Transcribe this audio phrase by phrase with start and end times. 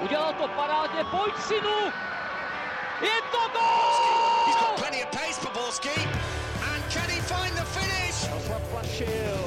[0.00, 1.78] Udělal to parádně, pojď synu!
[3.00, 4.46] Je to gol!
[4.46, 6.00] He's got plenty of pace for Borski.
[6.72, 8.14] And can he find the finish?
[8.48, 9.38] Zaplašil.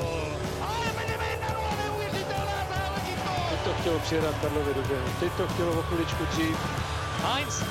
[0.62, 3.50] Ale Benevenero, neuvěřitelná záležitost!
[3.50, 5.08] Teď to chtělo přijedat Karlovi do běhu.
[5.20, 6.58] Teď to chtělo o chviličku dřív.
[7.24, 7.64] Heinz.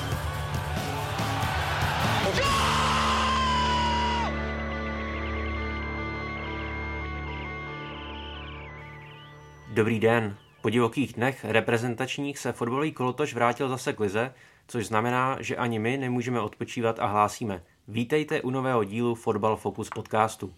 [9.68, 10.36] Dobrý den.
[10.62, 14.34] Po divokých dnech reprezentačních se fotbalový kolotoč vrátil zase k lize,
[14.68, 17.62] což znamená, že ani my nemůžeme odpočívat a hlásíme.
[17.88, 20.54] Vítejte u nového dílu Fotbal Focus podcastu.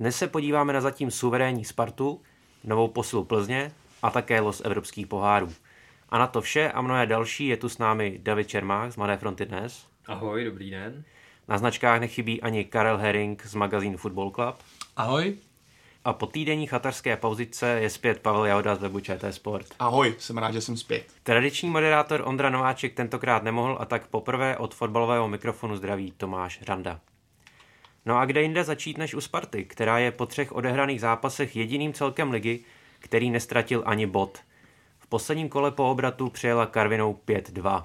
[0.00, 2.22] Dnes se podíváme na zatím suverénní Spartu,
[2.64, 5.52] novou posilu Plzně a také los evropských pohárů.
[6.08, 9.16] A na to vše a mnohé další je tu s námi David Čermák z Mladé
[9.16, 9.86] fronty dnes.
[10.06, 11.04] Ahoj, dobrý den.
[11.48, 14.56] Na značkách nechybí ani Karel Herring z magazínu Football Club.
[14.96, 15.36] Ahoj.
[16.06, 19.66] A po týdenní chatarské pauzice je zpět Pavel Jahoda z webu ČT Sport.
[19.78, 21.06] Ahoj, jsem rád, že jsem zpět.
[21.22, 27.00] Tradiční moderátor Ondra Nováček tentokrát nemohl a tak poprvé od fotbalového mikrofonu zdraví Tomáš Randa.
[28.06, 31.92] No a kde jinde začít než u Sparty, která je po třech odehraných zápasech jediným
[31.92, 32.64] celkem ligy,
[32.98, 34.38] který nestratil ani bod.
[34.98, 37.84] V posledním kole po obratu přijela Karvinou 5-2.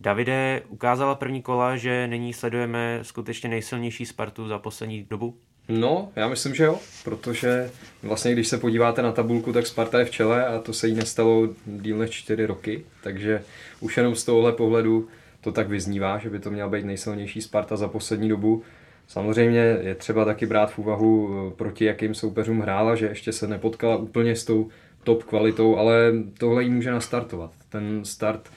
[0.00, 5.38] Davide, ukázala první kola, že nyní sledujeme skutečně nejsilnější Spartu za poslední dobu?
[5.68, 7.70] No, já myslím, že jo, protože
[8.02, 10.94] vlastně když se podíváte na tabulku, tak Sparta je v čele a to se jí
[10.94, 13.42] nestalo díl než čtyři roky, takže
[13.80, 15.08] už jenom z tohohle pohledu
[15.40, 18.62] to tak vyznívá, že by to měla být nejsilnější Sparta za poslední dobu.
[19.08, 23.96] Samozřejmě je třeba taky brát v úvahu, proti jakým soupeřům hrála, že ještě se nepotkala
[23.96, 24.68] úplně s tou
[25.04, 27.50] top kvalitou, ale tohle jí může nastartovat.
[27.68, 28.50] Ten start,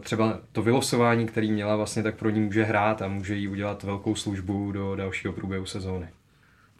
[0.00, 3.82] třeba to vylosování, který měla, vlastně tak pro ní může hrát a může jí udělat
[3.82, 6.08] velkou službu do dalšího průběhu sezóny.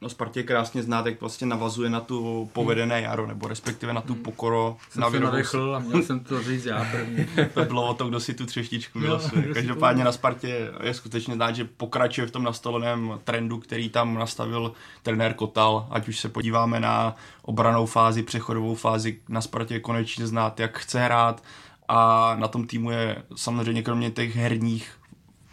[0.04, 4.14] No Spartě krásně znát, jak vlastně navazuje na tu povedené jaro, nebo respektive na tu
[4.14, 4.76] pokoro.
[4.90, 7.26] Jsem na se nadechl a měl jsem to říct já první.
[7.54, 9.54] to bylo o to, kdo si tu třeštičku vylosuje.
[9.54, 14.72] Každopádně na Spartě je skutečně znát, že pokračuje v tom nastoleném trendu, který tam nastavil
[15.02, 20.60] trenér Kotal, ať už se podíváme na obranou fázi, přechodovou fázi, na Spartě konečně znát,
[20.60, 21.42] jak chce hrát,
[21.88, 24.92] a na tom týmu je samozřejmě kromě těch herních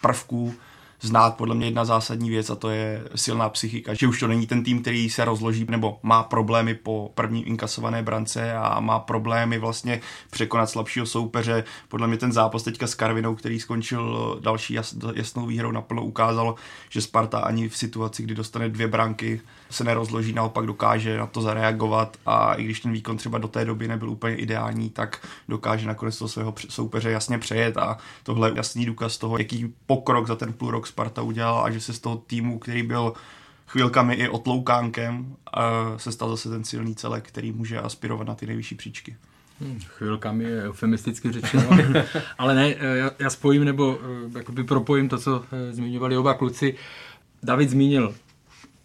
[0.02, 0.54] prvků
[1.02, 4.48] znát podle mě jedna zásadní věc a to je silná psychika, že už to není
[4.48, 9.58] ten tým, který se rozloží nebo má problémy po první inkasované brance a má problémy
[9.60, 10.02] vlastně
[10.32, 11.64] překonat slabšího soupeře.
[11.88, 14.74] Podle mě ten zápas teďka s Karvinou, který skončil další
[15.16, 16.56] jasnou výhrou naplno ukázal,
[16.90, 21.42] že Sparta ani v situaci, kdy dostane dvě branky, se nerozloží, naopak dokáže na to
[21.42, 25.88] zareagovat a i když ten výkon třeba do té doby nebyl úplně ideální, tak dokáže
[25.88, 30.36] nakonec toho svého soupeře jasně přejet a tohle je jasný důkaz toho, jaký pokrok za
[30.36, 33.14] ten půl rok Sparta udělala a že se z toho týmu, který byl
[33.68, 35.36] chvilkami i otloukánkem,
[35.98, 39.16] se stal zase ten silný celek, který může aspirovat na ty nejvyšší příčky.
[39.62, 41.70] Hmm, chvilkami je eufemisticky řečeno,
[42.38, 44.00] ale ne, já, já spojím nebo
[44.36, 46.76] eh, jakoby propojím to, co eh, zmiňovali oba kluci.
[47.44, 48.16] David zmínil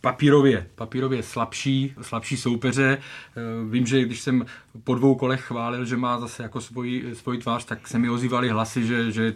[0.06, 2.98] papírově, papírově slabší, slabší soupeře.
[2.98, 3.40] Eh,
[3.70, 4.46] vím, že když jsem
[4.84, 8.48] po dvou kolech chválil, že má zase jako svoji, svoji tvář, tak se mi ozývaly
[8.48, 9.34] hlasy, že, že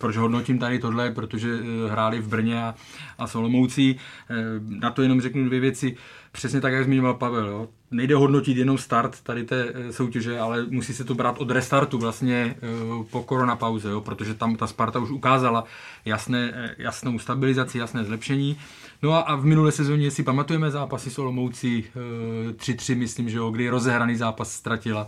[0.00, 2.74] proč hodnotím tady tohle, protože eh, hráli v Brně a,
[3.18, 3.96] a Solomoucí.
[4.30, 5.96] Eh, na to jenom řeknu dvě věci.
[6.32, 7.46] Přesně tak, jak zmiňoval Pavel.
[7.46, 7.68] Jo.
[7.90, 12.56] Nejde hodnotit jenom start tady té soutěže, ale musí se to brát od restartu vlastně
[13.10, 15.64] po koronapauze, jo, protože tam ta Sparta už ukázala
[16.04, 18.56] jasné, jasnou stabilizaci, jasné zlepšení.
[19.02, 21.84] No a, a v minulé sezóně si pamatujeme zápasy Solomoucí
[22.52, 25.06] 3-3, eh, myslím, že jo, kdy rozehraný zápas ztratila.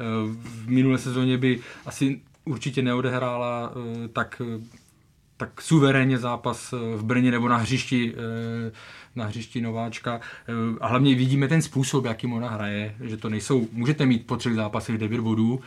[0.00, 3.72] Eh, v minulé sezóně by asi určitě neodehrála
[4.04, 4.42] eh, tak
[5.36, 8.14] tak suverénně zápas v Brně nebo na hřišti,
[9.16, 10.20] na hřišti Nováčka.
[10.80, 14.54] A hlavně vidíme ten způsob, jakým ona hraje, že to nejsou, můžete mít po třech
[14.54, 15.60] zápasech 9 bodů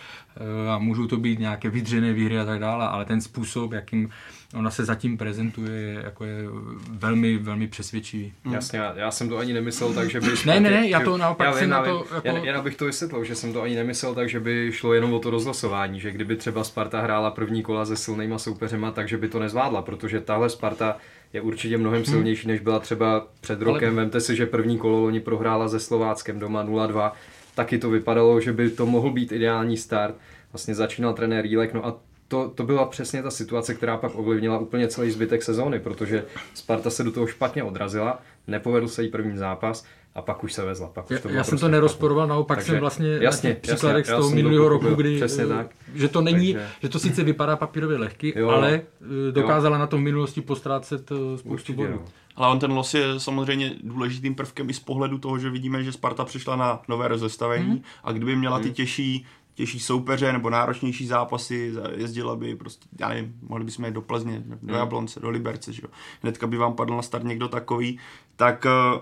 [0.69, 4.09] a můžou to být nějaké vydřené výhry a tak dále, ale ten způsob, jakým
[4.53, 6.44] ona se zatím prezentuje, jako je
[6.90, 8.34] velmi, velmi přesvědčivý.
[8.44, 8.53] Hmm.
[8.53, 10.28] Jasně, já, já jsem to ani nemyslel tak, že by...
[10.46, 12.06] ne, ne, ne, já to naopak já jsem na to...
[12.16, 12.28] Jako...
[12.28, 15.14] Jen, jen abych to vysvětlil, že jsem to ani nemyslel tak, že by šlo jenom
[15.14, 19.28] o to rozhlasování, že kdyby třeba Sparta hrála první kola se silnýma soupeřema, takže by
[19.28, 20.97] to nezvládla, protože tahle Sparta
[21.34, 22.05] je určitě mnohem hmm.
[22.05, 23.90] silnější, než byla třeba před rokem.
[23.90, 23.96] Ale...
[23.96, 27.11] Vemte si, že první kolo oni prohrála se Slováckem doma 0-2,
[27.55, 30.16] taky to vypadalo, že by to mohl být ideální start.
[30.53, 34.59] Vlastně začínal trenér Jílek, no a to, to byla přesně ta situace, která pak ovlivnila
[34.59, 39.37] úplně celý zbytek sezóny, protože Sparta se do toho špatně odrazila, nepovedl se jí první
[39.37, 39.85] zápas
[40.16, 40.87] a pak už se vezla.
[40.87, 43.53] Pak už to já, já jsem prostě to nerozporoval, naopak Takže, jsem vlastně jasně, na
[43.53, 45.67] těch příkladech jasně, z toho minulého roku, kdy, přesně tak.
[45.93, 49.79] že to není, Takže, že to sice vypadá papírově lehky, jo, ale eh, dokázala jo.
[49.79, 52.02] na tom v minulosti postrácet eh, spoustu bodů.
[52.35, 55.91] Ale on ten los je samozřejmě důležitým prvkem i z pohledu toho, že vidíme, že
[55.91, 57.81] Sparta přišla na nové rozestavení hmm.
[58.03, 58.73] a kdyby měla ty hmm.
[58.73, 64.02] těžší těžší soupeře nebo náročnější zápasy, jezdila by prostě, já nevím, mohli bychom jít do
[64.02, 64.76] Plzně, do hmm.
[64.76, 65.90] Jablonce, do Liberce, že jo.
[66.22, 68.00] Hnedka by vám padl na start někdo takový,
[68.35, 69.00] tak eh,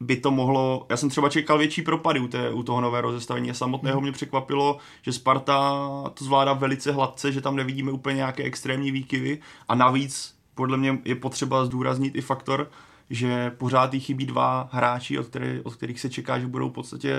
[0.00, 3.50] by to mohlo, já jsem třeba čekal větší propady u, té, u toho nového rozestavení
[3.50, 4.02] a samotného hmm.
[4.02, 9.38] mě překvapilo, že Sparta to zvládá velice hladce, že tam nevidíme úplně nějaké extrémní výkyvy
[9.68, 12.70] a navíc podle mě je potřeba zdůraznit i faktor,
[13.10, 16.72] že pořád jí chybí dva hráči, od, který, od kterých se čeká, že budou v
[16.72, 17.16] podstatě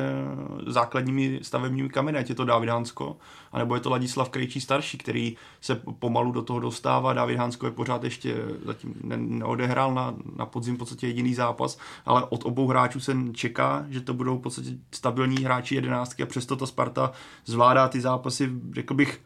[0.68, 3.18] základními stavebními kameny, ať je to David Hansko,
[3.52, 7.14] anebo je to Ladislav Krejčí starší, který se pomalu do toho dostává.
[7.14, 8.36] David Hansko je pořád ještě
[8.66, 13.16] zatím ne, neodehrál na, na podzim v podstatě jediný zápas, ale od obou hráčů se
[13.34, 17.12] čeká, že to budou v podstatě stabilní hráči jedenáctky a přesto ta Sparta
[17.46, 19.22] zvládá ty zápasy, řekl bych,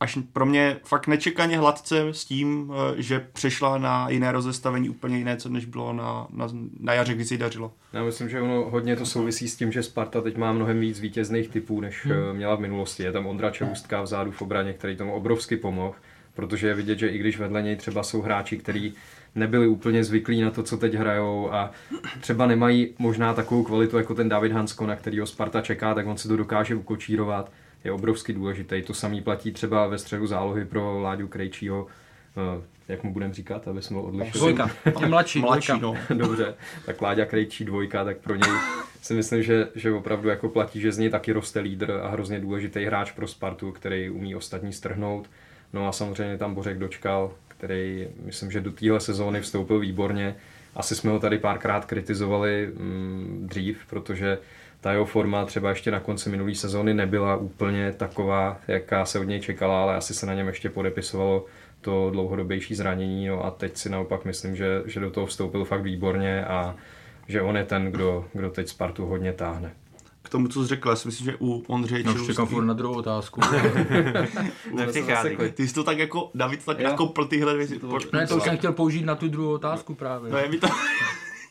[0.00, 5.18] až pro mě fakt nečekaně hladce s tím, eh, že přešla na jiné rozestavení úplně
[5.18, 6.48] jiné, co než bylo na, na,
[6.80, 7.72] na jaře, kdy se jí dařilo.
[7.92, 11.00] Já myslím, že ono hodně to souvisí s tím, že Sparta teď má mnohem víc
[11.00, 12.14] vítězných typů, než hmm.
[12.30, 13.02] Eh, měla v minulosti.
[13.02, 15.94] Je tam Ondra Čelůstka vzadu v obraně, který tomu obrovsky pomohl,
[16.34, 18.94] protože je vidět, že i když vedle něj třeba jsou hráči, kteří
[19.34, 21.70] nebyli úplně zvyklí na to, co teď hrajou a
[22.20, 26.16] třeba nemají možná takovou kvalitu jako ten David Hansko, na kterého Sparta čeká, tak on
[26.16, 27.52] se to dokáže ukočírovat
[27.84, 28.82] je obrovsky důležitý.
[28.82, 31.86] To samý platí třeba ve středu zálohy pro Láďu Krejčího,
[32.36, 34.38] eh, jak mu budeme říkat, aby jsme ho odlišili.
[34.38, 35.94] Dvojka, je mladší, mladší no.
[36.14, 36.54] Dobře,
[36.86, 38.50] tak Láďa Krejčí dvojka, tak pro něj
[39.02, 42.40] si myslím, že, že opravdu jako platí, že z něj taky roste lídr a hrozně
[42.40, 45.30] důležitý hráč pro Spartu, který umí ostatní strhnout.
[45.72, 50.36] No a samozřejmě tam Bořek dočkal, který myslím, že do téhle sezóny vstoupil výborně.
[50.74, 54.38] Asi jsme ho tady párkrát kritizovali mm, dřív, protože
[54.80, 59.24] ta jeho forma třeba ještě na konci minulé sezóny nebyla úplně taková, jaká se od
[59.24, 61.46] něj čekala, ale asi se na něm ještě podepisovalo
[61.80, 63.26] to dlouhodobější zranění.
[63.26, 66.76] No a teď si naopak myslím, že, že do toho vstoupil fakt výborně a
[67.28, 69.74] že on je ten, kdo, kdo teď Spartu hodně táhne.
[70.22, 72.74] K tomu, co jsi řekl, já si myslím, že u Ondřeje no, čekám furt na
[72.74, 73.40] druhou otázku.
[75.54, 77.80] Ty jsi to tak jako, David tak nakopl tyhle věci.
[78.12, 80.32] Ne, to už jsem chtěl použít na tu druhou otázku právě.
[80.32, 80.66] No, je mi to...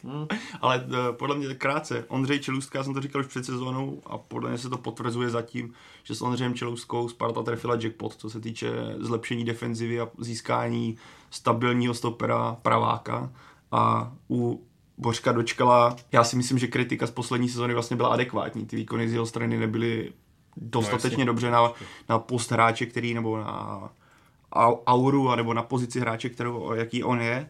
[0.04, 0.28] Hmm.
[0.62, 4.18] Ale uh, podle mě krátce, Ondřej Čelůstka, já jsem to říkal už před sezónou a
[4.18, 5.74] podle mě se to potvrzuje zatím,
[6.04, 10.98] že s Ondřejem Čelůstkou Sparta trefila jackpot, co se týče zlepšení defenzivy a získání
[11.30, 13.32] stabilního stopera praváka.
[13.72, 14.66] A u
[14.98, 19.10] Bořka dočkala, já si myslím, že kritika z poslední sezóny vlastně byla adekvátní, ty výkony
[19.10, 20.14] z jeho strany nebyly
[20.58, 21.72] dostatečně no, dobře na,
[22.10, 23.90] na post hráče, který nebo na
[24.86, 27.50] auru, nebo na pozici hráče, kterou, jaký on je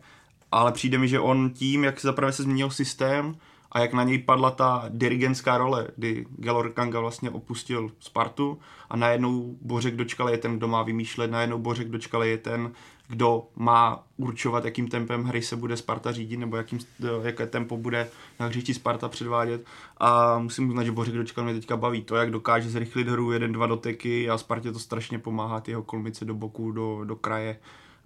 [0.52, 3.36] ale přijde mi, že on tím, jak zaprvé se změnil systém
[3.72, 8.60] a jak na něj padla ta dirigentská role, kdy Gelor Kanga vlastně opustil Spartu
[8.90, 12.72] a najednou Bořek dočkal je ten, kdo má vymýšlet, najednou Bořek dočkal je ten,
[13.08, 16.80] kdo má určovat, jakým tempem hry se bude Sparta řídit, nebo jakým,
[17.24, 18.10] jaké tempo bude
[18.40, 19.66] na hřišti Sparta předvádět.
[19.98, 23.52] A musím uznat, že Bořek dočkal mě teďka baví to, jak dokáže zrychlit hru, jeden,
[23.52, 27.60] dva doteky a Spartě to strašně pomáhá, ty jeho kolmice do boku, do, do kraje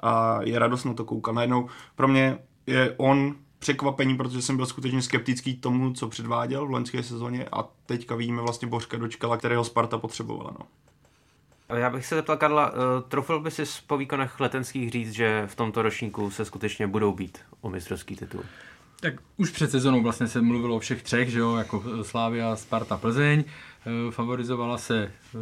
[0.03, 1.35] a je radost na to koukat.
[1.35, 6.71] Najednou pro mě je on překvapení, protože jsem byl skutečně skeptický tomu, co předváděl v
[6.71, 10.55] loňské sezóně a teďka vidíme vlastně Bořka dočkala, kterého Sparta potřebovala.
[10.59, 10.65] No.
[11.77, 12.77] Já bych se zeptal, Karla, uh,
[13.07, 17.37] trofil by si po výkonech letenských říct, že v tomto ročníku se skutečně budou být
[17.61, 18.43] o mistrovský titul?
[19.03, 22.97] Tak už před sezónou vlastně se mluvilo o všech třech, že jo, jako Slávia, Sparta,
[22.97, 23.43] Plzeň.
[23.85, 25.37] Eh, favorizovala se, eh,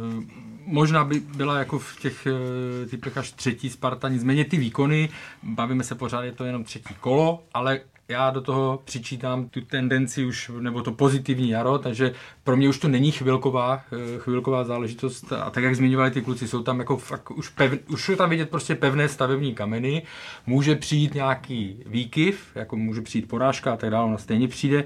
[0.64, 5.08] možná by byla jako v těch eh, typech až třetí Sparta, nicméně ty výkony,
[5.42, 7.80] bavíme se pořád, je to jenom třetí kolo, ale
[8.12, 12.12] já do toho přičítám tu tendenci už, nebo to pozitivní jaro, takže
[12.44, 15.32] pro mě už to není chvilková, eh, chvilková záležitost.
[15.32, 18.30] A tak, jak zmiňovali ty kluci, jsou tam jako fakt už, pev, už je tam
[18.30, 20.02] vidět prostě pevné stavební kameny,
[20.46, 24.84] může přijít nějaký výkyv, jako může přijít porážka a tak dále, ona stejně přijde,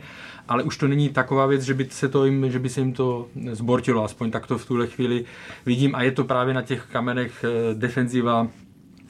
[0.48, 2.92] ale už to není taková věc, že by se, to jim, že by se jim
[2.92, 5.24] to zbortilo, aspoň tak to v tuhle chvíli
[5.66, 5.94] vidím.
[5.94, 8.48] A je to právě na těch kamenech eh, defenziva,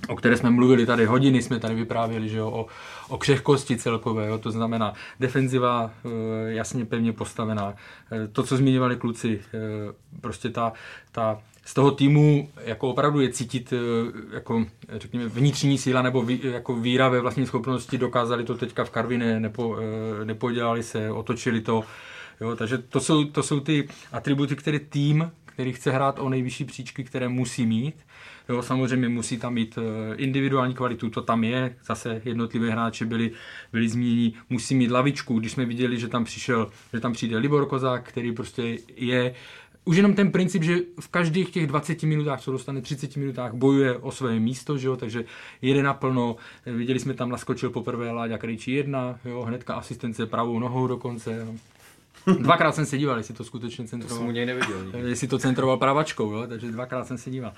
[0.09, 2.67] o které jsme mluvili tady hodiny, jsme tady vyprávěli, že jo, o,
[3.09, 6.09] o křehkosti celkové, jo, to znamená defenziva eh,
[6.53, 7.75] jasně pevně postavená.
[8.13, 9.59] Eh, to, co zmiňovali kluci, eh,
[10.21, 10.73] prostě ta,
[11.13, 13.73] ta z toho týmu jako opravdu je cítit
[14.33, 17.99] jako, řekněme, vnitřní síla nebo vý, jako víra ve vlastní schopnosti.
[17.99, 19.77] Dokázali to teďka v Karvině, nepo,
[20.25, 21.85] nepodělali se, otočili to.
[22.41, 26.65] Jo, takže to jsou, to jsou ty atributy, které tým, který chce hrát o nejvyšší
[26.65, 27.95] příčky, které musí mít.
[28.49, 33.31] Jo, samozřejmě musí tam mít eh, individuální kvalitu, to tam je, zase jednotlivé hráči byli,
[33.73, 37.67] byli zmíněni, musí mít lavičku, když jsme viděli, že tam přišel, že tam přijde Libor
[37.67, 39.35] Kozák, který prostě je
[39.85, 43.97] už jenom ten princip, že v každých těch 20 minutách, co dostane 30 minutách, bojuje
[43.97, 44.97] o své místo, že jo?
[44.97, 45.25] takže
[45.63, 46.37] jede naplno.
[46.67, 49.43] Viděli jsme tam naskočil poprvé Láďa Krejčí jedna, jo?
[49.43, 51.37] hnedka asistence pravou nohou dokonce.
[51.37, 51.55] Jo?
[52.41, 54.29] Dvakrát jsem se díval, jestli to skutečně To jsem centroval.
[54.29, 54.85] u něj neviděl.
[54.85, 54.99] nikdy.
[55.09, 56.47] Jestli to centroval pravačkou, jo?
[56.47, 57.53] takže dvakrát jsem se díval.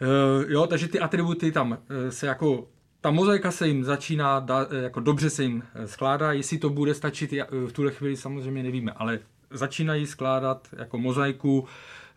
[0.00, 1.76] Uh, jo, takže ty atributy tam uh,
[2.08, 2.68] se jako
[3.00, 6.70] ta mozaika se jim začíná, da, eh, jako dobře se jim eh, skládá, jestli to
[6.70, 9.18] bude stačit, eh, v tuhle chvíli samozřejmě nevíme, ale
[9.50, 11.64] začínají skládat jako mozaiku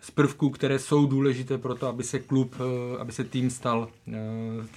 [0.01, 3.87] z prvků, které jsou důležité pro to, aby se klub, eh, aby se tým stal,
[4.07, 4.17] eh,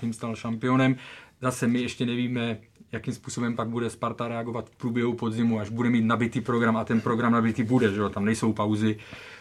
[0.00, 0.96] tým stal šampionem.
[1.40, 2.58] Zase my ještě nevíme,
[2.92, 6.84] jakým způsobem pak bude Sparta reagovat v průběhu podzimu, až bude mít nabitý program a
[6.84, 8.08] ten program nabitý bude, že jo?
[8.08, 8.99] tam nejsou pauzy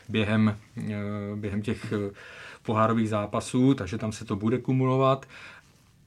[0.10, 0.92] během, eh,
[1.36, 2.12] během těch eh,
[2.64, 5.26] pohárových zápasů, takže tam se to bude kumulovat.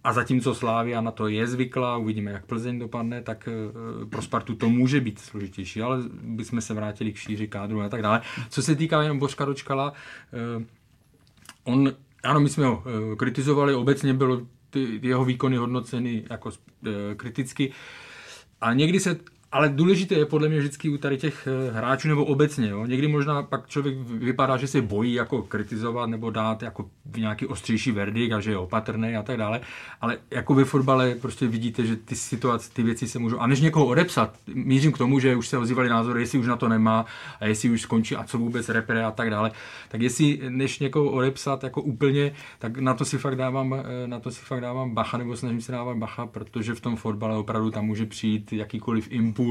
[0.07, 4.55] A zatímco Slávia na to je zvyklá, uvidíme, jak Plzeň dopadne, tak eh, pro Spartu
[4.55, 8.21] to může být složitější, ale bychom se vrátili k šíři kádru a tak dále.
[8.49, 9.93] Co se týká jenom Božka Dočkala,
[10.33, 10.65] eh,
[11.65, 16.51] on, ano, my jsme ho eh, kritizovali, obecně bylo ty, jeho výkony hodnoceny jako
[17.17, 17.73] kriticky.
[18.61, 19.21] A někdy se,
[19.53, 22.69] ale důležité je podle mě vždycky u tady těch eh, hráčů nebo obecně.
[22.69, 22.87] Jo?
[22.87, 27.93] Někdy možná pak člověk vypadá, že se bojí jako kritizovat nebo dát jako nějaký ostřejší
[27.93, 29.61] verdikt a že je opatrný a tak dále.
[30.01, 33.39] Ale jako ve fotbale prostě vidíte, že ty situace, ty věci se můžou.
[33.39, 36.57] A než někoho odepsat, mířím k tomu, že už se ozývali názory, jestli už na
[36.57, 37.07] to nemá
[37.41, 39.53] a jestli už skončí a co vůbec repre a tak dále.
[39.89, 44.21] Tak jestli než někoho odepsat jako úplně, tak na to si fakt dávám, eh, na
[44.21, 47.71] to si fakt dávám bacha, nebo snažím se dávat bacha, protože v tom fotbale opravdu
[47.71, 49.46] tam může přijít jakýkoliv impuls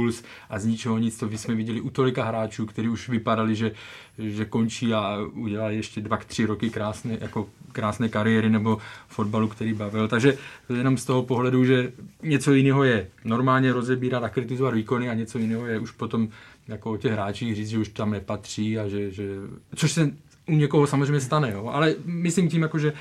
[0.49, 3.71] a z ničeho nic, to jsme viděli u tolika hráčů, kteří už vypadali, že,
[4.17, 9.73] že končí a udělali ještě dva, tři roky krásné, jako krásné kariéry nebo fotbalu, který
[9.73, 10.07] bavil.
[10.07, 10.37] Takže
[10.75, 11.91] jenom z toho pohledu, že
[12.23, 16.29] něco jiného je normálně rozebírat a kritizovat výkony a něco jiného je už potom
[16.67, 19.23] jako o těch hráčích říct, že už tam nepatří a že, že
[19.75, 20.11] což se
[20.47, 21.67] u někoho samozřejmě stane, jo.
[21.73, 22.93] ale myslím tím, jako, že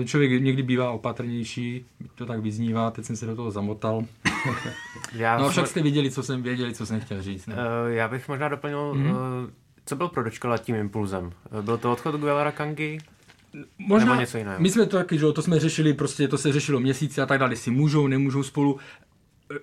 [0.00, 1.84] eh, člověk někdy bývá opatrnější,
[2.14, 4.04] to tak vyznívá, teď jsem se do toho zamotal.
[5.12, 7.46] Já, No však jste viděli, co jsem věděli, co jsem chtěl říct.
[7.46, 7.54] Ne?
[7.58, 9.04] Eh, já bych možná doplnil, Mhm.
[9.12, 9.50] mm-hmm.
[9.86, 11.32] co byl pro Dočkala tím impulzem?
[11.58, 12.98] Eh, Byl to odchod Guelara Kangi?
[13.78, 14.60] Možná, nebo něco jiného.
[14.60, 17.38] My jsme to taky, že to jsme řešili, prostě to se řešilo měsíce a tak
[17.40, 18.78] dále, jestli můžou, nemůžou spolu.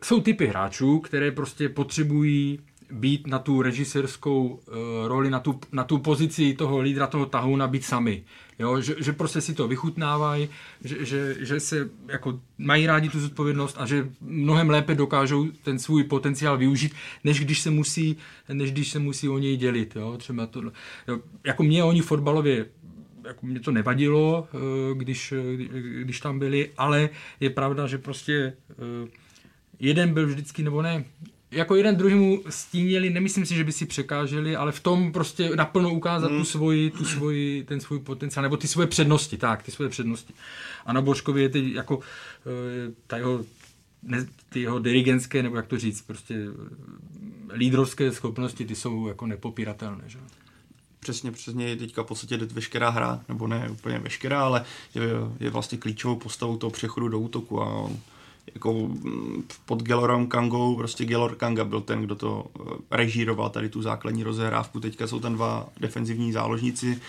[0.04, 2.60] Jsou typy hráčů, které prostě potřebují
[2.91, 4.75] být na tu režisérskou uh,
[5.08, 8.24] roli, na tu, na tu pozici toho lídra, toho tahouna být sami.
[8.60, 10.50] Jo, že, že, prostě si to vychutnávají,
[10.84, 15.79] že, že, že, se jako mají rádi tu zodpovědnost a že mnohem lépe dokážou ten
[15.79, 16.93] svůj potenciál využít,
[17.24, 18.17] než když se musí,
[18.53, 19.96] než když se musí o něj dělit.
[19.96, 20.62] Jo, třeba to,
[21.08, 22.65] jo, jako mě oni fotbalově
[23.27, 25.34] jako mě to nevadilo, eh, když,
[26.01, 29.10] když tam byli, ale je pravda, že prostě eh,
[29.79, 31.03] jeden byl vždycky, nebo ne,
[31.51, 35.94] jako jeden druhému stínili, nemyslím si, že by si překáželi, ale v tom prostě naplno
[35.94, 39.89] ukázat tu svoji, tu svoji, ten svůj potenciál, nebo ty svoje přednosti, tak, ty svoje
[39.89, 40.34] přednosti.
[40.86, 43.46] A na Božkovi je teď jako eh, ta jeho,
[44.03, 49.25] ne, ty jeho dirigentské, nebo jak to říct, prostě eh, lídrovské schopnosti, ty jsou jako
[49.25, 50.20] nepopíratelné, že?
[51.00, 54.65] Přesně, přesně je teďka v podstatě jde veškerá hra, nebo ne úplně veškerá, ale
[54.96, 55.03] je,
[55.39, 58.00] je vlastně klíčovou postavou toho přechodu do útoku a on,
[58.53, 63.70] jako mm, pod Gelorem Kangou, prostě Gelor Kanga byl ten, kdo to eh, režíroval tady
[63.70, 64.79] tu základní rozehrávku.
[64.79, 67.00] Teďka jsou tam dva defenzivní záložníci,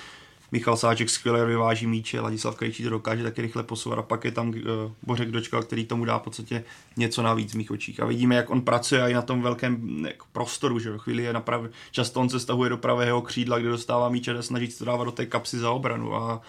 [0.52, 4.32] Michal Sáček skvěle vyváží míče, Ladislav Krejčí to dokáže taky rychle posouvat a pak je
[4.32, 4.54] tam uh,
[5.02, 6.64] Bořek Dočkal, který tomu dá v podstatě
[6.96, 8.00] něco navíc v mých očích.
[8.00, 11.32] A vidíme, jak on pracuje i na tom velkém mm, jako prostoru, že chvíli je
[11.32, 11.62] naprav...
[11.90, 15.04] často on se stahuje do pravého křídla, kde dostává míče a snaží se to dávat
[15.04, 16.40] do té kapsy za obranu a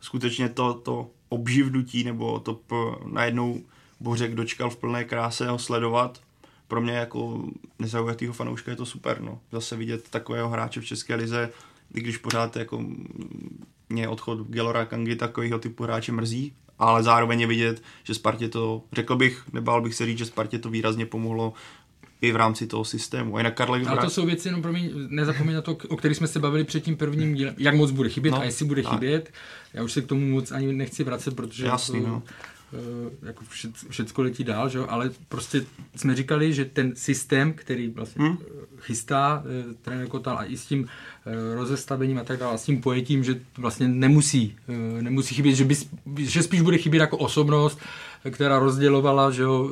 [0.00, 2.74] skutečně to, to obživnutí nebo to p...
[3.06, 3.60] najednou
[4.00, 6.20] Bořek Dočkal v plné kráse ho sledovat,
[6.68, 7.44] pro mě jako
[7.78, 9.40] nezaujatýho fanouška je to super, no.
[9.52, 11.50] Zase vidět takového hráče v České lize,
[11.94, 12.84] i když pořád jako
[13.88, 18.82] mě odchod Gelora Kangy takového typu hráče mrzí, ale zároveň je vidět, že Spartě to,
[18.92, 21.52] řekl bych, nebál bych se říct, že Spartě to výrazně pomohlo
[22.20, 23.36] i v rámci toho systému.
[23.36, 26.16] A jinak Karle, Ale to jsou věci, jenom pro mě, nezapomeň na to, o kterých
[26.16, 28.82] jsme se bavili před tím prvním dílem, jak moc bude chybět no, a jestli bude
[28.82, 28.92] tak.
[28.92, 29.32] chybět.
[29.74, 32.22] Já už se k tomu moc ani nechci vracet, protože Jasný, to, no.
[32.72, 33.44] Eh, jako
[33.90, 34.78] všecko letí dál, že?
[34.78, 35.64] jo, ale prostě
[35.96, 38.36] jsme říkali, že ten systém, který vlastně Hmm.
[38.36, 38.38] hmm.
[38.78, 40.88] chystá eh, trenér Kotal a i s tím
[41.26, 45.54] eh, rozestavením a tak dále, a s tím pojetím, že vlastně nemusí, eh, nemusí chybět,
[45.54, 45.74] že, by,
[46.18, 47.78] že spíš bude chybět jako osobnost,
[48.30, 49.70] která rozdělovala že jo,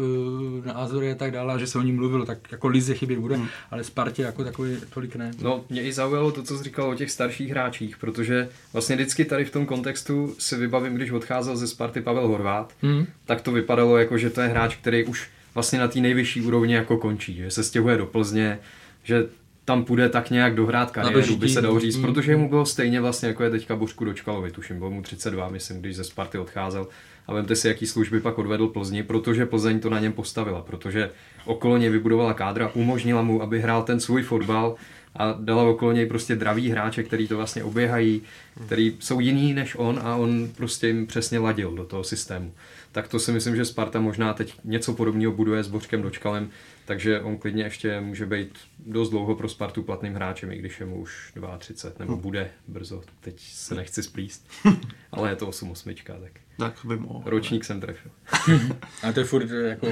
[0.65, 3.19] eh, názory a tak dále, a že se o ní mluvilo, tak jako Lize chybět
[3.19, 3.49] bude, hmm.
[3.71, 5.31] ale Spartě jako takový tolik ne.
[5.43, 9.25] No, mě i zaujalo to, co jsi říkal o těch starších hráčích, protože vlastně vždycky
[9.25, 13.07] tady v tom kontextu si vybavím, když odcházel ze Sparty Pavel Horvát, Hmm.
[13.27, 16.75] tak to vypadalo jako, že to je hráč, který už vlastně na té nejvyšší úrovni
[16.75, 18.59] jako končí, že se stěhuje do Plzně,
[19.05, 19.27] že
[19.65, 22.03] tam půjde tak nějak dohrát kariéru, by se dalo říct, mm.
[22.03, 25.81] protože mu bylo stejně vlastně jako je teďka Božku Dočkalovi, tuším, bylo mu 32, myslím,
[25.81, 26.87] když ze Sparty odcházel.
[27.29, 31.11] A vemte si, jaký služby pak odvedl Plzni, protože Plzeň to na něm postavila, protože
[31.45, 34.77] okolo něj vybudovala kádra, umožnila mu, aby hrál ten svůj fotbal
[35.17, 38.23] a dala okolo něj prostě draví hráče, který to vlastně oběhají,
[38.67, 42.53] který jsou jiný než on a on prostě jim přesně ladil do toho systému.
[42.93, 46.51] Tak to si myslím, že Sparta možná teď něco podobného buduje s Bořkem Dočkalem,
[46.85, 50.87] takže on klidně ještě může být dost dlouho pro Spartu platným hráčem, i když je
[50.87, 54.49] mu už 32, nebo bude brzo, teď se nechci splíst,
[55.13, 56.48] ale je to 8-8, tak.
[56.59, 57.23] Tak by mohl.
[57.27, 58.11] Ročník jsem trefil.
[59.03, 59.87] A to je furt jako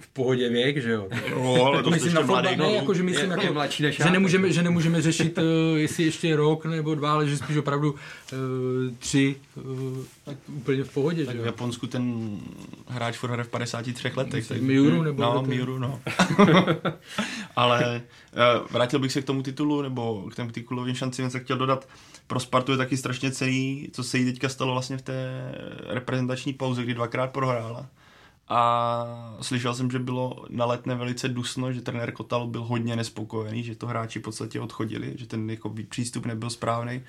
[0.00, 1.08] v pohodě věk, že jo?
[1.34, 4.02] No, ale to myslím na fotbal, ne, jako, že myslím, je, jako, mladší než že,
[4.04, 4.10] já.
[4.10, 5.44] nemůžeme, že nemůžeme řešit, uh,
[5.78, 7.98] jestli ještě rok nebo dva, ale že spíš opravdu uh,
[8.98, 9.64] tři, uh,
[10.30, 11.46] tak úplně v pohodě, Tak že v?
[11.46, 12.36] Japonsku ten
[12.88, 14.48] hráč furt hraje v 53 letech.
[14.48, 14.60] Tak...
[14.60, 15.42] Miuru nebo No?
[15.42, 16.00] Miuru, no.
[17.56, 21.56] Ale eh, vrátil bych se k tomu titulu, nebo k těm titulovým šancím, jsem chtěl
[21.56, 21.88] dodat,
[22.26, 25.52] pro Spartu je taky strašně cený, co se jí teďka stalo vlastně v té
[25.86, 27.86] reprezentační pauze, kdy dvakrát prohrála.
[28.52, 33.62] A slyšel jsem, že bylo na letné velice dusno, že trenér Kotal byl hodně nespokojený,
[33.62, 37.02] že to hráči v podstatě odchodili, že ten jako přístup nebyl správný.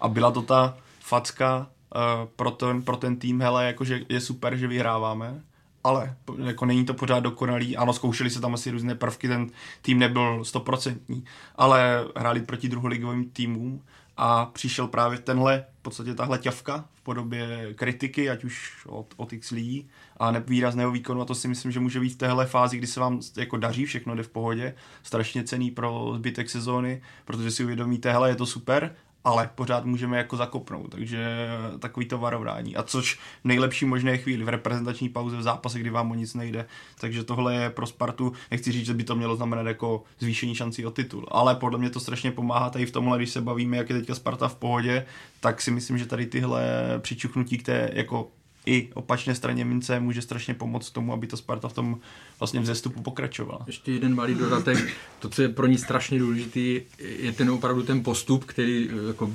[0.00, 4.56] A byla to ta facka uh, pro, ten, pro ten tým, hele, jakože je super,
[4.56, 5.42] že vyhráváme,
[5.84, 7.76] ale jako není to pořád dokonalý.
[7.76, 9.50] Ano, zkoušeli se tam asi různé prvky, ten
[9.82, 11.24] tým nebyl stoprocentní,
[11.56, 13.82] ale hráli proti druholigovým týmům
[14.16, 19.32] a přišel právě tenhle, v podstatě tahle ťavka v podobě kritiky, ať už od, od
[19.32, 22.46] x lidí a ne výrazného výkonu a to si myslím, že může být v téhle
[22.46, 27.02] fázi, kdy se vám jako daří, všechno jde v pohodě, strašně cený pro zbytek sezóny,
[27.24, 28.94] protože si uvědomíte, hele, je to super,
[29.26, 32.76] ale pořád můžeme jako zakopnout, takže takový to varování.
[32.76, 36.66] A což nejlepší možné chvíli v reprezentační pauze v zápase, kdy vám o nic nejde.
[37.00, 40.86] Takže tohle je pro Spartu, nechci říct, že by to mělo znamenat jako zvýšení šancí
[40.86, 43.90] o titul, ale podle mě to strašně pomáhá tady v tomhle, když se bavíme, jak
[43.90, 45.06] je teďka Sparta v pohodě,
[45.40, 46.64] tak si myslím, že tady tyhle
[46.98, 48.28] přičuchnutí k té jako
[48.66, 51.98] i opačné straně mince může strašně pomoct tomu, aby to Sparta v tom
[52.40, 53.60] vlastně vzestupu pokračovala.
[53.66, 54.78] Ještě jeden malý dodatek.
[55.18, 59.32] To, co je pro ní strašně důležitý, je ten opravdu ten postup, který eh, jako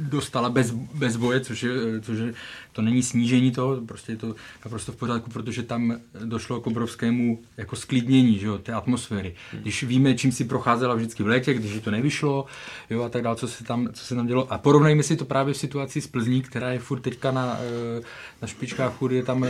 [0.00, 2.34] dostala bez, bez boje, což je, což je,
[2.72, 7.42] to není snížení toho, prostě je to naprosto v pořádku, protože tam došlo k obrovskému
[7.56, 9.34] jako sklidnění že jo, té atmosféry.
[9.52, 12.46] Když víme, čím si procházela vždycky v létě, když to nevyšlo
[12.90, 14.52] jo, a tak dále, co se, tam, co se tam dělo.
[14.52, 18.02] A porovnejme si to právě v situaci s Plzní, která je furt teďka na, eh,
[18.42, 19.44] na špičkách, furt je tam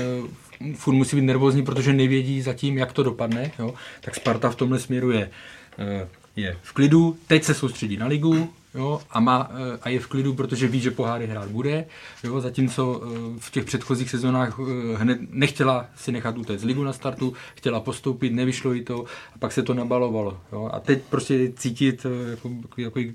[0.74, 3.52] furt musí být nervózní, protože nevědí zatím, jak to dopadne.
[3.58, 3.74] Jo?
[4.00, 5.30] Tak Sparta v tomhle směru je,
[5.78, 10.00] eh, je v klidu, teď se soustředí na ligu, Jo, a, má, eh, a je
[10.00, 11.86] v klidu, protože ví, že poháry hrát bude,
[12.24, 14.58] jo, zatímco eh, v těch předchozích sezónách
[14.96, 19.52] hned nechtěla si nechat utéct ligu na startu, chtěla postoupit, nevyšlo jí to a pak
[19.52, 20.40] se to nabalovalo.
[20.52, 23.12] Jo, a teď prostě cítit jako, jako, jako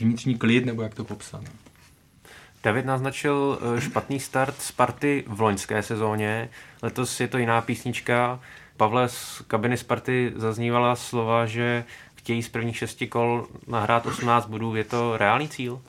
[0.00, 1.44] vnitřní klid, nebo jak to popsat.
[2.62, 6.48] David naznačil eh, špatný start Sparty v loňské sezóně.
[6.82, 8.40] Letos je to jiná písnička.
[8.76, 14.74] Pavle z kabiny Sparty zaznívala slova, že chtějí z prvních šesti kol nahrát 18 bodů.
[14.74, 15.80] Je to reálný cíl?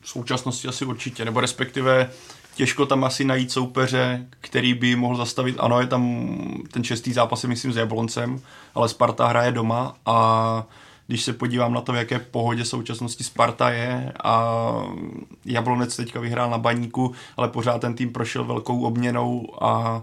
[0.00, 2.10] V současnosti asi určitě, nebo respektive
[2.54, 5.56] těžko tam asi najít soupeře, který by mohl zastavit.
[5.58, 6.28] Ano, je tam
[6.72, 8.40] ten šestý zápas, myslím, s Jabloncem,
[8.74, 10.66] ale Sparta hraje doma a
[11.06, 14.64] když se podívám na to, v jaké pohodě současnosti Sparta je a
[15.44, 20.02] Jablonec teďka vyhrál na baníku, ale pořád ten tým prošel velkou obměnou a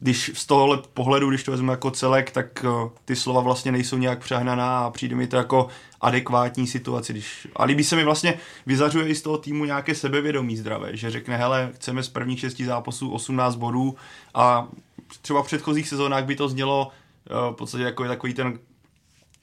[0.00, 3.96] když z tohohle pohledu, když to vezmu jako celek, tak eh, ty slova vlastně nejsou
[3.96, 5.68] nějak přehnaná a přijde mi to jako
[6.00, 7.12] adekvátní situace.
[7.12, 11.10] Když, a líbí se mi vlastně, vyzařuje i z toho týmu nějaké sebevědomí zdravé, že
[11.10, 13.96] řekne, hele, chceme z prvních šesti zápasů 18 bodů
[14.34, 14.68] a
[15.22, 16.88] třeba v předchozích sezónách by to znělo
[17.26, 18.58] eh, v podstatě jako je takový ten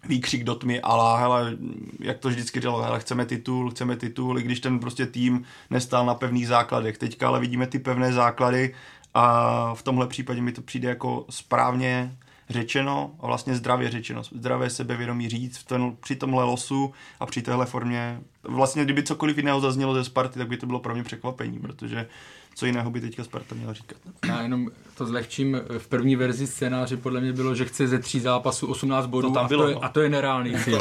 [0.07, 1.57] výkřik do tmy, ale hele,
[1.99, 6.05] jak to vždycky dělo, hele, chceme titul, chceme titul, i když ten prostě tým nestál
[6.05, 6.97] na pevných základech.
[6.97, 8.75] Teďka ale vidíme ty pevné základy
[9.13, 12.17] a v tomhle případě mi to přijde jako správně
[12.49, 17.41] řečeno a vlastně zdravě řečeno, zdravé sebevědomí říct v ten, při tomhle losu a při
[17.41, 18.19] téhle formě.
[18.43, 22.07] Vlastně kdyby cokoliv jiného zaznělo ze Sparty, tak by to bylo pro mě překvapení, protože
[22.55, 23.97] co jiného by teďka Sparta měla říkat.
[24.27, 25.61] Já jenom to zlehčím.
[25.77, 29.33] V první verzi scénáře podle mě bylo, že chce ze tří zápasů 18 bodů To
[29.33, 29.83] tam a, bylo, to je, no.
[29.85, 30.79] a to je nereálný cíl.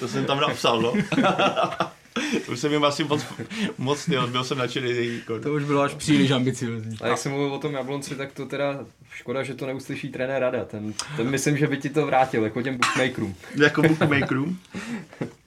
[0.00, 0.92] to jsem tam napsal, no.
[2.46, 3.24] to už jsem jim asi moc,
[3.78, 5.20] moc tyjo, byl jsem nadšený.
[5.42, 6.96] To už bylo až příliš ambiciozní.
[7.00, 10.40] A jak jsem mluvil o tom Jablonci, tak to teda škoda, že to neuslyší trenér
[10.42, 10.64] Rada.
[10.64, 13.34] Ten, ten myslím, že by ti to vrátil, jako těm bookmakerům.
[13.56, 14.58] jako bookmakerům.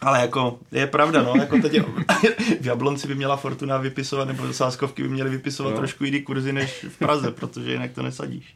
[0.00, 1.72] Ale jako, je pravda, no, jako teď
[2.60, 5.76] v Jablonci by měla Fortuna vypisovat, nebo sáskovky by měly vypisovat No.
[5.76, 8.54] trošku jiný kurzy než v Praze, protože jinak to nesadíš.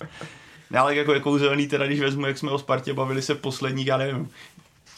[0.71, 3.87] Ne, ale jako je kouzelný, teda když vezmu, jak jsme o Spartě bavili se posledních,
[3.87, 4.29] já nevím,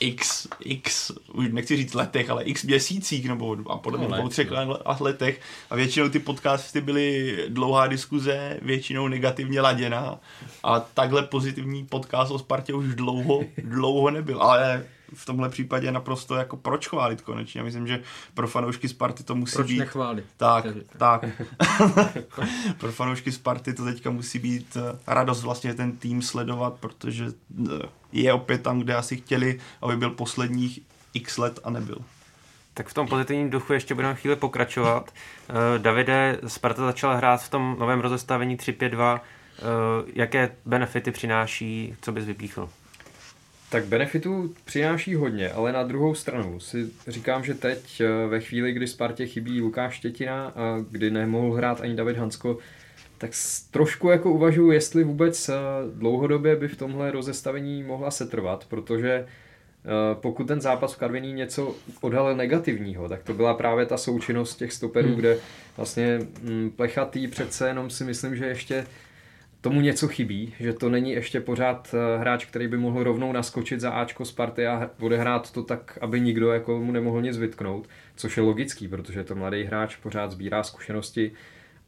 [0.00, 4.28] x, x, už nechci říct letech, ale x měsících, nebo a podle mě No, dvou,
[4.28, 4.48] třech
[4.84, 5.40] a letech.
[5.70, 10.18] A většinou ty podcasty byly dlouhá diskuze, většinou negativně laděná.
[10.62, 14.42] A takhle pozitivní podcast o Spartě už dlouho, dlouho nebyl.
[14.42, 17.60] Ale v tomhle případě naprosto jako proč chválit konečně.
[17.60, 18.02] Já myslím, že
[18.34, 19.78] pro fanoušky Sparty to musí proč být...
[19.78, 20.24] nechválit?
[20.36, 20.64] Tak,
[20.98, 21.24] tak.
[22.78, 27.88] pro fanoušky Sparty to teďka musí být eh, radost vlastně ten tým sledovat, protože eh,
[28.12, 30.80] je opět tam, kde asi chtěli, aby byl posledních
[31.14, 31.98] x let a nebyl.
[32.74, 35.10] Tak v tom pozitivním duchu ještě budeme chvíli pokračovat.
[35.50, 39.14] Uh, Davide, Sparta začala hrát v tom novém rozestavení 3-5-2.
[39.14, 42.68] Uh, jaké benefity přináší, co bys vypíchl?
[43.74, 48.72] Tak benefitů přináší hodně, ale na druhou stranu si říkám, že teď eh, ve chvíli,
[48.72, 52.58] kdy Spartě chybí Lukáš Štětina a kdy nemohl hrát ani David Hansko,
[53.18, 53.30] tak
[53.70, 55.50] trošku jako uvažuji, jestli vůbec
[55.94, 59.26] dlouhodobě by v tomhle rozestavení mohla setrvat, protože
[59.84, 64.56] Eh, pokud ten zápas v Karviní něco odhalil negativního, tak to byla právě ta součinnost
[64.56, 65.16] těch stoperů, hmm.
[65.16, 65.38] kde
[65.76, 68.86] vlastně mm, plechatý přece jenom si myslím, že ještě
[69.64, 73.80] tomu něco chybí, že to není ještě pořád eh, hráč, který by mohl rovnou naskočit
[73.80, 78.36] za Ačko Sparty a odehrát to tak, aby nikdo jako mu nemohl nic vytknout, což
[78.36, 81.32] je logický, protože to mladý hráč pořád sbírá zkušenosti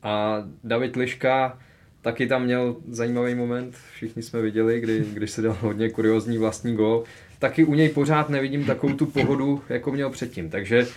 [0.03, 1.59] a David Liška
[2.03, 6.77] taky tam měl zajímavý moment, všichni jsme viděli, kdy, když se dal hodně kuriozní vlastní
[6.77, 7.05] gol,
[7.39, 10.51] taky u něj pořád nevidím takovou tu pohodu, jako měl předtím.
[10.51, 10.89] Takže uh,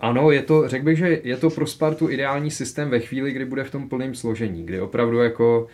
[0.00, 3.44] ano, je to, řekl bych, že je to pro Spartu ideální systém ve chvíli, kdy
[3.44, 5.66] bude v tom plném složení, kdy opravdu jako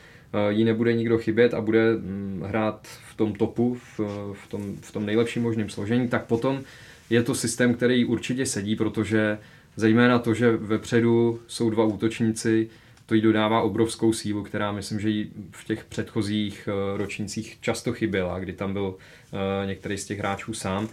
[0.48, 4.00] jí nebude nikdo chybět a bude um, hrát v tom topu, v,
[4.32, 6.60] v, tom, v tom nejlepším možném složení, tak potom
[7.10, 9.38] je to systém, který určitě sedí, protože
[9.76, 12.68] zejména to, že vepředu jsou dva útočníci,
[13.06, 17.92] to jí dodává obrovskou sílu, která myslím, že jí v těch předchozích eh, ročnících často
[17.92, 20.88] chyběla, kdy tam byl eh, některý z těch hráčů sám.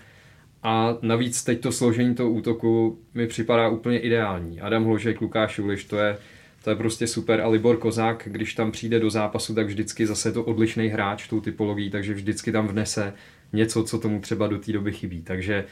[0.64, 4.62] A navíc teď to složení toho útoku mi připadá úplně ideální.
[4.62, 6.18] Adam Hložek, Lukáš Juliš, to je,
[6.66, 7.42] to je prostě super.
[7.42, 11.42] A Libor Kozák, když tam přijde do zápasu, tak vždycky zase to odlišný hráč tou
[11.42, 13.14] typologií, takže vždycky tam vnese
[13.54, 15.22] něco, co tomu třeba do té doby chybí.
[15.22, 15.66] Takže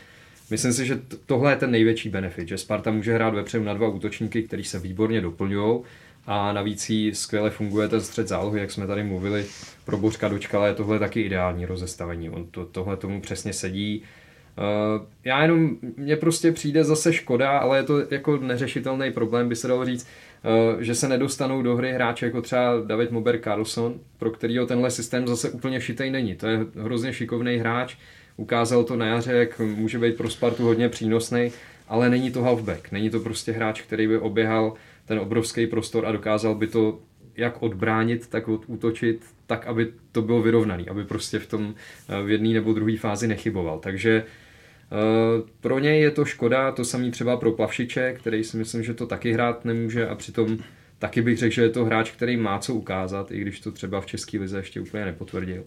[0.51, 3.87] myslím si, že tohle je ten největší benefit, že Sparta může hrát vepředu na dva
[3.87, 5.79] útočníky, kteří se výborně doplňují
[6.25, 9.45] a navíc jí skvěle funguje ten střed zálohy, jak jsme tady mluvili,
[9.85, 14.03] pro Bořka Dočkala je tohle taky ideální rozestavení, on to, tohle tomu přesně sedí.
[14.57, 19.55] Uh, já jenom, mně prostě přijde zase škoda, ale je to jako neřešitelný problém, by
[19.55, 20.07] se dalo říct,
[20.79, 25.27] že se nedostanou do hry hráče jako třeba David Mober Carlson, pro kterýho tenhle systém
[25.27, 26.35] zase úplně šitej není.
[26.35, 27.95] To je hrozně šikovný hráč,
[28.37, 31.51] ukázal to na jaře, jak může být pro Spartu hodně přínosný,
[31.87, 34.73] ale není to halfback, není to prostě hráč, který by oběhal
[35.05, 36.99] ten obrovský prostor a dokázal by to
[37.37, 41.75] jak odbránit, tak útočit, tak, aby to bylo vyrovnaný, aby prostě v tom
[42.09, 43.79] eh, v jedné nebo druhé fázi nechyboval.
[43.79, 44.42] Takže Uh,
[45.61, 49.07] pro něj je to škoda, to samý třeba pro Plavšiče, který si myslím, že to
[49.07, 50.57] taky hrát nemůže a přitom
[50.99, 54.01] taky bych řekl, že je to hráč, který má co ukázat, i když to třeba
[54.01, 55.63] v České lize ještě úplně nepotvrdil.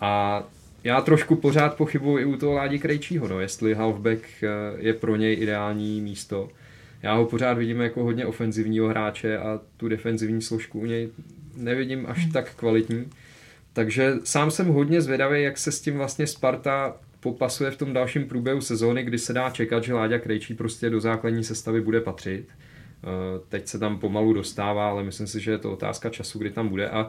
[0.00, 0.42] A
[0.84, 5.16] já trošku pořád pochybuji i u toho Ládi Krejčího, no, jestli halfback eh, je pro
[5.16, 6.48] něj ideální místo
[7.02, 11.08] já ho pořád vidím jako hodně ofenzivního hráče a tu defenzivní složku u něj
[11.56, 12.32] nevidím až hmm.
[12.32, 13.10] tak kvalitní.
[13.72, 16.96] Takže sám jsem hodně zvědavý, jak se s tím vlastně Sparta
[17.32, 21.00] popasuje v tom dalším průběhu sezóny, kdy se dá čekat, že Láďa Krejčí prostě do
[21.00, 22.48] základní sestavy bude patřit.
[22.48, 26.50] Eh, teď se tam pomalu dostává, ale myslím si, že je to otázka času, kdy
[26.50, 26.88] tam bude.
[26.88, 27.08] A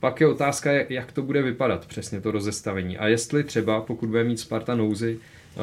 [0.00, 2.98] pak je otázka, jak to bude vypadat přesně to rozestavení.
[2.98, 5.58] A jestli třeba, pokud bude mít Sparta nouzy eh,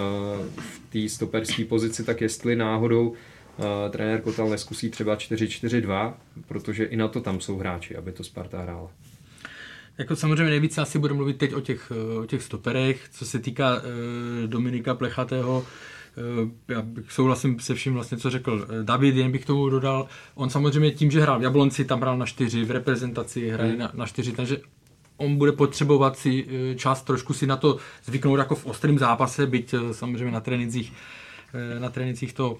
[0.61, 3.15] v té stoperské pozici, tak jestli náhodou uh,
[3.89, 6.13] trenér Kotal neskusí třeba 4-4-2,
[6.47, 8.91] protože i na to tam jsou hráči, aby to Sparta hrála.
[9.97, 13.75] Jako samozřejmě nejvíce asi budu mluvit teď o těch, o těch stoperech, co se týká
[13.75, 13.81] uh,
[14.45, 15.65] Dominika Plechatého,
[16.41, 20.49] uh, já bych souhlasím se vším vlastně, co řekl David, jen bych tomu dodal, on
[20.49, 23.79] samozřejmě tím, že hrál v Jablonci, tam hrál na čtyři, v reprezentaci hraje hmm.
[23.79, 24.57] na, na čtyři, takže
[25.17, 29.75] on bude potřebovat si čas trošku si na to zvyknout jako v ostrém zápase, byť
[29.91, 30.93] samozřejmě na trénincích
[31.53, 32.57] Eh, na trénincích to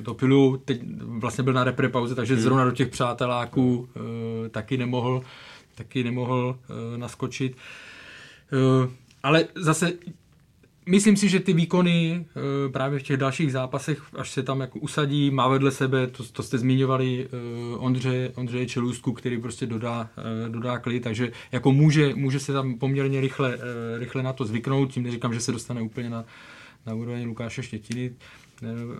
[0.00, 2.42] dopilu, eh, teď vlastně byl na repre pauze, takže hmm.
[2.42, 5.22] zrovna do těch přáteláků eh, taky nemohl,
[5.74, 6.58] taky nemohl
[6.96, 7.56] naskočit.
[9.22, 9.92] Ale zase
[10.86, 12.26] Myslím si, že ty výkony
[12.72, 16.42] právě v těch dalších zápasech, až se tam jako usadí, má vedle sebe, to, to
[16.42, 17.28] jste zmiňovali,
[17.78, 20.10] Ondře, Ondřeje Čelůstku, který prostě dodá,
[20.48, 23.58] dodá klid, takže jako může, může se tam poměrně rychle,
[23.98, 26.24] rychle na to zvyknout, tím neříkám, že se dostane úplně na,
[26.86, 28.43] na úroveň Lukáše Štětiny eh,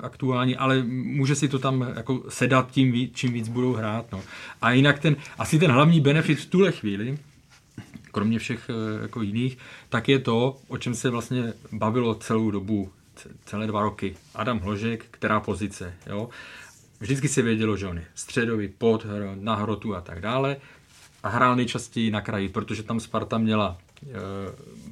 [0.02, 4.12] aktuální, ale může si to tam jako sedat tím, víc, čím víc budou hrát.
[4.12, 4.22] No.
[4.62, 7.18] A jinak ten, asi ten hlavní benefit v tuhle chvíli,
[8.12, 12.90] kromě všech eh, jako jiných, tak je to, o čem se vlastně bavilo celou dobu,
[13.44, 14.16] celé dva roky.
[14.34, 15.94] Adam Hložek, která pozice.
[16.06, 16.28] Jo?
[17.00, 20.56] Vždycky se vědělo, že on je středový, pod, na hrotu a tak dále.
[21.22, 23.78] A hrál nejčastěji na kraji, protože tam Sparta měla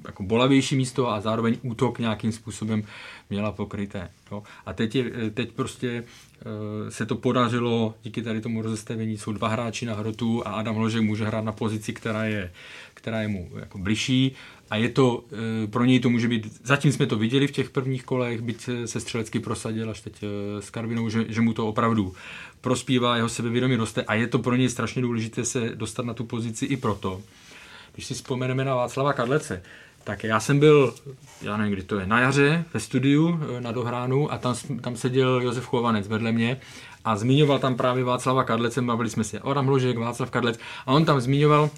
[0.04, 2.84] jako bolavější místo a zároveň útok nějakým způsobem
[3.30, 4.10] měla pokryté.
[4.30, 4.42] Jo.
[4.66, 6.04] A teď, je, teď prostě
[6.88, 11.02] se to podařilo, díky tady tomu rozestavení jsou dva hráči na hrotu a Adam Hložek
[11.02, 12.52] může hrát na pozici, která je,
[12.94, 14.32] která je mu jako bližší
[14.70, 15.24] a je to,
[15.70, 19.00] pro něj to může být, zatím jsme to viděli v těch prvních kolech, byť se
[19.00, 20.24] střelecky prosadil až teď
[20.60, 22.14] s Karvinou, že, že mu to opravdu
[22.60, 26.24] prospívá, jeho sebevědomí roste a je to pro něj strašně důležité se dostat na tu
[26.24, 27.22] pozici i proto.
[27.94, 29.62] Když si vzpomeneme na Václava Kadlece,
[30.04, 30.94] tak já jsem byl,
[31.42, 34.96] já nevím, kdy to je, na jaře ve studiu eh, na Dohránu a tam, tam
[34.96, 36.60] seděl Josef Chovanec vedle mě
[37.04, 41.04] a zmiňoval tam právě Václava Kadlece, bavili jsme se Adam Hložek, Václav Kadlec a on
[41.04, 41.70] tam zmiňoval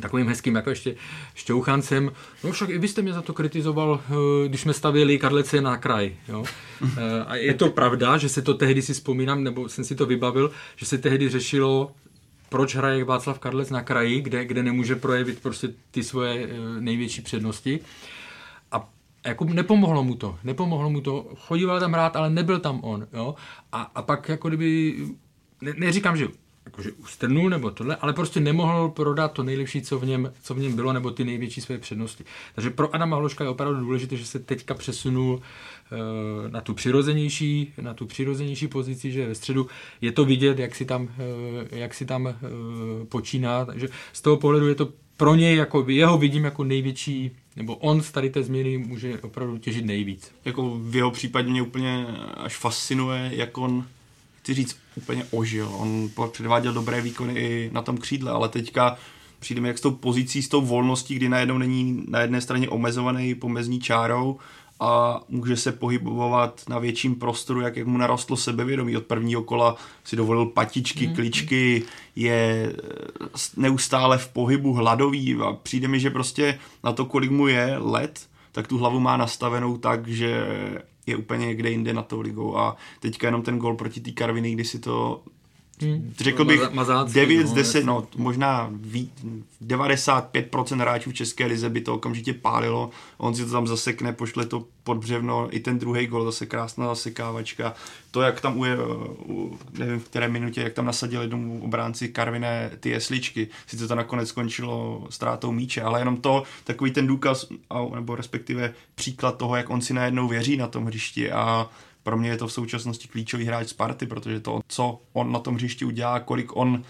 [0.00, 0.94] takovým hezkým jako ještě
[1.34, 2.12] šťouchancem.
[2.44, 5.76] No však i vy jste mě za to kritizoval, eh, když jsme stavěli Karlece na
[5.76, 6.12] kraj.
[6.28, 6.44] Jo?
[6.84, 10.06] Eh, a je to pravda, že se to tehdy si vzpomínám, nebo jsem si to
[10.06, 11.92] vybavil, že se tehdy řešilo,
[12.48, 17.22] proč hraje Václav Karlec na kraji, kde, kde nemůže projevit prostě ty svoje eh, největší
[17.22, 17.80] přednosti.
[18.72, 18.88] A
[19.26, 23.34] jako nepomohlo mu to, nepomohlo mu to, chodíval tam rád, ale nebyl tam on, jo.
[23.72, 24.96] A, a pak jako kdyby,
[25.62, 26.28] ne, neříkám, že
[26.68, 30.58] jakože ustrnul nebo tohle, ale prostě nemohl prodat to nejlepší, co v něm, co v
[30.58, 32.24] něm bylo, nebo ty největší své přednosti.
[32.54, 35.40] Takže pro Adama Hloška je opravdu důležité, že se teďka přesunul
[36.50, 39.66] na tu přirozenější, na tu přirozenější pozici, že ve středu
[40.00, 41.08] je to vidět, jak si tam, uh,
[41.70, 42.32] jak si tam uh,
[43.08, 47.76] počíná, takže z toho pohledu je to pro něj, jako jeho vidím jako největší, nebo
[47.76, 50.32] on z tady té změny může opravdu těžit nejvíc.
[50.44, 53.84] Jako v jeho případě mě úplně až fascinuje, jak on
[54.42, 55.70] chci říct, úplně ožil.
[55.76, 58.96] On předváděl dobré výkony i na tom křídle, ale teďka
[59.38, 62.68] přijde mi jak s tou pozicí, s tou volností, kdy najednou není na jedné straně
[62.68, 64.38] omezovaný pomezní čárou
[64.80, 68.96] a může se pohybovat na větším prostoru, jak, jak mu narostlo sebevědomí.
[68.96, 71.14] Od prvního kola si dovolil patičky, mm.
[71.14, 71.82] kličky,
[72.16, 72.72] je
[73.56, 78.26] neustále v pohybu hladový a přijde mi, že prostě na to, kolik mu je let,
[78.52, 80.46] tak tu hlavu má nastavenou tak, že
[81.06, 84.52] je úplně někde jinde na tou ligou a teďka jenom ten gol proti té Karviny,
[84.52, 85.22] kdy si to
[85.82, 86.14] Hmm.
[86.18, 89.10] Řekl bych Mazácky, 9 z 10, no, no možná ví,
[89.66, 92.90] 95% hráčů v České lize by to okamžitě pálilo.
[93.18, 96.86] On si to tam zasekne, pošle to pod břevno, i ten druhý gol, zase krásná
[96.86, 97.74] zasekávačka.
[98.10, 98.76] To, jak tam uje,
[99.78, 104.28] nevím v které minutě, jak tam nasadili jednomu obránci Karviné ty jesličky, sice to nakonec
[104.28, 107.46] skončilo ztrátou míče, ale jenom to, takový ten důkaz,
[107.94, 111.70] nebo respektive příklad toho, jak on si najednou věří na tom hřišti a
[112.08, 115.54] pro mě je to v současnosti klíčový hráč Sparty, protože to, co on na tom
[115.54, 116.82] hřišti udělá, kolik on,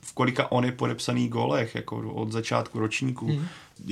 [0.00, 3.28] v kolika on je podepsaný golech, jako od začátku ročníku.
[3.28, 3.46] Mm.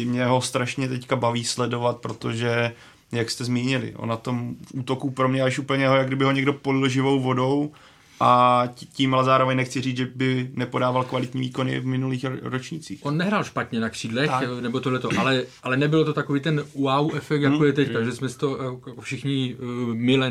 [0.04, 2.72] Mě ho strašně teďka baví sledovat, protože
[3.12, 6.32] jak jste zmínili, on na tom útoku pro mě až úplně ho, jak kdyby ho
[6.32, 7.72] někdo polil živou vodou
[8.20, 13.06] a tím ale zároveň nechci říct, že by nepodával kvalitní výkony v minulých ročnících.
[13.06, 14.48] On nehrál špatně na křídlech, tak.
[14.60, 17.66] nebo tohleto, ale, ale nebylo to takový ten wow efekt, jako hmm.
[17.66, 20.30] je teď, že jsme to jako všichni uh, mile,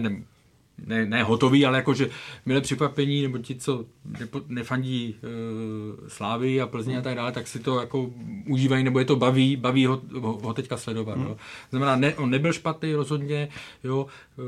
[0.78, 2.10] ne, ne hotový, ale jakože
[2.46, 3.86] milé překvapení, nebo ti, co
[4.20, 8.10] nepo, nefandí e, Slávy a Plzně a tak dále, tak si to jako
[8.48, 11.18] užívají, nebo je to baví, baví ho, ho, ho teďka sledovat.
[11.18, 11.28] Hmm.
[11.28, 11.38] Jo.
[11.70, 13.50] Znamená, ne, on nebyl špatný rozhodně,
[13.84, 14.08] jo,
[14.40, 14.44] e,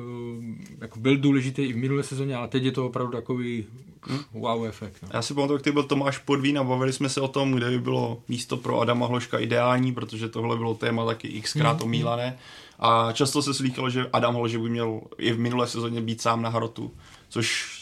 [0.81, 3.65] jako byl důležitý i v minulé sezóně, ale teď je to opravdu takový
[4.01, 4.19] hmm.
[4.33, 4.97] wow efekt.
[5.03, 5.09] No.
[5.13, 7.79] Já si pamatuju, jak byl Tomáš Podvín a bavili jsme se o tom, kde by
[7.79, 12.33] bylo místo pro Adama Hloška ideální, protože tohle bylo téma taky xkrát hmm.
[12.79, 16.21] A často se slýchalo, že Adam Hol, že by měl i v minulé sezóně být
[16.21, 16.91] sám na hrotu,
[17.29, 17.75] což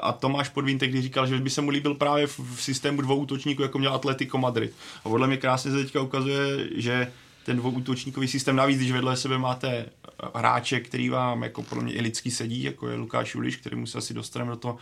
[0.00, 3.16] a Tomáš Podvín tehdy říkal, že by se mu líbil právě v, v systému dvou
[3.16, 4.74] útočníků, jako měl Atletico Madrid.
[5.04, 7.12] A podle mě krásně se teďka ukazuje, že
[7.44, 9.86] ten dvouútočníkový systém, navíc když vedle sebe máte
[10.34, 13.98] hráče, který vám jako podle mě i lidský sedí, jako je Lukáš Juliš, který musí
[13.98, 14.76] asi dostaneme do toho,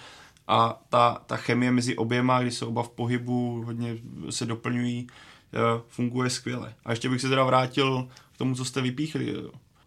[0.48, 3.96] a ta, ta chemie mezi oběma, kdy se oba v pohybu hodně
[4.30, 5.06] se doplňují,
[5.54, 6.74] eh, funguje skvěle.
[6.84, 9.34] A ještě bych se teda vrátil tomu, co jste vypíchli.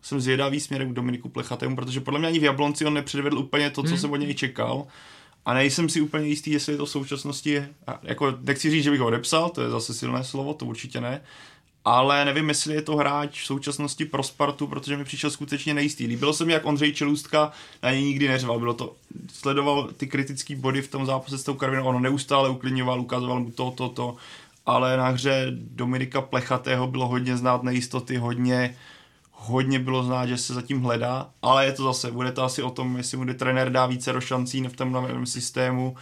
[0.01, 3.69] Jsem zvědavý směrem k Dominiku Plechatému, protože podle mě ani v Jablonci on nepředvedl úplně
[3.69, 3.97] to, co hmm.
[3.97, 4.87] jsem od něj čekal.
[5.45, 7.63] A nejsem si úplně jistý, jestli je to v současnosti,
[8.03, 11.21] jako nechci říct, že bych ho odepsal, to je zase silné slovo, to určitě ne,
[11.85, 16.07] ale nevím, jestli je to hráč v současnosti pro Spartu, protože mi přišel skutečně nejistý.
[16.07, 17.51] Líbilo se mi, jak Ondřej Čelůstka
[17.83, 18.59] na něj nikdy neřval.
[18.59, 18.95] Bylo to,
[19.33, 23.51] sledoval ty kritické body v tom zápase s tou Karvinou, on neustále uklidňoval, ukazoval mu
[23.51, 24.15] to, to, to
[24.65, 28.75] ale na hře Dominika Plechatého bylo hodně znát nejistoty, hodně,
[29.31, 32.71] hodně bylo znát, že se zatím hledá, ale je to zase, bude to asi o
[32.71, 35.95] tom, jestli mu trenér dá více šancí v tom novém systému,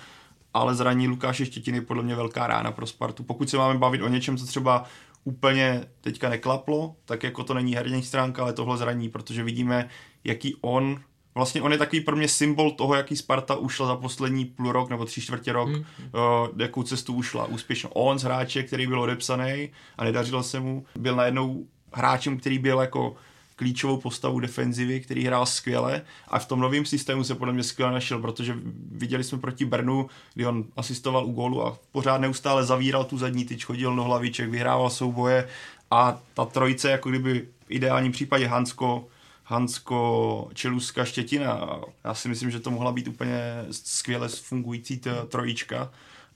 [0.54, 3.24] ale zraní Lukáše Štětiny podle mě velká rána pro Spartu.
[3.24, 4.84] Pokud se máme bavit o něčem, co třeba
[5.24, 9.90] úplně teďka neklaplo, tak jako to není herní stránka, ale tohle zraní, protože vidíme,
[10.24, 11.00] jaký on
[11.40, 14.90] vlastně on je takový pro mě symbol toho, jaký Sparta ušla za poslední půl rok
[14.90, 15.80] nebo tři čtvrtě rok, hmm.
[15.80, 17.90] uh, jakou cestu ušla úspěšně.
[17.94, 22.80] On z hráče, který byl odepsaný a nedařilo se mu, byl najednou hráčem, který byl
[22.80, 23.16] jako
[23.56, 27.92] klíčovou postavu defenzivy, který hrál skvěle a v tom novém systému se podle mě skvěle
[27.92, 28.56] našel, protože
[28.92, 33.46] viděli jsme proti Brnu, kdy on asistoval u gólu a pořád neustále zavíral tu zadní
[33.46, 35.48] tyč, chodil do hlaviček, vyhrával souboje
[35.92, 39.08] a ta trojice jako kdyby v ideálním případě Hansko,
[39.50, 41.80] Hansko, Čeluska, Štětina.
[42.04, 45.92] Já si myslím, že to mohla být úplně skvěle fungující trojička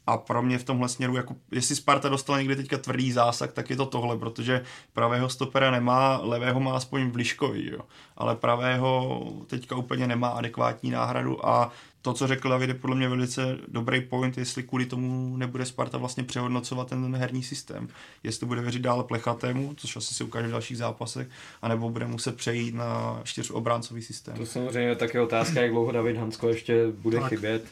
[0.07, 3.69] a pro mě v tomhle směru, jako jestli Sparta dostala někdy teďka tvrdý zásah, tak
[3.69, 7.79] je to tohle, protože pravého stopera nemá, levého má aspoň v Liškovi, jo.
[8.17, 11.71] ale pravého teďka úplně nemá adekvátní náhradu a
[12.03, 15.97] to, co řekl David, je podle mě velice dobrý point, jestli kvůli tomu nebude Sparta
[15.97, 17.87] vlastně přehodnocovat ten herní systém.
[18.23, 21.27] Jestli bude věřit dále plechatému, což asi se ukáže v dalších zápasech,
[21.61, 24.37] anebo bude muset přejít na čtyřobráncový systém.
[24.37, 27.29] To samozřejmě je také otázka, jak dlouho David Hansko ještě bude tak.
[27.29, 27.65] chybět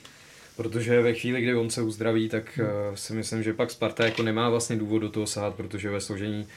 [0.56, 4.24] protože ve chvíli, kdy on se uzdraví, tak uh, si myslím, že pak Sparta jako
[4.24, 6.48] nemá vlastně důvod do toho sahat, protože ve složení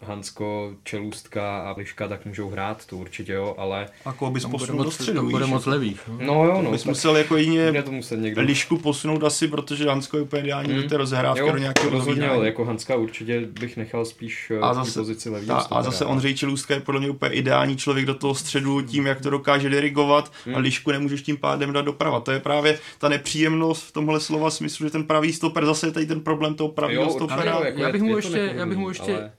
[0.00, 3.88] Hansko, Čelůstka a Liška tak můžou hrát, to určitě jo, ale...
[4.06, 6.00] Jako bys posunul do středu, Tam bude moc levých.
[6.08, 6.70] No, no jo, no.
[6.70, 8.42] Bys musel jako jině to muset někdo.
[8.42, 10.82] Lišku posunout asi, protože Hansko je úplně ideální hmm.
[10.82, 15.00] do té rozhrávky do nějakého rozhodně, ale jako Hanska určitě bych nechal spíš a zase,
[15.00, 15.46] pozici levý.
[15.46, 19.06] Ta, a zase Ondřej Čelůstka je podle mě úplně ideální člověk do toho středu tím,
[19.06, 20.54] jak to dokáže dirigovat hmm.
[20.54, 22.20] a Lišku nemůžeš tím pádem dát doprava.
[22.20, 25.92] To je právě ta nepříjemnost v tomhle slova smyslu, že ten pravý stoper zase je
[25.92, 27.60] tady ten problém toho pravého stopera.
[27.64, 29.31] Já bych mu ještě, já bych mu ještě eh,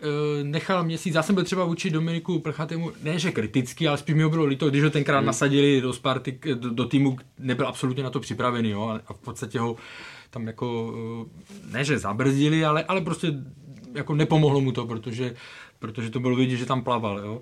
[0.44, 1.16] nechal nechal měsíc.
[1.16, 4.46] Já jsem byl třeba vůči Dominiku Prchatému, ne že kritický, ale spíš mi ho bylo
[4.46, 5.28] líto, když ho tenkrát hmm.
[5.28, 9.60] nasadili do Sparty, do, do týmu, nebyl absolutně na to připravený, jo, a v podstatě
[9.60, 9.76] ho
[10.30, 10.94] tam jako,
[11.26, 13.34] eh, ne že zabrzdili, ale, ale prostě
[13.94, 15.36] jako nepomohlo mu to, protože
[15.80, 17.20] protože to bylo vidět, že tam plaval.
[17.20, 17.42] Jo.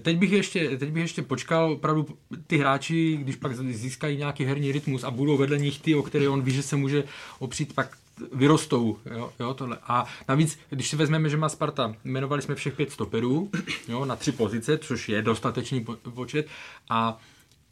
[0.00, 2.06] Teď, bych ještě, teď bych ještě počkal, opravdu
[2.46, 6.28] ty hráči, když pak získají nějaký herní rytmus a budou vedle nich ty, o které
[6.28, 7.04] on ví, že se může
[7.38, 7.96] opřít, pak
[8.32, 8.98] vyrostou.
[9.16, 9.78] Jo, jo, tohle.
[9.82, 13.50] A navíc, když si vezmeme, že má Sparta, jmenovali jsme všech pět stoperů
[13.88, 16.46] jo, na tři pozice, což je dostatečný počet
[16.90, 17.18] a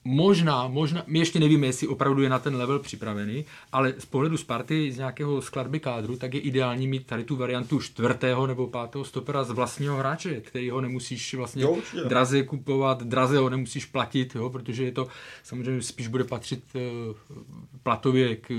[0.08, 4.36] Možná, možná, my ještě nevíme, jestli opravdu je na ten level připravený, ale z pohledu
[4.36, 9.04] Sparty z nějakého skladby kádru, tak je ideální mít tady tu variantu čtvrtého nebo pátého
[9.04, 11.76] stopera z vlastního hráče, který ho nemusíš vlastně jo,
[12.08, 15.08] draze kupovat, draze ho nemusíš platit, jo, protože je to
[15.42, 16.82] samozřejmě spíš bude patřit uh,
[17.82, 18.50] platově k,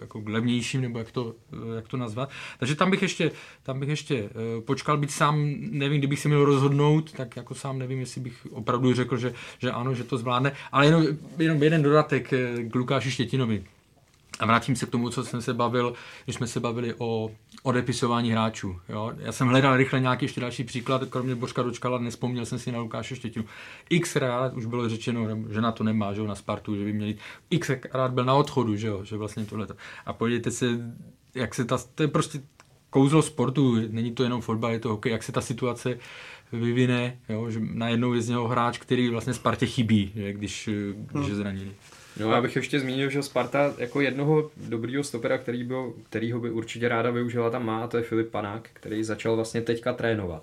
[0.00, 1.34] jako k levnějším, nebo jak to, uh,
[1.76, 2.30] jak to nazvat.
[2.58, 3.30] Takže tam bych ještě,
[3.62, 7.78] tam bych ještě uh, počkal, být sám, nevím, kdybych se měl rozhodnout, tak jako sám
[7.78, 11.82] nevím, jestli bych opravdu řekl, že, že ano, že to zvládne, ale jenom, jenom jeden
[11.82, 13.64] dodatek eh, k Lukáši Štětinovi.
[14.40, 17.30] A vrátím se k tomu, co jsem se bavil, když jsme se bavili o
[17.62, 18.80] odepisování hráčů.
[18.88, 19.12] Jo?
[19.18, 22.78] Já jsem hledal rychle nějaký ještě další příklad, kromě Božka Dočkala, nespomněl jsem si na
[22.78, 23.44] Lukáše Štětinu.
[23.90, 27.16] X rád už bylo řečeno, že na to nemá, že na Spartu, že by měli.
[27.50, 29.66] X rád byl na odchodu, že jo, že vlastně tohle.
[30.06, 30.66] A podívejte se,
[31.34, 32.40] jak se ta, to je prostě
[32.90, 35.98] kouzlo sportu, není to jenom fotbal, je to hokej, jak se ta situace
[36.52, 40.68] vyvine, jo, že najednou je z něho hráč, který vlastně Spartě chybí, že, když,
[41.12, 41.72] když je zraněný.
[42.20, 46.50] No já bych ještě zmínil, že Sparta jako jednoho dobrýho stopera, který byl, kterýho by
[46.50, 50.42] určitě ráda využila, tam má, a to je Filip Panák, který začal vlastně teďka trénovat.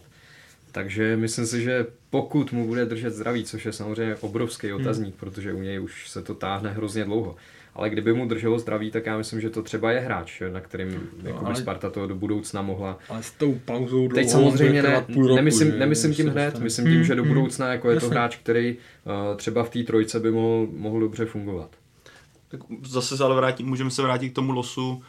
[0.71, 5.19] Takže myslím si, že pokud mu bude držet zdraví, což je samozřejmě obrovský otazník, hmm.
[5.19, 7.35] protože u něj už se to táhne hrozně dlouho,
[7.75, 11.09] ale kdyby mu drželo zdraví, tak já myslím, že to třeba je hráč, na kterým
[11.23, 12.97] no, jako ale, Sparta to do budoucna mohla.
[13.09, 16.85] Ale s tou pauzou Teď samozřejmě ne, půl roku, nemyslím, že, nemyslím tím hned, myslím
[16.85, 20.19] tím, že do hmm, budoucna jako je to hráč, který uh, třeba v té trojce
[20.19, 21.69] by mohl, mohl dobře fungovat.
[22.47, 25.03] Tak zase se ale vrátí, můžeme se vrátit k tomu losu,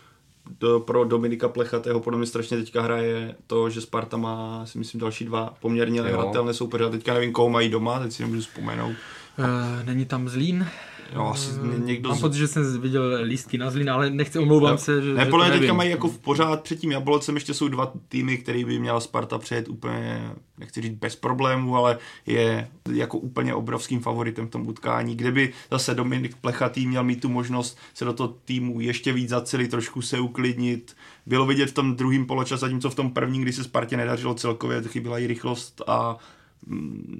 [0.61, 5.01] do, pro Dominika Plechatého podle mě strašně teďka hraje to, že Sparta má, si myslím,
[5.01, 6.90] další dva poměrně nehratelné soupeře.
[6.90, 8.94] Teďka nevím, koho mají doma, teď si nemůžu vzpomenout.
[9.38, 9.46] Uh,
[9.87, 10.66] není tam Zlín?
[11.14, 12.09] Jo, asi někdo...
[12.09, 12.20] Mám z...
[12.20, 14.79] pocit, že jsem viděl lístky na Zlín, ale nechci, omlouvám no.
[14.79, 17.92] se, že, ne, podle teďka mají jako v pořád před tím Jablocem ještě jsou dva
[18.09, 23.55] týmy, který by měla Sparta přejet úplně, nechci říct bez problémů, ale je jako úplně
[23.55, 25.16] obrovským favoritem v tom utkání.
[25.16, 29.70] Kdyby zase Dominik Plechatý měl mít tu možnost se do toho týmu ještě víc zacelit,
[29.70, 30.96] trošku se uklidnit,
[31.27, 34.83] bylo vidět v tom druhém poločase, zatímco v tom prvním, kdy se Spartě nedařilo celkově,
[34.83, 36.18] chyběla i rychlost a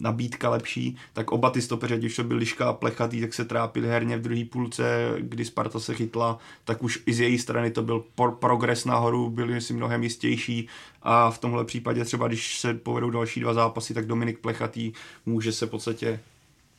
[0.01, 3.89] nabídka lepší, tak oba ty stopeři, když to byl Liška a Plechatý, tak se trápili
[3.89, 7.83] herně v druhé půlce, kdy Sparta se chytla, tak už i z její strany to
[7.83, 8.05] byl
[8.41, 10.69] progres nahoru, byl si mnohem jistější
[11.03, 14.93] a v tomhle případě třeba, když se povedou další dva zápasy, tak Dominik Plechatý
[15.27, 16.21] může se v podstatě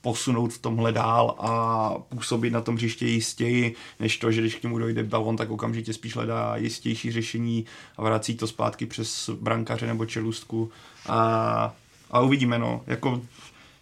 [0.01, 4.63] posunout v tomhle dál a působit na tom hřiště jistěji, než to, že když k
[4.63, 7.65] němu dojde balon, tak okamžitě spíš hledá jistější řešení
[7.97, 10.71] a vrací to zpátky přes brankaře nebo čelustku.
[11.09, 11.75] A
[12.11, 12.81] a uvidíme, no.
[12.87, 13.21] Jako,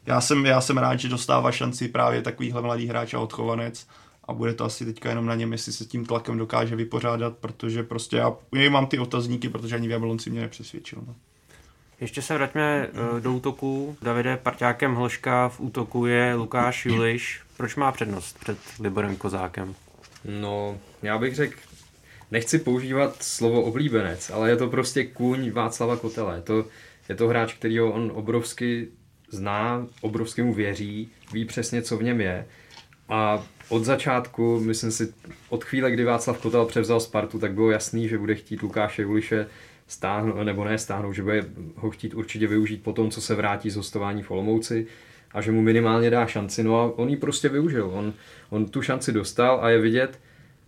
[0.05, 3.87] já jsem, já jsem rád, že dostává šanci právě takovýhle mladý hráč a odchovanec
[4.23, 7.37] a bude to asi teďka jenom na něm, jestli se s tím tlakem dokáže vypořádat,
[7.37, 10.99] protože prostě já, já mám ty otazníky, protože ani v Jablonci mě nepřesvědčil.
[11.07, 11.15] No.
[12.01, 13.97] Ještě se vraťme eh, do útoku.
[14.01, 17.41] Davide parťákem Hlška v útoku je Lukáš Juliš.
[17.57, 19.75] Proč má přednost před Liborem Kozákem?
[20.25, 21.59] No, já bych řekl,
[22.31, 26.35] nechci používat slovo oblíbenec, ale je to prostě kůň Václava Kotele.
[26.35, 26.65] Je to,
[27.09, 28.87] je to hráč, který on obrovsky
[29.29, 32.45] zná, obrovsky mu věří, ví přesně, co v něm je.
[33.09, 35.13] A od začátku, myslím si,
[35.49, 39.47] od chvíle, kdy Václav Kotel převzal Spartu, tak bylo jasný, že bude chtít Lukáše Juliše
[39.87, 41.45] stáhnout, nebo ne stáhnout, že bude
[41.75, 44.87] ho chtít určitě využít po tom, co se vrátí z hostování v Olomouci
[45.31, 46.63] a že mu minimálně dá šanci.
[46.63, 47.89] No a on ji prostě využil.
[47.93, 48.13] On,
[48.49, 50.19] on tu šanci dostal a je vidět,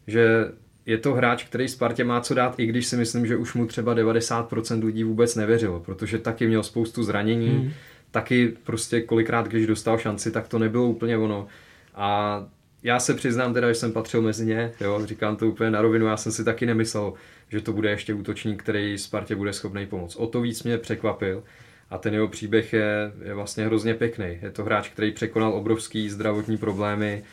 [0.07, 0.51] že
[0.86, 3.65] je to hráč, který Spartě má co dát, i když si myslím, že už mu
[3.65, 7.71] třeba 90% lidí vůbec nevěřilo, protože taky měl spoustu zranění, hmm.
[8.11, 11.47] taky prostě kolikrát, když dostal šanci, tak to nebylo úplně ono.
[11.95, 12.45] A
[12.84, 16.05] já se přiznám teda, že jsem patřil mezi ně, jo, říkám to úplně na rovinu,
[16.05, 17.13] já jsem si taky nemyslel,
[17.49, 20.15] že to bude ještě útočník, který Spartě bude schopný pomoct.
[20.15, 21.43] O to víc mě překvapil
[21.89, 24.39] a ten jeho příběh je, je vlastně hrozně pěkný.
[24.41, 27.23] Je to hráč, který překonal obrovský zdravotní problémy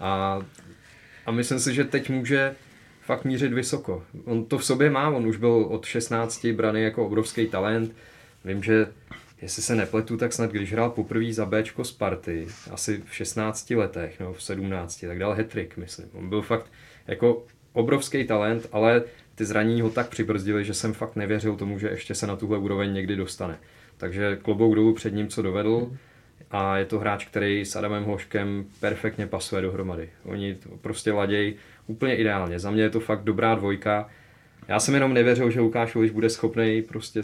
[0.00, 0.40] a,
[1.26, 2.54] a myslím si, že teď může
[3.08, 4.02] fakt mířit vysoko.
[4.24, 7.92] On to v sobě má, on už byl od 16 braný jako obrovský talent.
[8.44, 8.86] Vím, že
[9.42, 14.20] jestli se nepletu, tak snad když hrál poprvé za Bčko Sparty, asi v 16 letech,
[14.20, 16.06] nebo v 17, tak dal hetrik, myslím.
[16.12, 16.66] On byl fakt
[17.06, 19.02] jako obrovský talent, ale
[19.34, 22.58] ty zranění ho tak přibrzdily, že jsem fakt nevěřil tomu, že ještě se na tuhle
[22.58, 23.58] úroveň někdy dostane.
[23.96, 25.90] Takže klobouk dolů před ním, co dovedl,
[26.50, 30.10] a je to hráč, který s Adamem Hoškem perfektně pasuje dohromady.
[30.24, 31.54] Oni prostě ladějí
[31.86, 32.58] úplně ideálně.
[32.58, 34.08] Za mě je to fakt dobrá dvojka.
[34.68, 37.22] Já jsem jenom nevěřil, že Lukáš Uliš bude schopný prostě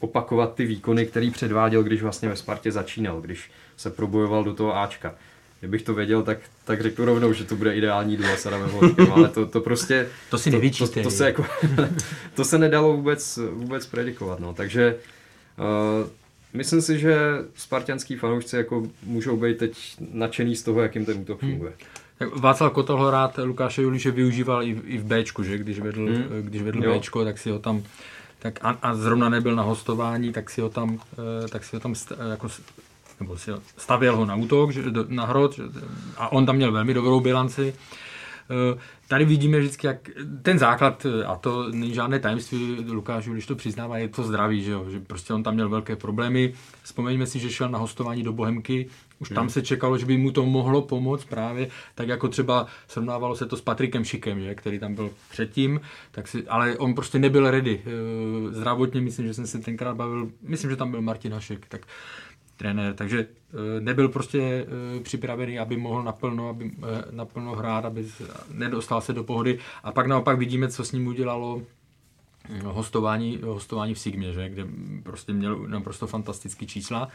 [0.00, 4.76] opakovat ty výkony, který předváděl, když vlastně ve Spartě začínal, když se probojoval do toho
[4.76, 5.14] Ačka.
[5.60, 9.12] Kdybych to věděl, tak, tak řeknu rovnou, že to bude ideální duo s Adamem Hoškem,
[9.12, 10.08] ale to, to prostě...
[10.30, 11.46] To si To, to, to, se jako,
[12.34, 14.54] to se nedalo vůbec, vůbec predikovat, no.
[14.54, 14.96] Takže
[15.58, 16.10] uh,
[16.54, 17.16] myslím si, že
[17.54, 21.50] spartianský fanoušci jako můžou být teď nadšený z toho, jakým ten útok hmm.
[21.50, 21.72] funguje.
[22.20, 22.40] Hmm.
[22.40, 25.58] Václav Kotol rád Lukáše Juliše využíval i v, i v Bčku, že?
[25.58, 26.24] Když vedl, hmm.
[26.40, 27.82] když vedl Bčko, tak si ho tam
[28.42, 30.98] tak a, a zrovna nebyl na hostování, tak si ho tam,
[31.44, 31.94] eh, tak si ho tam
[32.30, 32.48] jako,
[33.20, 35.60] nebo si stavěl ho na útok, že, na hrot
[36.16, 37.74] a on tam měl velmi dobrou bilanci.
[38.50, 38.78] Eh,
[39.08, 40.10] tady vidíme vždycky, jak
[40.42, 44.62] ten základ, eh, a to není žádné tajemství, Lukáš, když to přiznává, je to zdraví,
[44.62, 44.86] že, jo?
[44.90, 46.52] že prostě on tam měl velké problémy.
[46.82, 48.86] Vzpomeňme si, že šel na hostování do Bohemky,
[49.22, 49.50] už tam hmm.
[49.50, 53.56] se čekalo, že by mu to mohlo pomoct právě, tak jako třeba srovnávalo se to
[53.56, 55.80] s Patrikem Šikem, že, který tam byl předtím,
[56.10, 57.82] tak si, ale on prostě nebyl ready.
[57.84, 61.86] Eh, zdravotně myslím, že jsem se tenkrát bavil, myslím, že tam byl Martin Hašek, tak
[62.56, 66.70] trenér, takže eh, nebyl prostě eh, připravený, aby mohl naplno, aby,
[67.10, 68.06] naplno hrát, aby
[68.52, 69.58] nedostal se do pohody.
[69.82, 71.62] A pak naopak vidíme, co s ním udělalo
[72.64, 74.48] hostování, hostování v Sigmě, že?
[74.48, 74.66] kde
[75.02, 77.08] prostě měl naprosto fantastické čísla.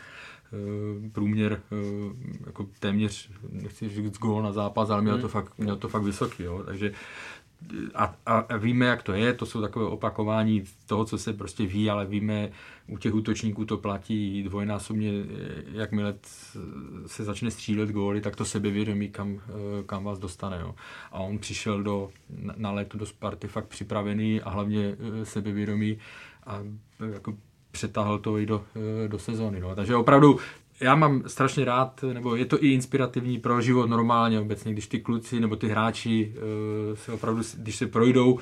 [0.54, 1.76] Eh, průměr eh,
[2.46, 5.30] jako téměř, nechci říct gól na zápas, ale měl to hmm.
[5.30, 6.44] fakt, měl to fakt vysoký.
[6.44, 6.64] Jo?
[6.66, 6.92] Takže
[7.96, 11.90] a, a, víme, jak to je, to jsou takové opakování toho, co se prostě ví,
[11.90, 12.50] ale víme,
[12.88, 15.12] u těch útočníků to platí dvojnásobně,
[15.72, 16.16] jakmile
[17.06, 19.42] se začne střílet góly, tak to sebevědomí kam,
[19.86, 20.58] kam vás dostane.
[20.62, 20.76] Jo.
[21.12, 22.10] A on přišel do,
[22.58, 25.98] na léto do Sparty fakt připravený a hlavně eh, sebevědomý
[26.46, 26.60] a
[27.12, 27.34] jako
[27.72, 29.60] přetáhl to i do, eh, do sezóny.
[29.60, 29.76] No.
[29.76, 30.40] Takže opravdu
[30.80, 35.00] já mám strašně rád, nebo je to i inspirativní pro život normálně obecně, když ty
[35.00, 38.40] kluci nebo ty hráči uh, se opravdu, když se projdou uh,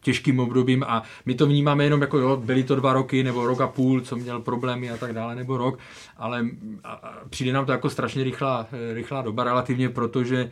[0.00, 3.60] těžkým obdobím a my to vnímáme jenom jako, jo, byly to dva roky nebo rok
[3.60, 5.78] a půl, co měl problémy a tak dále, nebo rok,
[6.16, 6.46] ale
[6.84, 10.50] a přijde nám to jako strašně rychlá, rychlá doba relativně, protože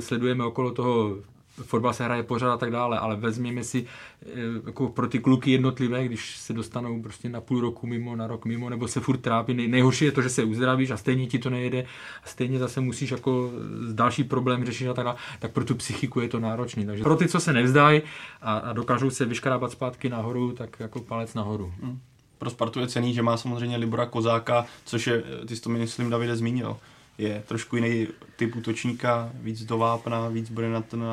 [0.00, 1.16] sledujeme okolo toho
[1.62, 3.86] fotbal se hraje pořád a tak dále, ale vezměme si
[4.22, 4.26] eh,
[4.66, 8.44] jako pro ty kluky jednotlivé, když se dostanou prostě na půl roku mimo, na rok
[8.44, 9.54] mimo, nebo se furt trápí.
[9.54, 11.84] Nej, nejhorší je to, že se uzdravíš a stejně ti to nejede
[12.24, 13.50] a stejně zase musíš jako
[13.92, 16.86] další problém řešit a tak dále, tak pro tu psychiku je to náročný.
[16.86, 18.02] Takže pro ty, co se nevzdají
[18.42, 21.72] a, a dokážou se vyškrábat zpátky nahoru, tak jako palec nahoru.
[21.82, 21.98] Hmm.
[22.38, 26.10] Pro Spartu je cený, že má samozřejmě Libora Kozáka, což je, ty jsi to myslím
[26.10, 26.76] Davide zmínil,
[27.18, 31.04] je trošku jiný typ útočníka, víc do vápna, víc bude na ten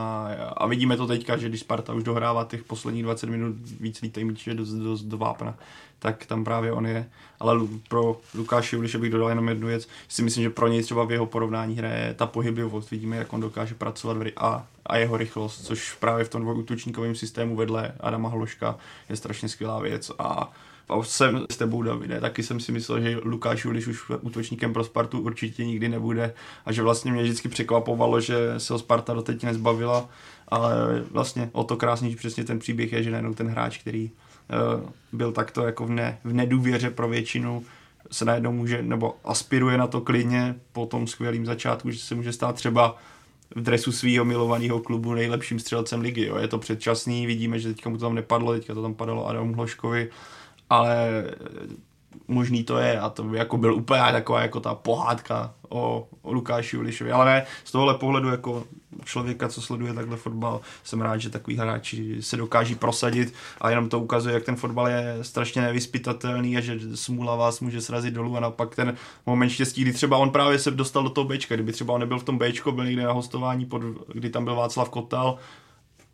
[0.57, 4.25] a vidíme to teďka, že když Sparta už dohrává těch posledních 20 minut víc lítají
[4.25, 5.57] míče do, do, do vápna,
[5.99, 7.09] tak tam právě on je.
[7.39, 11.03] Ale pro Lukáše když bych dodal jenom jednu věc, si myslím, že pro něj třeba
[11.03, 12.91] v jeho porovnání hraje ta pohyblivost.
[12.91, 17.55] Vidíme, jak on dokáže pracovat a, a jeho rychlost, což právě v tom dvouútočníkovém systému
[17.55, 18.77] vedle Adama Hloška
[19.09, 20.11] je strašně skvělá věc.
[20.19, 20.51] A
[20.89, 24.83] a jsem s tebou, Davide, taky jsem si myslel, že Lukáš Juliš už útočníkem pro
[24.83, 26.33] Spartu určitě nikdy nebude
[26.65, 30.09] a že vlastně mě vždycky překvapovalo, že se ho Sparta doteď nezbavila,
[30.47, 30.75] ale
[31.11, 34.11] vlastně o to krásnější přesně ten příběh je, že najednou ten hráč, který
[34.81, 37.63] uh, byl takto jako v, ne, v nedůvěře pro většinu,
[38.11, 42.33] se najednou může, nebo aspiruje na to klidně po tom skvělém začátku, že se může
[42.33, 42.97] stát třeba
[43.55, 46.25] v dresu svého milovaného klubu nejlepším střelcem ligy.
[46.25, 46.37] Jo.
[46.37, 49.53] Je to předčasný, vidíme, že teďka mu to tam nepadlo, teďka to tam padalo Adamu
[49.53, 50.09] Hloškovi,
[50.69, 51.23] ale
[52.27, 56.33] možný to je a to by jako byl úplně taková jako ta pohádka o, o
[56.33, 58.63] Lukáši Ulišovi, ale ne, z tohohle pohledu jako
[59.03, 63.89] člověka, co sleduje takhle fotbal, jsem rád, že takový hráči se dokáží prosadit a jenom
[63.89, 68.37] to ukazuje, jak ten fotbal je strašně nevyspytatelný a že smůla vás může srazit dolů
[68.37, 68.95] a napak ten
[69.25, 72.19] moment štěstí, kdy třeba on právě se dostal do toho Bčka, kdyby třeba on nebyl
[72.19, 73.81] v tom Bčko, byl někde na hostování, pod,
[74.13, 75.37] kdy tam byl Václav Kotal,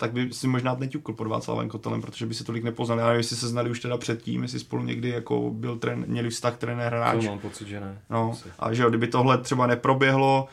[0.02, 3.00] tak by si možná neťukl pod Václavem Kotelem, protože by se tolik nepoznal.
[3.00, 6.30] Já nevím, jestli se znali už teda předtím, jestli spolu někdy jako byl tren, měli
[6.30, 7.24] vztah trenér hráč.
[7.24, 8.02] To mám pocit, že ne.
[8.10, 10.48] No, a že jo, kdyby tohle třeba neproběhlo,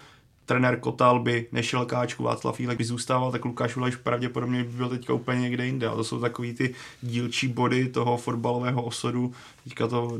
[0.46, 4.88] trenér Kotal by nešel káčku, Václav Fílek by zůstával, tak Lukáš Uleš pravděpodobně by byl
[4.88, 5.88] teďka úplně někde jinde.
[5.88, 9.32] A to jsou takový ty dílčí body toho fotbalového osudu.
[9.68, 10.18] Teďka to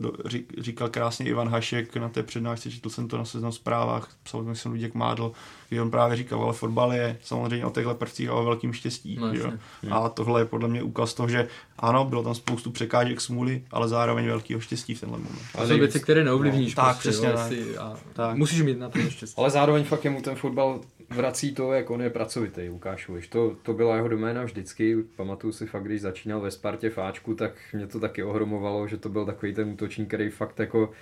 [0.59, 4.73] říkal krásně Ivan Hašek na té přednášce, četl jsem to na seznam zprávách, psal jsem
[4.73, 5.33] Luděk Mádl,
[5.69, 9.17] kdy on právě říkal, ale fotbal je samozřejmě o těchto prvcích a o velkým štěstí.
[9.21, 9.53] No, jo?
[9.91, 13.89] A tohle je podle mě úkaz toho, že ano, bylo tam spoustu překážek smůly, ale
[13.89, 15.43] zároveň velkého štěstí v tenhle moment.
[15.55, 16.77] A jsou věci, které neovlivníš.
[16.77, 17.57] No, tak, prostě, přesně.
[17.59, 18.37] Jo, a tak.
[18.37, 19.35] Musíš mít na to štěstí.
[19.39, 20.81] Ale zároveň fakt je mu ten fotbal
[21.11, 23.29] vrací to, jak on je pracovitý, Lukášovič.
[23.29, 24.97] To, to byla jeho doména vždycky.
[25.17, 29.09] Pamatuju si fakt, když začínal ve Spartě Fáčku, tak mě to taky ohromovalo, že to
[29.09, 30.93] byl takový ten útočník, který fakt jako uh,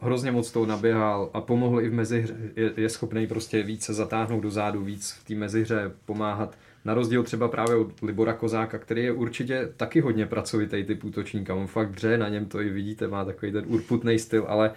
[0.00, 2.36] hrozně moc toho naběhal a pomohl i v mezihře.
[2.56, 6.58] Je, je schopný prostě více zatáhnout do zádu, víc v té mezihře pomáhat.
[6.84, 11.54] Na rozdíl třeba právě od Libora Kozáka, který je určitě taky hodně pracovitý typ útočníka.
[11.54, 14.70] On fakt dře, na něm to i vidíte, má takový ten urputný styl, ale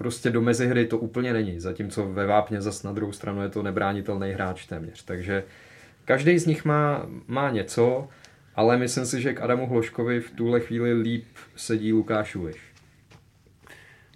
[0.00, 3.62] prostě do mezihry to úplně není, zatímco ve Vápně zas na druhou stranu je to
[3.62, 5.04] nebránitelný hráč téměř.
[5.04, 5.44] Takže
[6.04, 8.08] každý z nich má, má něco,
[8.54, 11.24] ale myslím si, že k Adamu Hloškovi v tuhle chvíli líp
[11.56, 12.56] sedí Lukáš Uliš.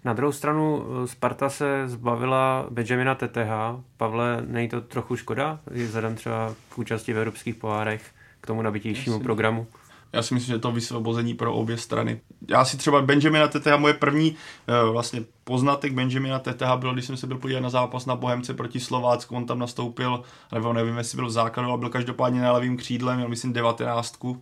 [0.05, 3.83] Na druhou stranu eh, Sparta se zbavila Benjamina TTH.
[3.97, 8.03] Pavle, není to trochu škoda, vzhledem třeba k účasti v evropských pohárech,
[8.41, 9.67] k tomu nabitějšímu programu?
[10.15, 12.21] Já si myslím, že to vysvobození pro obě strany.
[12.47, 14.35] Já si třeba Benjamina TTH, moje první
[14.67, 18.53] eh, vlastně poznatek Benjamina TTH byl, když jsem se byl podívat na zápas na Bohemce
[18.53, 22.51] proti Slovácku, on tam nastoupil, nebo nevím, jestli byl v základu, ale byl každopádně na
[22.51, 24.41] levým křídlem, měl myslím devatenáctku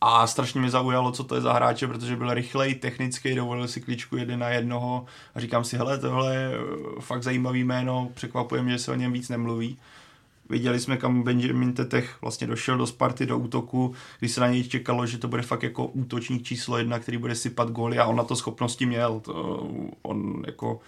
[0.00, 3.80] a strašně mě zaujalo, co to je za hráče, protože byl rychlej, technický, dovolil si
[3.80, 5.04] klíčku jeden na jednoho
[5.34, 6.50] a říkám si, hele, tohle je
[7.00, 9.78] fakt zajímavý jméno, překvapuje mě, že se o něm víc nemluví.
[10.50, 14.64] Viděli jsme, kam Benjamin Tetech vlastně došel do Sparty, do útoku, když se na něj
[14.64, 18.16] čekalo, že to bude fakt jako útočník číslo jedna, který bude sypat góly a on
[18.16, 19.20] na to schopnosti měl.
[19.20, 19.68] To,
[20.02, 20.80] on jako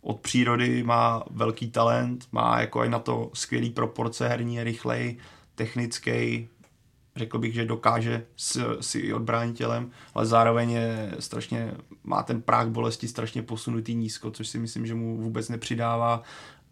[0.00, 5.16] od přírody má velký talent, má jako i na to skvělý proporce herní, rychlej,
[5.54, 6.48] technický,
[7.16, 8.26] řekl bych, že dokáže
[8.80, 14.30] si i odbránit tělem, ale zároveň je strašně, má ten práh bolesti strašně posunutý nízko,
[14.30, 16.22] což si myslím, že mu vůbec nepřidává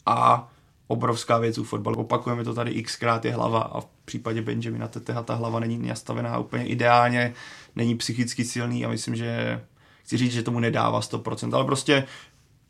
[0.07, 0.49] a
[0.87, 1.97] obrovská věc u fotbalu.
[1.97, 6.39] Opakujeme to tady xkrát je hlava a v případě Benjamina Teteha ta hlava není nastavená
[6.39, 7.35] úplně ideálně,
[7.77, 9.61] není psychicky silný a myslím, že
[10.03, 12.05] chci říct, že tomu nedává 100%, ale prostě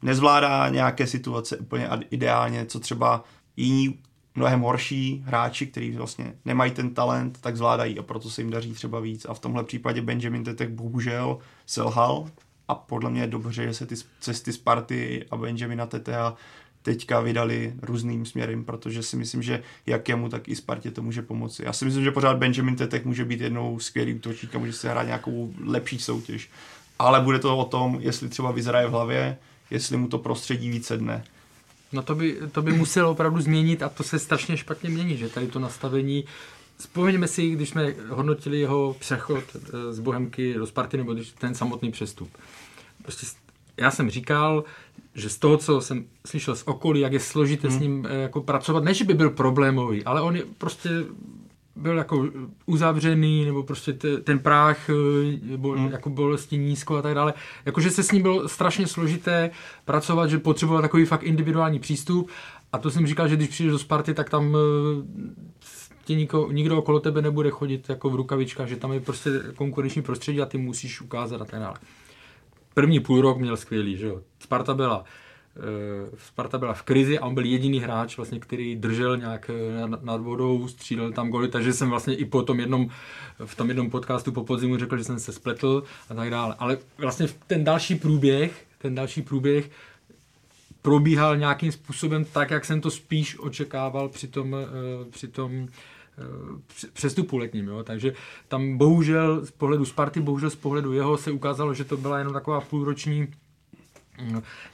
[0.02, 3.24] nezvládá nějaké situace úplně ideálně, co třeba
[3.56, 3.98] jiní
[4.34, 8.72] mnohem horší hráči, kteří vlastně nemají ten talent, tak zvládají a proto se jim daří
[8.72, 9.24] třeba víc.
[9.24, 12.26] A v tomhle případě Benjamin Tetek bohužel selhal
[12.68, 16.34] a podle mě je dobře, že se ty cesty Sparty a Benjamina Tetea
[16.86, 21.22] teďka vydali různým směrem, protože si myslím, že jak jemu, tak i Spartě to může
[21.22, 21.62] pomoci.
[21.64, 24.90] Já si myslím, že pořád Benjamin Tetek může být jednou skvělý útočník a může se
[24.90, 26.50] hrát nějakou lepší soutěž.
[26.98, 29.36] Ale bude to o tom, jestli třeba vyzraje v hlavě,
[29.70, 31.24] jestli mu to prostředí více dne.
[31.92, 35.28] No to by, to by muselo opravdu změnit a to se strašně špatně mění, že
[35.28, 36.24] tady to nastavení
[36.78, 41.54] Vzpomeňme si, když jsme hodnotili jeho přechod eh, z Bohemky do Sparty, nebo když ten
[41.54, 42.30] samotný přestup.
[43.02, 43.26] Prostě
[43.76, 44.64] já jsem říkal,
[45.16, 47.76] že z toho, co jsem slyšel z okolí, jak je složité hmm.
[47.76, 50.90] s ním eh, jako pracovat, ne, že by byl problémový, ale on je prostě
[51.76, 52.28] byl jako
[52.66, 55.92] uzavřený, nebo prostě t- ten práh eh, byl hmm.
[55.92, 57.34] jako bolesti nízko a tak dále.
[57.64, 59.50] Jakože se s ním bylo strašně složité
[59.84, 62.30] pracovat, že potřeboval takový fakt individuální přístup
[62.72, 65.04] a to jsem říkal, že když přijdeš do Sparty, tak tam eh,
[66.04, 70.02] ti nikdo, nikdo okolo tebe nebude chodit jako v rukavičkách, že tam je prostě konkurenční
[70.02, 71.76] prostředí a ty musíš ukázat a tak dále.
[72.76, 74.20] První půl rok měl skvělý, že jo.
[74.38, 75.04] Sparta byla
[76.18, 79.50] Sparta byla v krizi a on byl jediný hráč, vlastně, který držel nějak
[79.86, 82.88] nad, nad vodou, střílel tam goly, takže jsem vlastně i po tom jednom,
[83.44, 86.54] v tom jednom podcastu po podzimu řekl, že jsem se spletl a tak dále.
[86.58, 89.70] Ale vlastně ten další průběh, ten další průběh
[90.82, 94.56] probíhal nějakým způsobem tak, jak jsem to spíš očekával při tom,
[95.10, 95.68] při tom
[96.92, 97.68] přestupu letním.
[97.68, 97.82] Jo?
[97.82, 98.12] Takže
[98.48, 102.32] tam bohužel z pohledu Sparty, bohužel z pohledu jeho se ukázalo, že to byla jenom
[102.32, 103.28] taková půlroční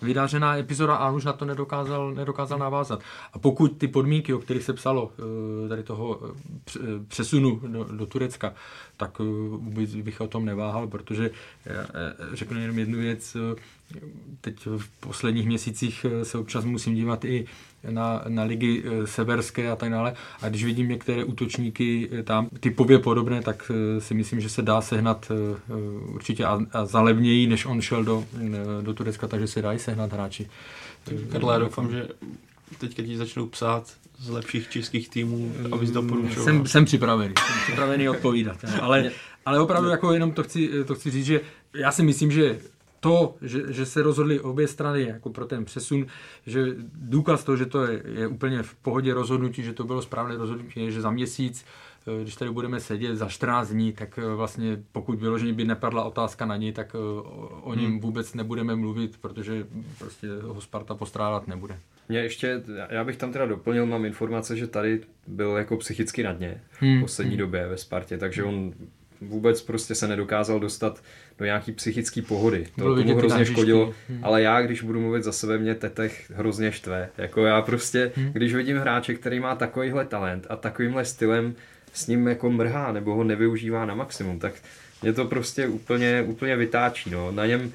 [0.03, 3.01] vydářená epizoda a už na to nedokázal, nedokázal navázat.
[3.33, 5.13] A pokud ty podmínky, o kterých se psalo,
[5.65, 8.55] eh, tady toho eh, přesunu do, do Turecka,
[8.97, 9.25] tak eh,
[9.57, 11.31] vůbec bych o tom neváhal, protože
[12.33, 13.37] řeknu jenom jednu věc,
[14.41, 17.47] teď v posledních měsících se občas musím dívat i
[17.91, 20.15] na, na ligy severské a tak dále.
[20.43, 25.33] A když vidím některé útočníky tam typově podobné, tak si myslím, že se dá sehnat
[26.07, 28.25] určitě a, a zalevněji, než on šel do,
[28.83, 30.49] do Turecka, takže se dají sehnat hráči.
[31.33, 32.09] Karle, doufám, že
[32.79, 36.45] teďka ti začnou psát z lepších českých týmů, abys doporučoval.
[36.45, 38.57] Jsem, jsem připravený, jsem připravený odpovídat.
[38.81, 39.11] Ale,
[39.47, 41.41] ale opravdu jako jenom to chci, to chci říct, že
[41.75, 42.59] já si myslím, že
[43.03, 46.07] to, že, že se rozhodli obě strany jako pro ten přesun,
[46.47, 50.37] že důkaz toho, že to je, je úplně v pohodě rozhodnutí, že to bylo správné
[50.37, 51.65] rozhodnutí, je, že za měsíc
[52.07, 56.05] Eh, když tady budeme sedět za 14 dní, tak eh, vlastně pokud vyloženě by nepadla
[56.05, 56.99] otázka na ní, tak eh,
[57.63, 58.01] o něm hmm.
[58.01, 59.67] vůbec nebudeme mluvit, protože
[59.99, 61.79] prostě ho Sparta postrádat nebude.
[62.09, 66.33] Mě ještě, já bych tam teda doplnil, mám informace, že tady byl jako psychicky na
[66.33, 67.01] dně v hmm.
[67.01, 67.39] poslední hmm.
[67.39, 68.73] době ve Spartě, takže on
[69.21, 71.03] vůbec prostě se nedokázal dostat
[71.43, 72.67] do nějaký psychické pohody.
[72.79, 74.19] To tomu hrozně škodilo, hmm.
[74.23, 77.09] ale já, když budu mluvit za sebe, mě tetech hrozně štve.
[77.19, 78.33] Jako já prostě, hmm.
[78.33, 81.55] když vidím hráče, který má takovýhle talent a takovýmhle stylem
[81.93, 84.55] s ním jako mrhá nebo ho nevyužívá na maximum, tak
[85.03, 87.11] mě to prostě úplně, úplně vytáčí.
[87.11, 87.33] No.
[87.33, 87.73] Na něm,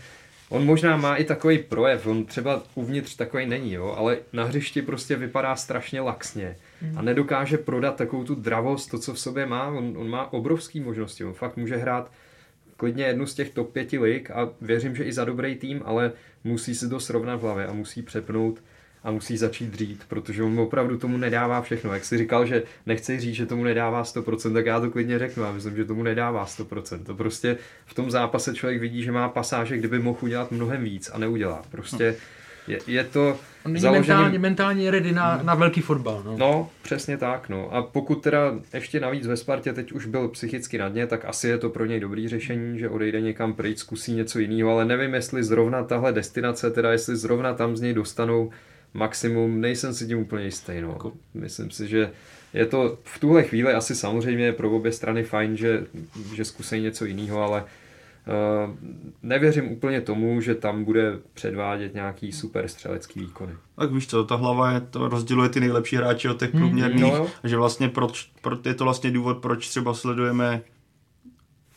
[0.50, 4.82] on možná má i takový projev, on třeba uvnitř takový není, jo, ale na hřišti
[4.82, 6.56] prostě vypadá strašně laxně
[6.96, 9.68] a nedokáže prodat takovou tu dravost, to, co v sobě má.
[9.68, 12.12] On, on má obrovské možnosti, on fakt může hrát
[12.78, 16.12] klidně jednu z těch top pěti lig a věřím, že i za dobrý tým, ale
[16.44, 18.64] musí si to srovnat v hlavě a musí přepnout
[19.04, 21.94] a musí začít dřít, protože on opravdu tomu nedává všechno.
[21.94, 25.44] Jak jsi říkal, že nechci říct, že tomu nedává 100%, tak já to klidně řeknu.
[25.44, 27.04] Já myslím, že tomu nedává 100%.
[27.04, 31.10] To prostě v tom zápase člověk vidí, že má pasáže, kdyby mohl udělat mnohem víc
[31.14, 31.64] a neudělá.
[31.72, 32.16] Prostě
[32.68, 34.08] je, je to On není založený...
[34.08, 36.24] mentálně, mentálně ready na, na velký fotbal.
[36.26, 36.38] No.
[36.38, 37.50] no, přesně tak.
[37.50, 37.74] No.
[37.74, 41.48] A pokud teda ještě navíc ve Spartě teď už byl psychicky na dně, tak asi
[41.48, 45.14] je to pro něj dobrý řešení, že odejde někam pryč, zkusí něco jiného, ale nevím,
[45.14, 48.52] jestli zrovna tahle destinace, teda jestli zrovna tam z něj dostanou
[48.94, 50.82] maximum, nejsem si tím úplně jistý.
[50.82, 50.90] No.
[50.90, 52.12] Jako, myslím si, že
[52.54, 55.84] je to v tuhle chvíli asi samozřejmě pro obě strany fajn, že,
[56.36, 57.64] že zkusí něco jiného, ale
[59.24, 63.54] nevěřím úplně tomu, že tam bude předvádět nějaký super střelecký výkony.
[63.76, 67.14] Tak víš co, ta hlava je, to rozděluje ty nejlepší hráče od těch hmm, průměrných,
[67.14, 67.28] hmm, no.
[67.44, 70.62] že vlastně proč, proč, je to vlastně důvod, proč třeba sledujeme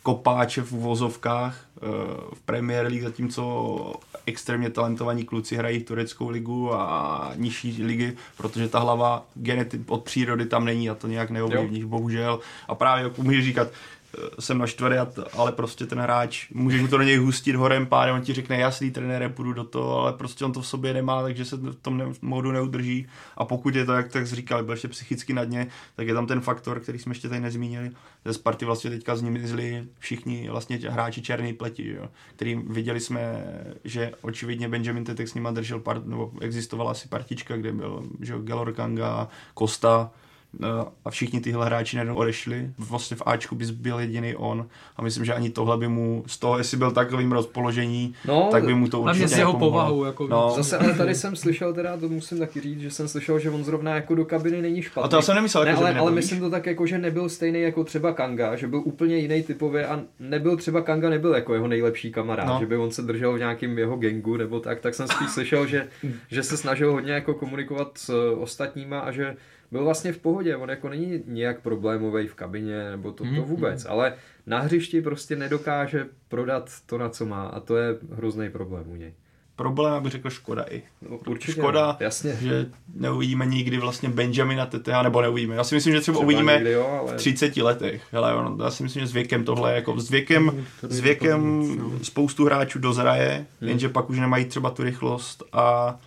[0.02, 1.86] kopáče v uvozovkách eh,
[2.34, 3.94] v Premier League, zatímco
[4.26, 10.46] extrémně talentovaní kluci hrají tureckou ligu a nižší ligy, protože ta hlava genety od přírody
[10.46, 12.40] tam není a to nějak neovlivníš, bohužel.
[12.68, 13.68] A právě jak můžeš říkat,
[14.38, 14.96] jsem naštvaný,
[15.32, 18.58] ale prostě ten hráč, může mu to do něj hustit horem pádem, on ti řekne,
[18.58, 21.74] jasný trenére, půjdu do toho, ale prostě on to v sobě nemá, takže se v
[21.74, 23.06] tom ne, modu neudrží.
[23.36, 26.26] A pokud je to, jak tak říkal, byl ještě psychicky na dně, tak je tam
[26.26, 27.90] ten faktor, který jsme ještě tady nezmínili.
[28.24, 33.00] Ze Sparty vlastně teďka z nimi zli všichni vlastně hráči černý pleti, jo, který viděli
[33.00, 33.44] jsme,
[33.84, 38.34] že očividně Benjamin Tetek s nima držel, part, nebo existovala asi partička, kde byl že
[38.38, 40.10] Gelor Kanga, Costa,
[41.04, 42.70] a všichni tyhle hráči najednou odešli.
[42.78, 46.38] Vlastně v Ačku bys byl jediný on a myslím, že ani tohle by mu, z
[46.38, 50.04] toho, jestli byl takovým rozpoložení, no, tak by mu to určitě s jeho povahou.
[50.04, 50.52] Jako no.
[50.56, 53.64] Zase, ale tady jsem slyšel, teda to musím taky říct, že jsem slyšel, že on
[53.64, 55.04] zrovna jako do kabiny není špatný.
[55.04, 57.28] A to já jsem nemyslel, ne, jako, ale, ale myslím to tak jako, že nebyl
[57.28, 61.54] stejný jako třeba Kanga, že byl úplně jiný typově a nebyl třeba Kanga nebyl jako
[61.54, 62.56] jeho nejlepší kamarád, no.
[62.60, 65.66] že by on se držel v nějakým jeho gengu nebo tak, tak jsem spíš slyšel,
[65.66, 65.88] že,
[66.30, 69.36] že se snažil hodně jako komunikovat s ostatníma a že
[69.72, 73.42] byl vlastně v pohodě, on jako není nějak problémový v kabině, nebo to, to mhm,
[73.42, 73.90] vůbec, mm.
[73.90, 74.14] ale
[74.46, 78.96] na hřišti prostě nedokáže prodat to, na co má a to je hrozný problém u
[78.96, 79.12] něj.
[79.56, 80.82] Problém, abych řekl, škoda i.
[81.10, 82.36] No, určitě, škoda, jasně.
[82.40, 85.54] že neuvidíme nikdy vlastně Benjamina Teteha, nebo neuvidíme.
[85.54, 87.12] Já si myslím, že třeba, třeba uvidíme někdy, jo, ale...
[87.12, 88.02] v 30 letech.
[88.12, 91.64] Hele, on, já si myslím, že s věkem tohle, jako s věkem, s věkem
[92.02, 93.68] spoustu hráčů dozraje, hmm.
[93.68, 95.98] jenže pak už nemají třeba tu rychlost a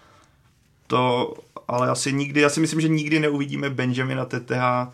[0.87, 1.33] to
[1.67, 4.93] ale asi nikdy, já si myslím, že nikdy neuvidíme Benjamina Teteha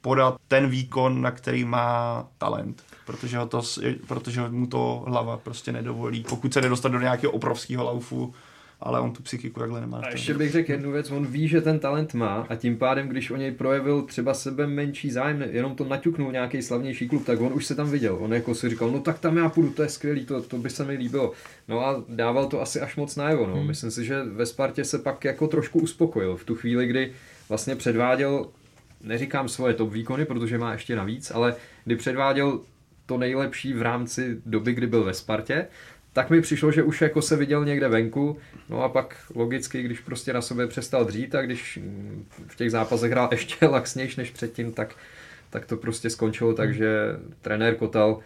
[0.00, 2.82] podat ten výkon, na který má talent.
[3.06, 3.62] Protože, ho to,
[4.06, 6.24] protože mu to hlava prostě nedovolí.
[6.28, 8.34] Pokud se nedostane do nějakého obrovského laufu,
[8.82, 9.98] ale on tu psychiku takhle nemá.
[9.98, 13.08] A ještě bych řekl jednu věc, on ví, že ten talent má a tím pádem,
[13.08, 17.40] když o něj projevil třeba sebe menší zájem, jenom to naťuknul nějaký slavnější klub, tak
[17.40, 18.16] on už se tam viděl.
[18.20, 20.70] On jako si říkal, no tak tam já půjdu, to je skvělý, to, to by
[20.70, 21.32] se mi líbilo.
[21.68, 23.46] No a dával to asi až moc najevo.
[23.46, 23.56] No.
[23.56, 23.66] Hmm.
[23.66, 27.12] Myslím si, že ve Spartě se pak jako trošku uspokojil v tu chvíli, kdy
[27.48, 28.48] vlastně předváděl,
[29.02, 31.54] neříkám svoje top výkony, protože má ještě navíc, ale
[31.84, 32.60] kdy předváděl
[33.06, 35.66] to nejlepší v rámci doby, kdy byl ve Spartě,
[36.12, 38.38] tak mi přišlo, že už jako se viděl někde venku,
[38.68, 41.78] no a pak logicky, když prostě na sobě přestal dřít a když
[42.46, 44.94] v těch zápasech hrál ještě laxnější než předtím, tak,
[45.50, 48.18] tak to prostě skončilo tak, že trenér Kotal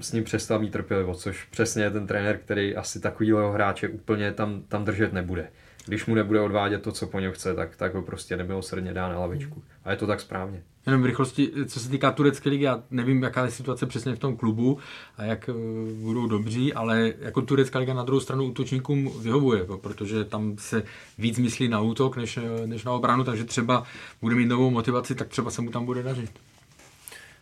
[0.00, 4.32] s ním přestal mít trpělivost, což přesně je ten trenér, který asi takovýhle hráče úplně
[4.32, 5.48] tam, tam držet nebude
[5.88, 8.92] když mu nebude odvádět to, co po něm chce, tak, tak ho prostě nebylo srdně
[8.92, 9.62] dá na lavičku.
[9.84, 10.62] A je to tak správně.
[10.88, 14.18] Jenom v rychlosti, co se týká turecké ligy, já nevím, jaká je situace přesně v
[14.18, 14.78] tom klubu
[15.16, 15.54] a jak uh,
[15.92, 20.82] budou dobří, ale jako turecká liga na druhou stranu útočníkům vyhovuje, protože tam se
[21.18, 23.84] víc myslí na útok než, než na obranu, takže třeba
[24.20, 26.30] bude mít novou motivaci, tak třeba se mu tam bude dařit.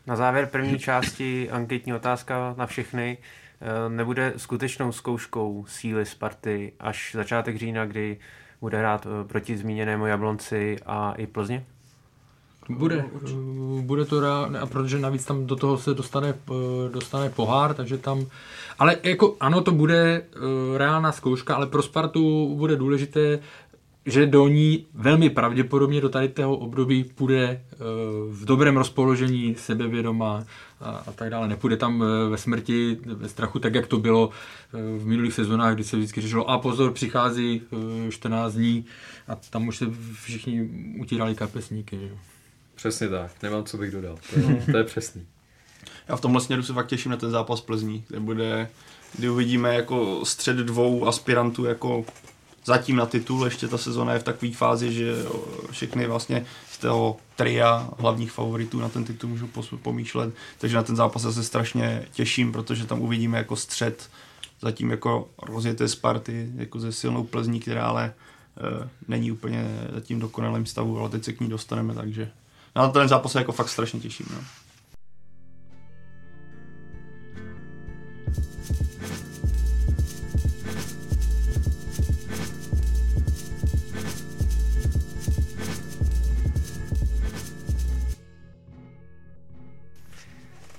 [0.07, 3.19] Na závěr první části anketní otázka na všechny.
[3.61, 8.19] Eh, nebude skutečnou zkouškou síly Sparty až začátek října, kdy
[8.61, 11.65] bude hrát eh, proti zmíněnému Jablonci a i Plzni?
[12.69, 13.05] Bude,
[13.81, 17.99] bude to rá, a protože navíc tam do toho se dostane, eh, dostane pohár, takže
[17.99, 18.27] tam,
[18.79, 20.23] ale jako ano, to bude
[20.77, 23.39] reálná zkouška, ale pro Spartu bude důležité
[24.07, 27.77] že do ní velmi pravděpodobně do tady toho období půjde eh,
[28.31, 30.45] v dobrém rozpoložení, sebevědomá
[30.81, 31.49] a, a tak dále.
[31.49, 35.75] Nepůjde tam eh, ve smrti, ve strachu, tak jak to bylo eh, v minulých sezónách,
[35.75, 37.63] kdy se vždycky řešilo, a pozor, přichází
[38.11, 38.85] 14 dní
[39.29, 39.87] a tam už se
[40.23, 41.99] všichni utírali kapesníky.
[41.99, 42.36] Že?
[42.77, 45.27] Přesně tak, nemám co bych dodal, to je, to je přesný.
[46.09, 48.69] Já v tomhle směru se fakt těším na ten zápas Plzní, kde bude,
[49.19, 52.05] kdy uvidíme jako střed dvou aspirantů jako
[52.65, 55.15] zatím na titul, ještě ta sezona je v takové fázi, že
[55.71, 59.49] všechny vlastně z toho tria hlavních favoritů na ten titul můžu
[59.83, 64.11] pomýšlet, takže na ten zápas se strašně těším, protože tam uvidíme jako střed
[64.61, 70.67] zatím jako rozjeté Sparty, jako ze silnou Plzní, která ale e, není úplně zatím dokonalém
[70.67, 72.31] stavu, ale teď se k ní dostaneme, takže
[72.77, 74.27] na ten zápas se jako fakt strašně těším.
[74.31, 74.39] No.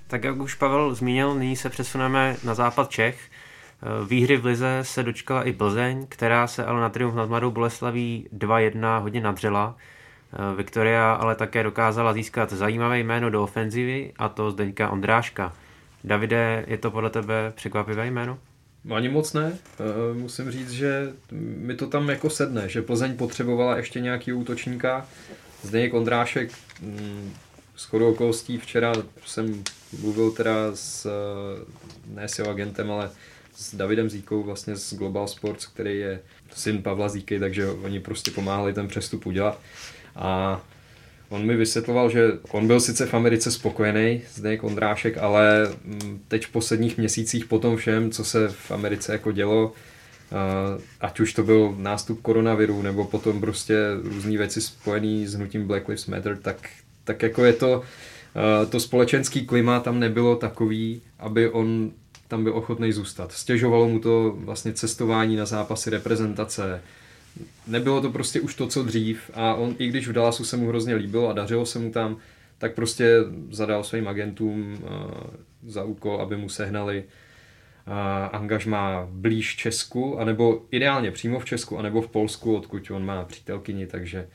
[0.08, 3.30] Tak jak už Pavel zmínil, nyní se přesuneme na západ Čech.
[4.08, 8.28] Výhry v Lize se dočkala i Plzeň, která se ale na triumf nad Mladou Boleslaví
[8.38, 9.76] 2-1 hodně nadřela.
[10.56, 15.54] Viktoria ale také dokázala získat zajímavé jméno do ofenzivy, a to Zdeňka Ondráška.
[16.04, 18.40] Davide, je to podle tebe překvapivé jméno?
[18.96, 19.58] Ani moc ne.
[19.80, 25.06] Eh, musím říct, že mi to tam jako sedne, že Plzeň potřebovala ještě nějaký útočníka.
[25.64, 26.52] Zdeněk Ondrášek
[26.82, 27.34] mm,
[27.76, 28.94] s chodou včera
[29.26, 29.64] jsem
[30.02, 31.12] mluvil teda s,
[32.08, 33.10] ne s jeho agentem, ale
[33.56, 36.20] s Davidem Zíkou vlastně z Global Sports, který je
[36.56, 39.60] syn Pavla Zíky, takže oni prostě pomáhali ten přestup udělat.
[40.18, 40.62] A
[41.30, 46.46] on mi vysvětloval, že on byl sice v Americe spokojený, Zdeněk Ondrášek, ale mm, teď
[46.46, 49.74] v posledních měsících po tom všem, co se v Americe jako dělo,
[51.02, 55.88] ať už to byl nástup koronaviru, nebo potom prostě různé věci spojené s hnutím Black
[55.88, 56.70] Lives Matter, tak,
[57.04, 57.84] tak jako je to,
[58.38, 61.92] Eh, to společenský klima tam nebylo takový, aby on
[62.28, 63.32] tam byl ochotný zůstat.
[63.32, 66.82] Stěžovalo mu to vlastně cestování na zápasy reprezentace.
[67.68, 69.32] Nebylo to prostě už to, co dřív.
[69.34, 72.18] A on, i když v Dallasu se mu hrozně líbilo a dařilo se mu tam,
[72.58, 73.18] tak prostě
[73.52, 74.90] zadal svým agentům uh,
[75.68, 77.94] za úkol, aby mu sehnali uh,
[78.32, 83.88] angažma blíž Česku, anebo ideálně přímo v Česku, anebo v Polsku, odkud on má přítelkyni,
[83.88, 84.28] takže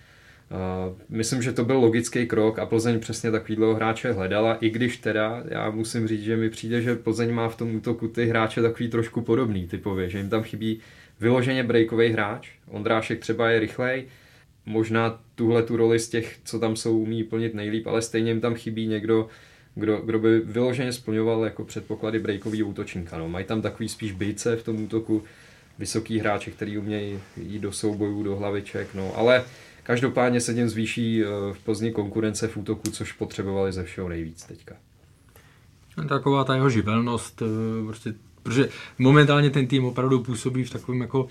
[1.09, 5.43] myslím, že to byl logický krok a Plzeň přesně takovýhle hráče hledala, i když teda
[5.49, 8.89] já musím říct, že mi přijde, že Plzeň má v tom útoku ty hráče takový
[8.89, 10.81] trošku podobný typově, že jim tam chybí
[11.21, 14.05] vyloženě breakový hráč, Ondrášek třeba je rychlej,
[14.67, 18.41] možná tuhle tu roli z těch, co tam jsou, umí plnit nejlíp, ale stejně jim
[18.41, 19.29] tam chybí někdo,
[19.75, 23.19] kdo, kdo by vyloženě splňoval jako předpoklady breakový útočníka.
[23.19, 23.29] No.
[23.29, 25.23] Mají tam takový spíš bíce v tom útoku,
[25.79, 29.45] vysoký hráči, který umějí jít do soubojů, do hlaviček, no, ale
[29.83, 34.45] Každopádně se tím zvýší eh, v Plzni konkurence v útoku, což potřebovali ze všeho nejvíc
[34.45, 34.75] teďka.
[36.09, 38.69] Taková ta jeho živelnost, eh, prostě, protože
[38.99, 41.27] momentálně ten tým opravdu působí v takovém jako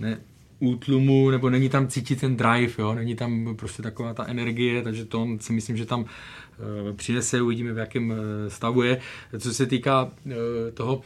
[0.00, 0.20] ne,
[0.58, 2.94] útlumu, nebo není tam cítit ten drive, jo?
[2.94, 7.72] není tam prostě taková ta energie, takže to si myslím, že tam e, přinese, uvidíme
[7.72, 9.00] v jakém e, stavu je.
[9.38, 11.00] Co se týká e, toho,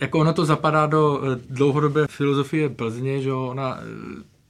[0.00, 3.80] jako ono to zapadá do dlouhodobé filozofie Plzně, že ona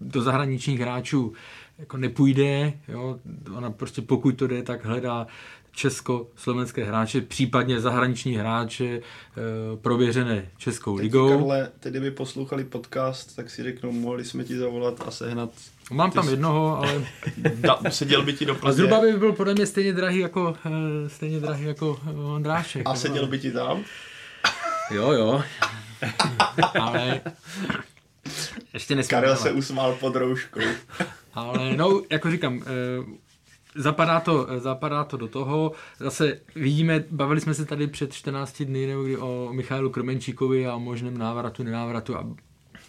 [0.01, 1.33] do zahraničních hráčů
[1.79, 3.19] jako nepůjde, jo?
[3.57, 5.27] ona prostě pokud to jde, tak hledá
[5.73, 9.01] česko-slovenské hráče, případně zahraniční hráče e,
[9.77, 11.29] prověřené Českou Teď, ligou.
[11.39, 15.51] Karle, teď kdyby poslouchali podcast, tak si řeknou, mohli jsme ti zavolat a sehnat...
[15.91, 17.05] Mám tam jsi- jednoho, ale
[17.55, 20.55] Da, seděl by ti do a Plzně zhruba by byl podle mě stejně drahý jako,
[20.67, 22.83] e, stejně drahý jako eh, Ondrášek.
[22.85, 23.85] a seděl by ti tam.
[24.91, 25.43] Jo, jo.
[26.81, 27.21] ale
[28.73, 29.03] ještě.
[29.03, 30.61] Karel se usmál pod rouškou.
[31.35, 33.05] Ale no, jako říkám, eh,
[33.75, 35.73] zapadá to, zapadá to do toho.
[35.99, 40.75] Zase vidíme, bavili jsme se tady před 14 dny nebo kdy o Michailu Kromenčíkovi a
[40.75, 42.27] o možném návratu, nenávratu a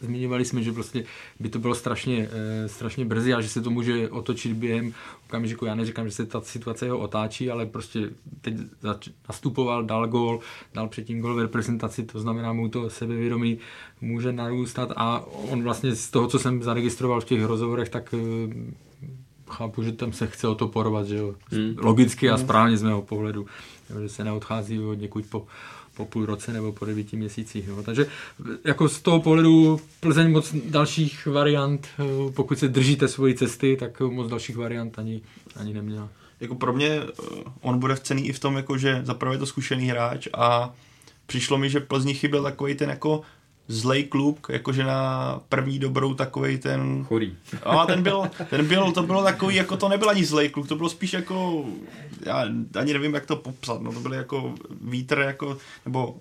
[0.01, 1.03] zmiňovali jsme, že prostě
[1.39, 4.93] by to bylo strašně, eh, strašně brzy a že se to může otočit během
[5.27, 5.65] okamžiku.
[5.65, 8.09] Já neříkám, že se ta situace jeho otáčí, ale prostě
[8.41, 8.55] teď
[9.29, 10.39] nastupoval, dal gól,
[10.73, 13.57] dal předtím gól v reprezentaci, to znamená mu to sebevědomí
[14.01, 18.91] může narůstat a on vlastně z toho, co jsem zaregistroval v těch rozhovorech, tak eh,
[19.52, 21.36] chápu, že tam se chce o to porovat, že jo.
[21.52, 21.76] Hmm.
[21.78, 23.45] Logicky a správně z mého pohledu,
[24.02, 25.45] že se neodchází od někud po,
[25.95, 27.68] po půl roce nebo po devíti měsících.
[27.68, 27.84] Jo.
[27.84, 28.08] Takže
[28.64, 33.99] jako z toho pohledu Plzeň moc dalších variant, eh, pokud se držíte svoji cesty, tak
[33.99, 35.22] moc dalších variant ani,
[35.56, 36.10] ani neměla.
[36.39, 37.04] jako pro mě eh,
[37.62, 40.74] on bude cený i v tom, jako že zaprvé je to zkušený hráč a
[41.26, 43.22] přišlo mi, že Plzni chyběl takový ten jako
[43.68, 47.05] zlej klub, jakože na první dobrou takový ten...
[47.07, 47.38] Chorý.
[47.64, 50.76] A ten byl, ten byl, to bylo takový, jako to nebyl ani zlej kluk, to
[50.76, 51.66] bylo spíš jako,
[52.26, 52.45] já
[52.76, 56.16] ani nevím, jak to popsat, no to byl jako vítr, jako, nebo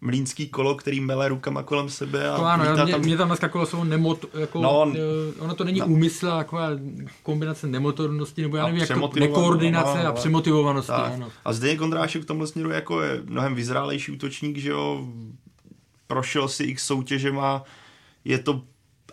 [0.00, 3.28] mlínský kolo, který mele rukama kolem sebe a To ano, vítá já, mě, mě tam
[3.28, 4.94] naskakovalo slovo nemot, jako, No, no,
[5.38, 5.86] ono to není no.
[5.86, 5.92] no.
[5.92, 6.68] úmysl, taková
[7.22, 10.12] kombinace nemotornosti, nebo já A nevím, jak to, přemotivovanost, nekoordinace no, a no.
[10.12, 11.12] přemotivovanosti, Tak.
[11.12, 11.28] ano.
[11.44, 15.08] A Zdeněk Ondrášek v tomhle směru jako je mnohem vyzrálejší útočník, že jo,
[16.12, 17.64] prošel si x soutěžema,
[18.24, 18.62] je to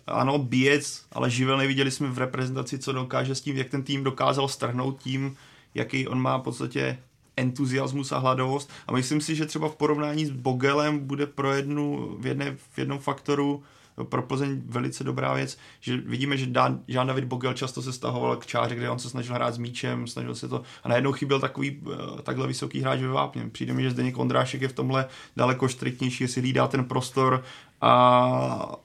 [0.07, 4.03] ano, bíjec, ale živel neviděli jsme v reprezentaci, co dokáže s tím, jak ten tým
[4.03, 5.35] dokázal strhnout tím,
[5.75, 6.97] jaký on má v podstatě
[7.37, 8.69] entuziasmus a hladovost.
[8.87, 12.77] A myslím si, že třeba v porovnání s Bogelem bude pro jednu, v, jedné, v
[12.77, 13.63] jednom faktoru
[14.05, 18.45] pro Plzeň velice dobrá věc, že vidíme, že Dan, Jean-David Bogel často se stahoval k
[18.45, 21.81] čáře, kde on se snažil hrát s míčem, snažil se to a najednou chyběl takový
[21.81, 23.49] eh, takhle vysoký hráč ve vápně.
[23.49, 27.43] Přijde mi, že Zdeněk Ondrášek je v tomhle daleko striktnější, jestli hlídá ten prostor
[27.81, 28.75] a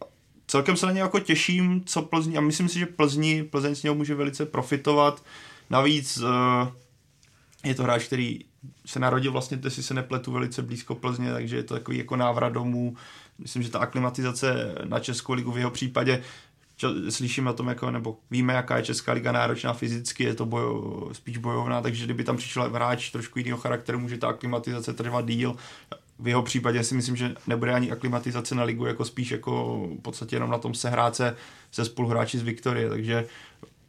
[0.47, 3.83] celkem se na něj jako těším, co Plzni, a myslím si, že Plzni, Plzeň z
[3.83, 5.25] něho může velice profitovat.
[5.71, 8.39] Navíc eh, je to hráč, který
[8.87, 12.53] se narodil vlastně, jestli se nepletu, velice blízko Plzně, takže je to takový jako návrat
[12.53, 12.97] domů.
[13.39, 16.23] Myslím, že ta aklimatizace na Českou ligu v jeho případě
[17.09, 21.09] slyším o tom, jako, nebo víme, jaká je Česká liga náročná fyzicky, je to bojo,
[21.13, 25.57] spíš bojovná, takže kdyby tam přišel hráč trošku jiného charakteru, může ta aklimatizace trvat díl.
[26.19, 30.03] V jeho případě si myslím, že nebude ani aklimatizace na ligu, jako spíš jako v
[30.03, 31.37] podstatě jenom na tom sehrát se
[31.71, 33.27] se spoluhráči z Viktorie, takže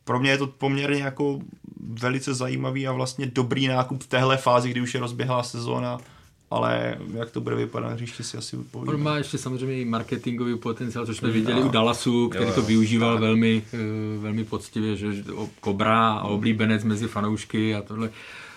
[0.03, 1.39] pro mě je to poměrně jako
[1.79, 5.97] velice zajímavý a vlastně dobrý nákup v téhle fázi, kdy už je rozběhlá sezóna,
[6.51, 8.97] ale jak to bude vypadat na hřišti si asi On povíme.
[8.97, 12.59] má ještě samozřejmě i marketingový potenciál, což jsme Mm, viděli u Dallasu, který Jo, to
[12.59, 12.65] jo.
[12.67, 13.77] využíval velmi, eh,
[14.19, 15.07] velmi poctivě, že
[15.59, 18.09] Kobra a oblíbenec mezi fanoušky a tohle.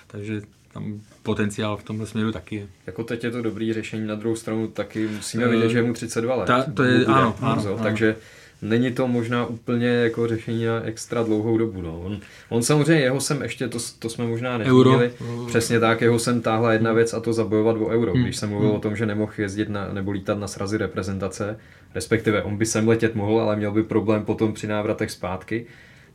[0.07, 2.67] Takže tam potenciál v tomhle směru taky je.
[2.87, 5.83] Jako teď je to dobrý řešení, na druhou stranu taky musíme Eh, vidět, že je
[5.83, 6.47] mu 32 let.
[6.47, 7.79] ta- to je- ano, ano, ano.
[7.83, 8.17] Takže
[8.63, 11.83] není to možná úplně jako řešení na extra dlouhou dobu.
[11.83, 12.01] No.
[12.01, 15.13] On, on samozřejmě, jeho sem ještě, to, to jsme možná nezmínili,
[15.47, 18.13] přesně tak, jeho sem táhla jedna věc a to zabojovat o euro.
[18.13, 18.23] Hmm.
[18.23, 21.59] Když jsem mluvil o tom, že nemohl jezdit na, nebo lítat na srazy reprezentace,
[21.95, 25.67] respektive on by sem letět mohl, ale měl by problém potom při návratech zpátky,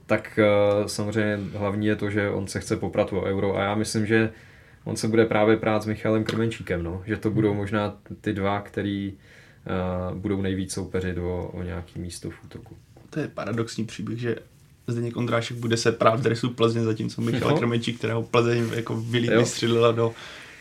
[0.06, 0.48] tak eh,
[0.90, 4.30] samozřejmě hlavní je to, že on se chce poprat o euro a já myslím, že
[4.84, 7.04] on se bude právě prát s Michalem Krmenčíkem, no.
[7.06, 9.14] že to budou možná ty dva, který
[10.14, 12.78] budou nejvíc soupeřit o, o nějaký místo v útoku.
[13.10, 14.36] To je paradoxní příběh, že
[14.88, 17.58] Zdeněk Ondrášek bude se prát v dresu Plzně, zatímco Michal No.
[17.58, 19.40] Krmenčík, kterého Plzeň jako vylí, Jo.
[19.40, 20.14] vystřelila do,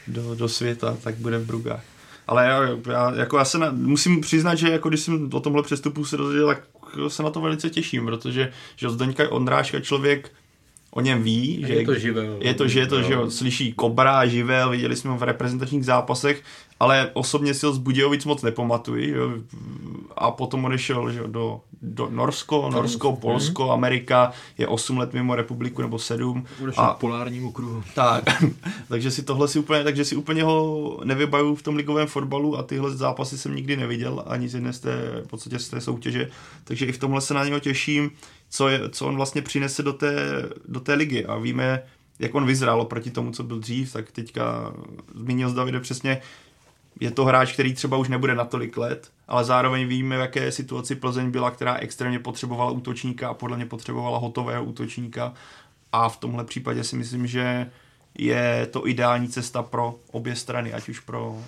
[0.09, 1.85] do, do, světa, tak bude v Brugách.
[2.27, 5.63] Ale já, já, jako já se na, musím přiznat, že jako když jsem o tomhle
[5.63, 6.63] přestupu se dozvěděl, tak
[7.09, 10.31] se na to velice těším, protože že Zdeňka Ondráška člověk
[10.91, 12.39] o něm ví, že je to živel.
[12.41, 15.85] je to, že je to, že jo, slyší Kobra, živel, viděli jsme ho v reprezentačních
[15.85, 16.43] zápasech,
[16.83, 19.11] ale osobně si ho z Budějovic moc nepamatuji.
[19.11, 19.30] Jo.
[20.16, 25.83] A potom odešel že, do, do Norsko, Norsko, Polsko, Amerika, je 8 let mimo republiku
[25.83, 26.45] nebo 7.
[26.62, 27.83] Odešel a, k polárnímu kruhu.
[27.95, 28.24] Tak,
[28.89, 32.62] takže si tohle si úplně, takže si úplně ho nevybaju v tom ligovém fotbalu a
[32.62, 36.30] tyhle zápasy jsem nikdy neviděl, ani z jedné z té, v podstatě z té soutěže,
[36.64, 38.11] takže i v tomhle se na něho těším,
[38.51, 40.14] co, je, co on vlastně přinese do té,
[40.68, 41.83] do té ligy a víme,
[42.18, 44.72] jak on vyzrál oproti tomu, co byl dřív, tak teďka
[45.14, 46.20] zmínil z Davide přesně,
[47.01, 50.53] je to hráč, který třeba už nebude na tolik let, ale zároveň víme, v jaké
[50.53, 55.34] situaci Plzeň byla, která extrémně potřebovala útočníka a podle mě potřebovala hotového útočníka
[55.93, 57.70] a v tomhle případě si myslím, že
[58.18, 61.43] je to ideální cesta pro obě strany, ať už pro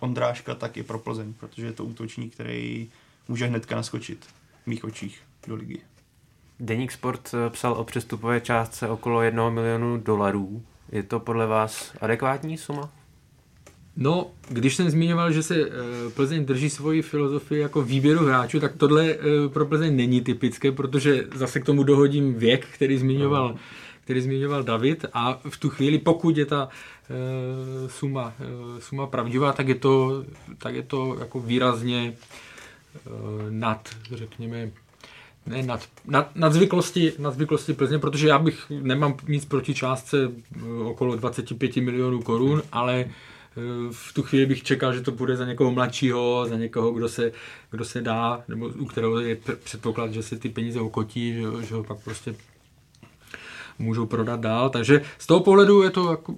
[0.00, 2.90] Ondráška, tak i pro Plzeň, protože je to útočník, který
[3.28, 4.26] může hnedka naskočit
[4.64, 5.80] v mých očích do ligy.
[6.60, 10.62] Deník Sport eh, psal o přestupové částce okolo jednoho milionu dolarů.
[10.92, 12.90] Je to podle vás adekvátní suma?
[14.00, 15.70] No, když jsem zmiňoval, že se eh,
[16.14, 21.24] Plzeň drží svoji filozofii jako výběru hráčů, tak tohle eh, pro Plzeň není typické, protože
[21.34, 23.54] zase k tomu dohodím věk, který zmiňoval,
[24.04, 25.04] který zmiňoval David.
[25.12, 26.68] A v tu chvíli, pokud je ta
[27.86, 28.34] suma,
[28.78, 30.24] suma pravdivá, tak je to,
[30.58, 32.14] tak je to jako výrazně
[33.50, 34.70] nad, řekněme,
[35.48, 40.30] ne, nad, nad, nad, zvyklosti, nad zvyklosti Plzně, protože já bych nemám nic proti částce
[40.56, 43.10] eh, okolo 25 milionů korun, ale eh,
[43.90, 47.32] v tu chvíli bych čekal, že to bude za někoho mladšího, za někoho, kdo se,
[47.70, 51.74] kdo se dá, nebo u kterého je předpoklad, že se ty peníze okotí, že, že
[51.74, 52.34] ho pak prostě
[53.78, 54.70] můžou prodat dál.
[54.70, 56.34] Takže z toho pohledu je to, jako,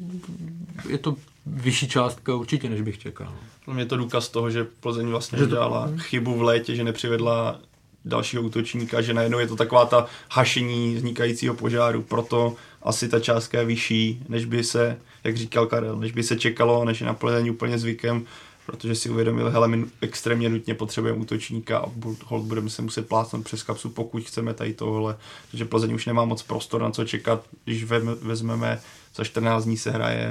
[0.89, 1.17] je to
[1.47, 3.35] vyšší částka určitě, než bych čekal.
[3.77, 5.51] Je to důkaz toho, že Plzeň vlastně že to...
[5.51, 7.61] dělala chybu v létě, že nepřivedla
[8.05, 13.59] dalšího útočníka, že najednou je to taková ta hašení vznikajícího požáru, proto asi ta částka
[13.59, 17.15] je vyšší, než by se, jak říkal Karel, než by se čekalo, než je na
[17.15, 18.25] plezení úplně zvykem,
[18.67, 21.87] protože si uvědomil, hele, my extrémně nutně potřebujeme útočníka a
[22.25, 25.17] hold budeme se muset plásnout přes kapsu, pokud chceme tady tohle,
[25.51, 27.85] protože Plzeň už nemá moc prostor na co čekat, když
[28.23, 28.81] vezmeme,
[29.15, 30.31] za 14 dní se hraje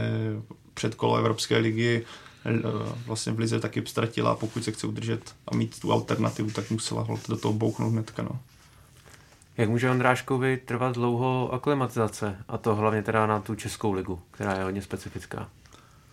[0.73, 2.05] předkolo Evropské ligy,
[2.45, 2.61] Eh,
[3.05, 7.01] vlastně v Lize taky ztratila, pokud se chce udržet a mít tu alternativu, tak musela
[7.01, 8.23] hold do toho bouchnout hnedka.
[8.23, 8.39] No.
[9.59, 12.35] Jak může Ondráškovi trvat dlouho aklimatizace?
[12.47, 15.49] A to hlavně teda na tu českou ligu, která je hodně specifická.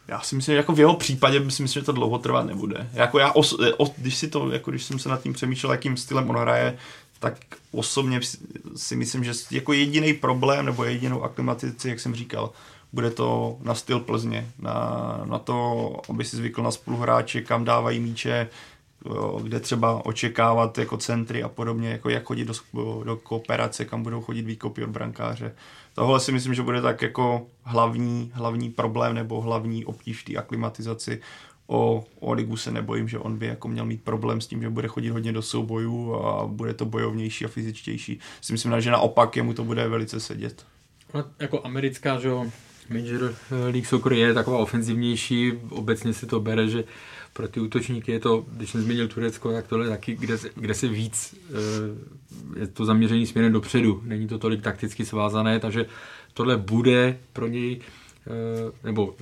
[0.09, 2.91] Já si myslím, že jako v jeho případě si myslím, že to dlouho trvat nebude.
[2.93, 5.73] Jako já, os, eh, os, když si to, jako když jsem se nad tím přemýšlel,
[5.73, 6.79] jakým stylem on hraje,
[7.19, 7.37] tak
[7.73, 8.21] osobně
[8.77, 12.51] si myslím, že jako jediný problém nebo jedinou aklimatizaci, jak jsem říkal,
[12.93, 18.01] bude to na styl Plzně, na, na to, aby si zvykl na spoluhráče, kam dávají
[18.01, 18.49] míče,
[19.43, 22.55] kde třeba očekávat jako centry a podobně, jako jak chodit do,
[23.05, 25.55] do kooperace, kam budou chodit výkopy od brankáře.
[25.95, 31.21] Tohle si myslím, že bude tak jako hlavní, hlavní problém nebo hlavní obtíž té aklimatizaci.
[31.67, 34.71] O, o ligu se nebojím, že on by jako měl mít problém s tím, že
[34.71, 38.21] bude chodit hodně do soubojů a bude to bojovnější a fyzičtější.
[38.41, 40.67] Si myslím, že naopak jemu to bude velice sedět.
[41.15, 42.31] No, jako americká, že
[42.91, 46.85] Major League Soccer je taková ofenzivnější, obecně se to bere, že
[47.37, 50.89] pro ty útočníky je to, když jsem zmínil Turecko, tak tohle taky, kde, kde se
[50.89, 55.87] víc, eh, je to zaměření směrem dopředu, není to tolik takticky svázané, takže
[56.35, 57.81] tohle bude pro něj,
[58.27, 59.15] eh, nebo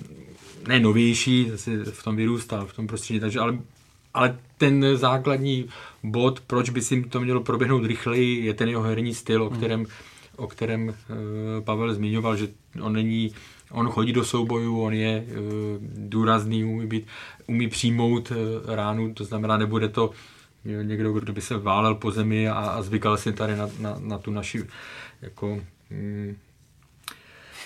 [0.69, 3.59] ne novější, zase v tom vyrůstal, v tom prostředí, takže ale,
[4.15, 5.69] ale ten základní
[6.03, 9.87] bod, proč by si to mělo proběhnout rychleji, je ten jeho herní styl, o kterém,
[10.37, 10.95] o kterém eh,
[11.61, 12.49] Pavel zmiňoval, že
[12.81, 13.31] on není
[13.75, 15.37] On chodí do soubojů, on je uh,
[15.83, 17.07] důrazný, umí, být,
[17.47, 18.37] umí přijmout uh,
[18.75, 20.11] ránu, to znamená, nebude to
[20.83, 24.19] někdo, kdo by se válel po zemi a, a zvykal si tady na, na, na
[24.19, 24.65] tu naši
[25.23, 25.61] jako,
[25.91, 26.37] mm,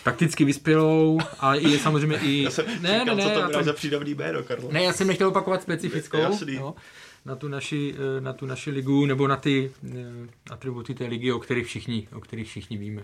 [0.04, 2.42] takticky vyspělou a je samozřejmě i...
[2.44, 4.72] Já jsem ne, říkal, ne, ne, co to bylo za přídavný jméno, Karlo.
[4.72, 6.18] Ne, já jsem nechtěl opakovat specifickou.
[6.46, 6.74] Jo,
[7.24, 9.70] na tu, naši, eh, na tu naši ligu nebo na ty
[10.50, 13.02] atributy té ligy, o kterých všichni, o kterých všichni víme.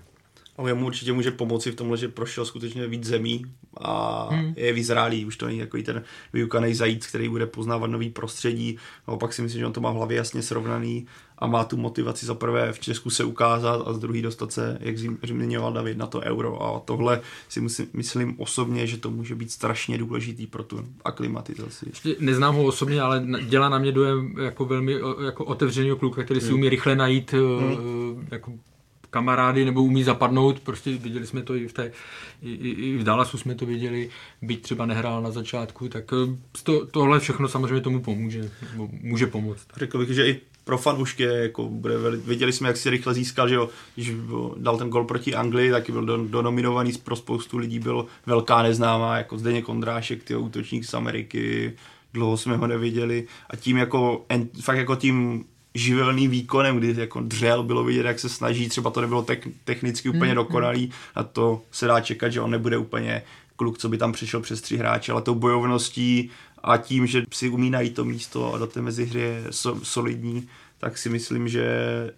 [0.56, 3.44] A jemu určitě může pomoci v tomhle, že prošel skutečně víc zemí
[3.76, 4.54] a hmm.
[4.56, 5.24] je vyzrálý.
[5.24, 6.02] Už to není takový ten
[6.32, 8.78] vyukaný zajíc, který bude poznávat nový prostředí.
[9.06, 11.06] A pak si myslím, že on to má v hlavě jasně srovnaný
[11.38, 14.78] a má tu motivaci za prvé v Česku se ukázat a z druhý dostat se,
[14.80, 16.62] jak zmiňoval David, na to euro.
[16.62, 21.86] A tohle si musím, myslím osobně, že to může být strašně důležitý pro tu aklimatizaci.
[21.88, 26.40] Ještě neznám ho osobně, ale dělá na mě dojem jako velmi jako otevřený kluka, který
[26.40, 26.54] si hmm.
[26.54, 28.28] umí rychle najít hmm.
[28.30, 28.52] jako
[29.14, 31.92] kamarády nebo umí zapadnout, prostě viděli jsme to i v, té,
[32.42, 34.10] i, i, v Dallasu jsme to viděli,
[34.42, 38.50] byť třeba nehrál na začátku, tak eh, to, tohle všechno samozřejmě tomu pomůže,
[39.02, 39.66] může pomoct.
[39.76, 43.54] Řekl bych, že i pro fanoušky, jako bude, viděli jsme, jak si rychle získal, že
[43.54, 44.12] jo, když
[44.56, 49.16] dal ten gol proti Anglii, taky byl do, donominovaný pro spoustu lidí, byl velká neznámá,
[49.16, 51.72] jako Zdeněk Kondrášek, ty útočník z Ameriky,
[52.14, 54.24] dlouho jsme ho neviděli a tím jako,
[54.60, 55.44] fakt jako tím
[55.74, 60.08] živelným výkonem, kdy jako dřel, bylo vidět, jak se snaží, třeba to nebylo tek, technicky
[60.08, 63.22] úplně mm, dokonalý a to se dá čekat, že on nebude úplně
[63.56, 66.30] kluk, co by tam přišel přes tři hráče, ale tou bojovností
[66.62, 70.48] a tím, že si umí najít to místo a do té mezihry je so, solidní,
[70.78, 71.66] tak si myslím, že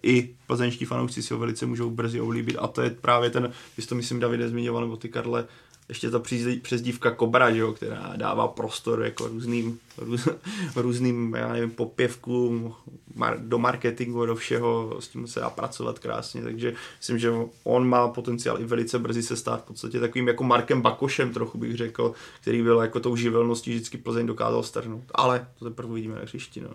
[0.03, 2.57] i plzeňští fanoušci si ho velice můžou brzy oblíbit.
[2.59, 5.45] A to je právě ten, vy to myslím Davide zmiňoval, nebo ty Karle,
[5.89, 6.21] ještě ta
[6.61, 10.27] přezdívka Kobra, že jo, která dává prostor jako různým, růz,
[10.75, 12.73] různým já nevím, popěvkům,
[13.15, 17.31] mar, do marketingu, do všeho, s tím se dá pracovat krásně, takže myslím, že
[17.63, 21.57] on má potenciál i velice brzy se stát v podstatě takovým jako Markem Bakošem, trochu
[21.57, 26.15] bych řekl, který byl jako tou živelností vždycky Plzeň dokázal strhnout, ale to teprve uvidíme
[26.15, 26.69] na hřišti, no.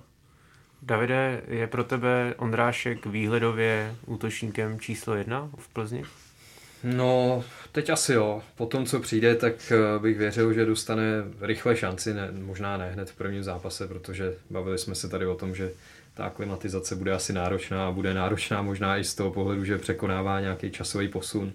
[0.82, 6.04] Davide, je pro tebe Ondrášek výhledově útočníkem číslo jedna v Plzni?
[6.84, 8.43] No, teď asi jo.
[8.55, 11.05] Po tom, co přijde, tak eh, bych věřil, že dostane
[11.41, 15.35] rychle šanci, ne, možná ne hned v prvním zápase, protože bavili jsme se tady o
[15.35, 15.70] tom, že
[16.14, 20.41] ta aklimatizace bude asi náročná a bude náročná možná i z toho pohledu, že překonává
[20.41, 21.53] nějaký časový posun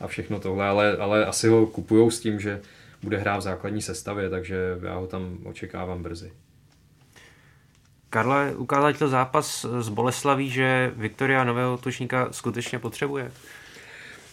[0.00, 2.60] a všechno tohle, ale, ale asi ho kupujou s tím, že
[3.02, 6.32] bude hrát v základní sestavě, takže já ho tam očekávám brzy.
[8.10, 13.32] Karle, ukázal to zápas z Boleslaví, že Viktoria nového útočníka skutečně potřebuje?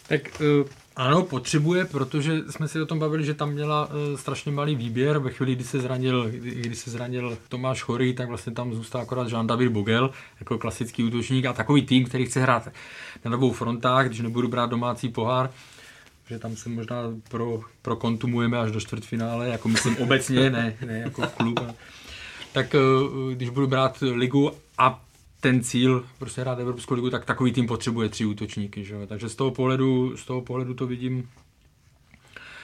[0.08, 4.52] Tak uh, ano, potřebuje, protože jsme si o tom bavili, že tam měla uh, strašně
[4.52, 5.18] malý výběr.
[5.18, 9.00] Ve chvíli, kdy se zranil, kdy, kdy se zranil Tomáš Chory, tak vlastně tam zůstal
[9.00, 12.68] akorát Jean-David Bogel jako klasický útočník a takový tým, který chce hrát
[13.24, 15.50] na dvou frontách, když nebudu brát domácí pohár,
[16.28, 16.96] že tam se možná
[17.28, 21.60] pro, pro kontumujeme až do čtvrtfinále, jako myslím obecně, ne, ne jako klub.
[22.52, 25.02] Tak uh, když budu brát ligu a
[25.46, 28.84] ten cíl prostě hrát Evropskou ligu, tak takový tým potřebuje tři útočníky.
[28.84, 29.06] Že?
[29.06, 31.28] Takže z toho, pohledu, z toho pohledu to vidím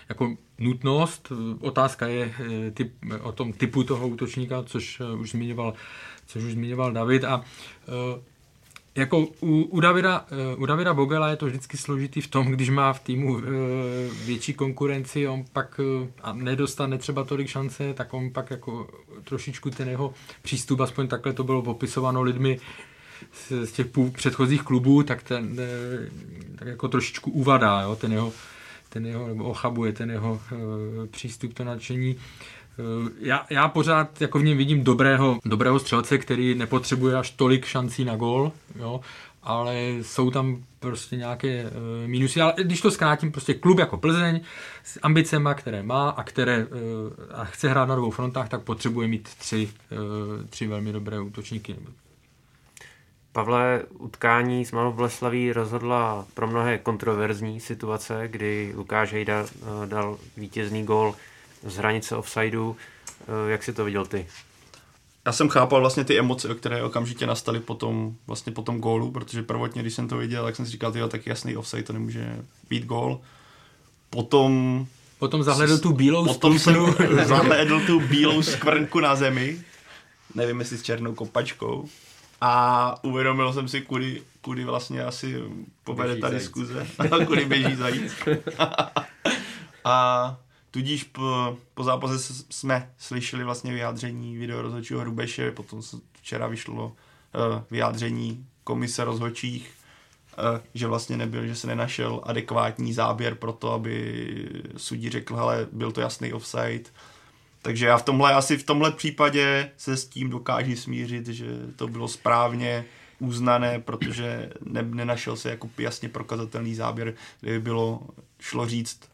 [0.09, 1.33] jako nutnost.
[1.61, 5.75] Otázka je eh, typ, o tom typu toho útočníka, což eh, už zmiňoval,
[6.27, 7.25] což už zmiňoval David.
[7.25, 7.45] A
[8.95, 10.27] jako u, u, Davida,
[10.57, 13.41] u Davida Bogela je to vždycky složitý v tom, když má v týmu
[14.25, 15.81] větší konkurenci, on pak
[16.23, 18.89] a nedostane třeba tolik šance, tak on pak jako
[19.25, 22.61] trošičku ten jeho přístup, aspoň takhle to bylo popisováno lidmi
[23.33, 25.57] z, z těch předchozích klubů, tak ten
[26.59, 28.33] tak jako trošičku uvadá, jo, ten jeho,
[28.89, 30.41] ten jeho, nebo ochabuje ten jeho
[31.11, 32.17] přístup, to nadšení.
[33.21, 38.05] Já, já pořád jako v něm vidím dobrého, dobrého střelce, který nepotřebuje až tolik šancí
[38.05, 39.01] na gol, jo,
[39.43, 41.71] ale jsou tam prostě nějaké uh,
[42.09, 42.41] minusy.
[42.41, 44.41] Ale když to zkrátím, prostě klub jako Plzeň
[44.85, 46.71] s ambicema, které má a které uh,
[47.35, 51.77] a chce hrát na dvou frontách, tak potřebuje mít tři, uh, tři velmi dobré útočníky.
[53.33, 59.47] Pavle, utkání s Malou Boleslaví rozhodla pro mnohé kontroverzní situace, kdy Lukáš Hejda
[59.87, 61.15] dal vítězný gol
[61.67, 62.77] z hranice offsideu.
[63.49, 64.27] Jak si to viděl ty?
[65.27, 69.43] Já jsem chápal vlastně ty emoce, které okamžitě nastaly potom, vlastně po tom gólu, protože
[69.43, 72.37] prvotně, když jsem to viděl, tak jsem si říkal, tak jasný offside, to nemůže
[72.69, 73.21] být gól.
[74.11, 74.87] Potom...
[75.19, 76.77] Potom zahledl tu bílou Potom jsem
[77.25, 79.61] zahledl tu bílou skvrnku na zemi,
[80.35, 81.89] nevím jestli s černou kopačkou,
[82.41, 85.43] a uvědomil jsem si, kudy, kudy vlastně asi
[85.85, 86.87] povede ta diskuze,
[87.27, 88.13] kudy běží zajíc.
[89.85, 90.37] a
[90.73, 97.63] Tudíž po, po zápase jsme slyšeli vlastně vyjádření videorozhodčího Hrubeše, potom se včera vyšlo uh,
[97.71, 99.71] vyjádření komise rozhodčích,
[100.39, 105.67] uh, že vlastně nebyl, že se nenašel adekvátní záběr pro to, aby sudí řekl, hele,
[105.73, 106.91] byl to jasný offside.
[107.63, 111.47] Takže já v tomhle, asi v tomhle případě se s tím dokáží smířit, že
[111.77, 112.85] to bylo správně
[113.19, 118.01] uznané, protože ne, nenašel se jako jasně prokazatelný záběr, kde by bylo
[118.41, 119.12] šlo říct,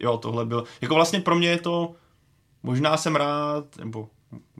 [0.00, 1.94] jo, tohle byl, jako vlastně pro mě je to,
[2.62, 4.08] možná jsem rád, nebo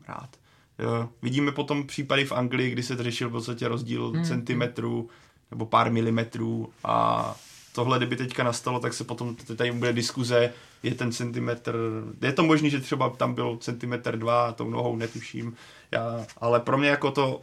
[0.08, 0.36] rád,
[0.78, 4.24] jo, vidíme potom případy v Anglii, kdy se řešil v podstatě rozdíl hmm.
[4.24, 5.08] centimetrů
[5.50, 7.34] nebo pár milimetrů a
[7.72, 10.52] tohle, kdyby teďka nastalo, tak se potom tady bude diskuze,
[10.82, 11.76] je ten centimetr,
[12.22, 15.56] je to možný, že třeba tam byl centimetr dva, tou nohou netuším,
[15.90, 17.40] já, ale pro mě jako to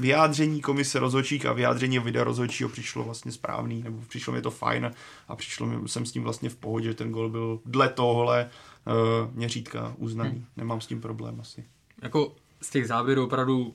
[0.00, 4.90] vyjádření komise rozhodčích a vyjádření video rozhodčího přišlo vlastně správný, nebo přišlo mi to fajn
[5.28, 8.50] a přišlo mi, jsem s tím vlastně v pohodě, že ten gol byl dle tohle
[8.86, 10.44] uh, měřítka uznaný, hmm.
[10.56, 11.64] nemám s tím problém asi.
[12.02, 12.32] Jako
[12.62, 13.74] z těch záběrů opravdu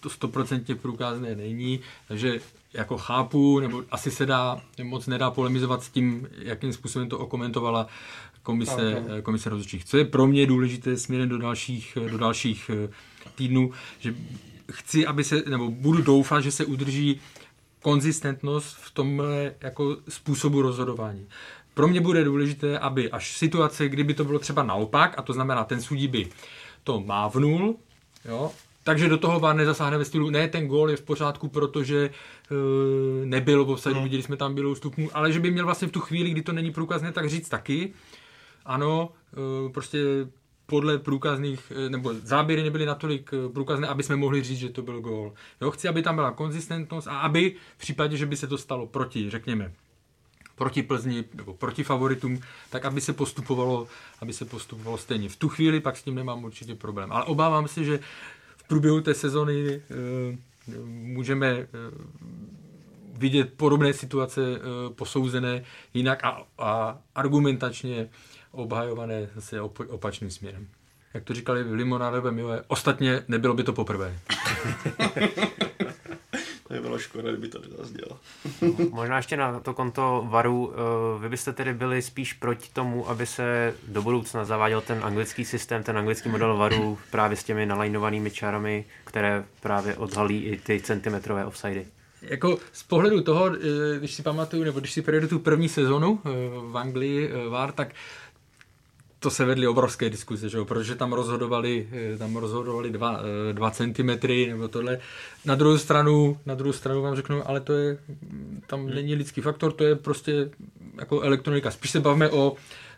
[0.00, 2.40] to stoprocentně průkazné není, takže
[2.72, 7.86] jako chápu, nebo asi se dá, moc nedá polemizovat s tím, jakým způsobem to okomentovala
[8.42, 9.22] komise, okay.
[9.22, 9.84] komise rozhodčích.
[9.84, 12.88] Co je pro mě důležité směrem do dalších, do dalších eh,
[13.34, 14.14] týdnů, že
[14.72, 17.20] chci, aby se, nebo budu doufat, že se udrží
[17.82, 21.26] konzistentnost v tomhle jako způsobu rozhodování.
[21.74, 25.64] Pro mě bude důležité, aby až situace, kdyby to bylo třeba naopak, a to znamená,
[25.64, 26.28] ten sudí by
[26.84, 27.76] to mávnul,
[28.24, 28.52] jo,
[28.88, 32.10] takže do toho VAR nezasáhne ve stylu, ne, ten gól je v pořádku, protože
[32.50, 34.02] uh, nebyl v offside, no.
[34.02, 36.52] viděli jsme tam bylo ústupnu, ale že by měl vlastně v tu chvíli, kdy to
[36.52, 37.92] není průkazné, tak říct taky,
[38.64, 39.12] ano,
[39.64, 39.98] uh, prostě
[40.66, 45.00] podle průkazných, eh, nebo záběry nebyly natolik průkazné, aby jsme mohli říct, že to byl
[45.00, 45.32] gól.
[45.60, 48.86] Jo, chci, aby tam byla konzistentnost a aby v případě, že by se to stalo
[48.86, 49.72] proti, řekněme,
[50.58, 52.40] proti Plzni nebo proti favoritům,
[52.70, 53.88] tak aby se postupovalo,
[54.20, 55.28] aby se postupovalo stejně.
[55.28, 57.12] V tu chvíli pak s tím nemám určitě problém.
[57.12, 58.00] Ale obávám se, že
[58.68, 59.80] průběhu té sezony e,
[60.84, 61.66] můžeme e,
[63.18, 64.58] vidět podobné situace e,
[64.94, 65.64] posouzené
[65.94, 68.08] jinak a, a argumentačně
[68.50, 70.68] obhajované zase opačným směrem.
[71.14, 74.18] Jak to říkali v Limonádovém ostatně nebylo by to poprvé.
[76.68, 78.18] To by bylo škoda, kdyby to nezazdělo.
[78.90, 83.26] Možná ještě na to konto varu, eh, vy byste tedy byli spíš proti tomu, aby
[83.26, 88.30] se do budoucna zaváděl ten anglický systém, ten anglický model varu právě s těmi nalajnovanými
[88.30, 91.86] čárami, které právě odhalí i ty centimetrové offsidy.
[92.22, 96.20] Jako z pohledu toho, eh, když si pamatuju, nebo když si projedu tu první sezonu
[96.24, 96.30] eh,
[96.70, 97.88] v Anglii VAR, tak
[99.18, 100.64] to se vedly obrovské diskuze, že jo?
[100.64, 103.20] protože tam rozhodovali, eh, tam rozhodovali dva,
[103.50, 104.98] eh, dva centimetry nebo tohle.
[105.44, 107.98] Na druhou stranu, na druhou stranu vám řeknu, ale to je,
[108.66, 108.94] tam hmm.
[108.94, 110.50] není lidský faktor, to je prostě
[111.00, 111.70] jako elektronika.
[111.70, 112.56] Spíš se bavíme o,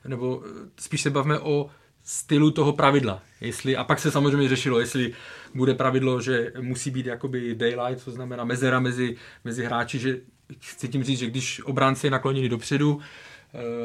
[0.08, 1.70] nebo eh, spíš se bavíme o
[2.04, 3.22] stylu toho pravidla.
[3.40, 5.14] Jestli, a pak se samozřejmě řešilo, jestli
[5.54, 10.20] bude pravidlo, že musí být jakoby daylight, to znamená mezera mezi, mezi hráči, že
[10.60, 13.00] chci tím říct, že když obránci je nakloněni dopředu,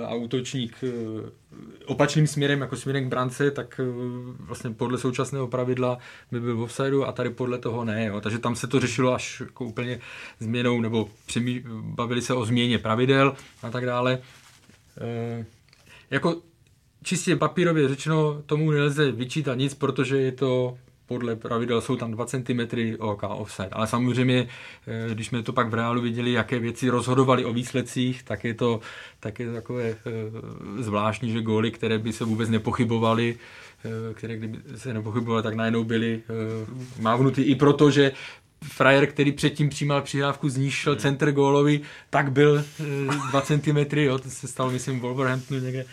[0.07, 1.29] a útočník eh,
[1.85, 3.85] opačným směrem, jako směrem k brance, tak eh,
[4.39, 5.97] vlastně podle současného pravidla
[6.31, 8.05] by byl v offsideu a tady podle toho ne.
[8.05, 8.21] Jo.
[8.21, 9.99] Takže tam se to řešilo až jako úplně
[10.39, 14.19] změnou, nebo přemý, bavili se o změně pravidel a tak dále.
[15.01, 15.45] E,
[16.09, 16.41] jako
[17.03, 22.25] čistě papírově řečeno, tomu nelze vyčítat nic, protože je to podle pravidel jsou tam 2
[22.25, 22.59] cm
[22.99, 23.69] OK offset.
[23.71, 24.47] Ale samozřejmě,
[24.87, 28.53] eh, když jsme to pak v reálu viděli, jaké věci rozhodovali o výsledcích, tak je
[28.53, 28.79] to,
[29.19, 29.95] tak je to takové eh,
[30.83, 33.37] zvláštní, že góly, které by se vůbec nepochybovaly,
[33.85, 36.21] eh, které kdyby se nepochybovaly, tak najednou byly
[36.99, 38.11] mávnuty i proto, že
[38.63, 41.01] frajer, který předtím přijímal přihrávku, znišil hmm.
[41.01, 42.65] center gólovi, tak byl
[43.29, 45.85] 2 cm, jo, to se stalo, myslím, Wolverhamptonu někde.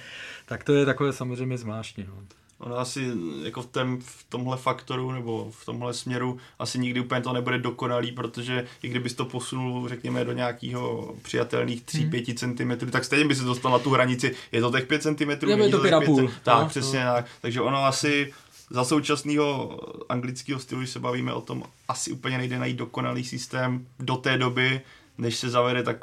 [0.47, 2.05] Tak to je takové samozřejmě zvláštní.
[2.09, 2.42] No.
[2.63, 3.11] Ono asi
[3.43, 7.59] jako v, tém, v tomhle faktoru nebo v tomhle směru asi nikdy úplně to nebude
[7.59, 12.79] dokonalý, protože i kdybys to posunul, řekněme, do nějakého přijatelných 3-5 hmm.
[12.79, 14.35] cm, tak stejně by se dostal na tu hranici.
[14.53, 15.31] Je to těch 5 cm?
[15.31, 16.29] Je to 5 cm.
[16.43, 17.13] Tak, no, přesně no.
[17.13, 17.27] tak.
[17.41, 18.33] Takže ono asi
[18.71, 23.87] za současného anglického stylu, když se bavíme o tom, asi úplně nejde najít dokonalý systém
[23.99, 24.81] do té doby,
[25.23, 25.97] než se zavede, tak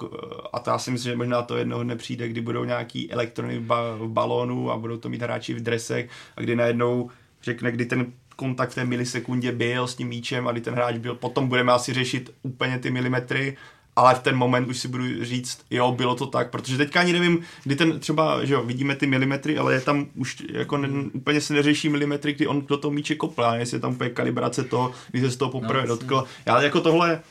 [0.54, 3.60] a to já si myslím, že možná to jednoho dne přijde, kdy budou nějaký elektrony
[3.60, 7.10] v, ba, v balónu a budou to mít hráči v dresech a kdy najednou
[7.44, 8.06] řekne, kdy ten
[8.36, 11.16] kontakt v té milisekundě byl s tím míčem a kdy ten hráč byl.
[11.16, 13.58] Potom budeme asi řešit úplně ty milimetry,
[13.96, 17.14] ale v ten moment už si budu říct, jo, bylo to tak, protože teďka ani
[17.14, 20.90] nevím, kdy ten třeba, že jo, vidíme ty milimetry, ale je tam už jako ne,
[21.14, 24.64] úplně se neřeší milimetry, kdy on do toho míče kopl, jestli je tam úplně kalibrace
[24.64, 26.24] toho, kdy se z toho poprvé no, dotkl.
[26.46, 27.22] Já jako tohle,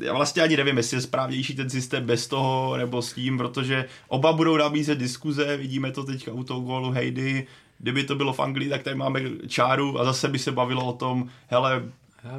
[0.00, 3.84] já vlastně ani nevím, jestli je správnější ten systém bez toho nebo s tím, protože
[4.08, 7.46] oba budou nabízet diskuze, vidíme to teďka u toho gólu Heidi,
[7.78, 10.92] kdyby to bylo v Anglii, tak tady máme čáru a zase by se bavilo o
[10.92, 11.82] tom, hele,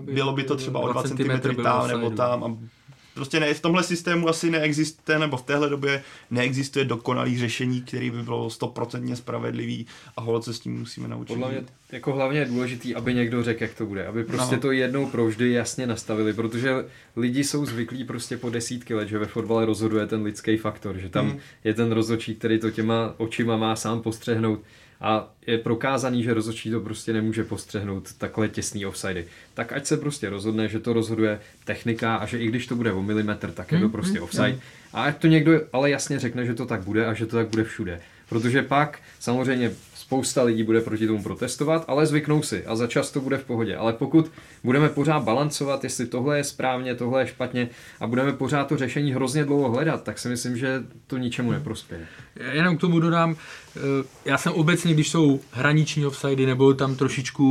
[0.01, 2.76] bylo by to třeba o 2 cm tam nebo tam a
[3.17, 8.11] prostě ne, v tomhle systému asi neexistuje, nebo v téhle době neexistuje dokonalý řešení, který
[8.11, 9.85] by bylo stoprocentně spravedlivý
[10.17, 11.33] a holod se s tím musíme naučit.
[11.33, 14.61] Podle mě jako hlavně je důležitý, aby někdo řekl, jak to bude, aby prostě no.
[14.61, 16.85] to jednou provždy jasně nastavili, protože
[17.15, 21.09] lidi jsou zvyklí prostě po desítky let, že ve fotbale rozhoduje ten lidský faktor, že
[21.09, 21.39] tam hmm.
[21.63, 24.59] je ten rozhodčí, který to těma očima má sám postřehnout
[25.01, 29.25] a je prokázaný, že rozhodčí to prostě nemůže postřehnout takhle těsný offside.
[29.53, 32.93] Tak ať se prostě rozhodne, že to rozhoduje technika a že i když to bude
[32.93, 34.59] o milimetr, tak je to hmm, prostě hmm, offside.
[34.93, 37.47] A ať to někdo ale jasně řekne, že to tak bude a že to tak
[37.47, 38.01] bude všude.
[38.29, 39.71] Protože pak samozřejmě
[40.07, 43.45] spousta lidí bude proti tomu protestovat, ale zvyknou si a za čas to bude v
[43.45, 43.75] pohodě.
[43.75, 44.31] Ale pokud
[44.63, 47.69] budeme pořád balancovat, jestli tohle je správně, tohle je špatně
[47.99, 52.07] a budeme pořád to řešení hrozně dlouho hledat, tak si myslím, že to ničemu neprospěje.
[52.51, 53.35] Jenom k tomu dodám,
[53.75, 53.79] eh,
[54.25, 57.45] já jsem obecně, když jsou hraniční offsidy nebo tam trošičku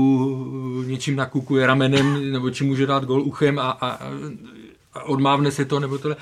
[0.85, 3.89] eh, něčím nakukuje ramenem nebo čím může dát gol uchem a, a,
[4.95, 6.16] a odmávne se to nebo tohle,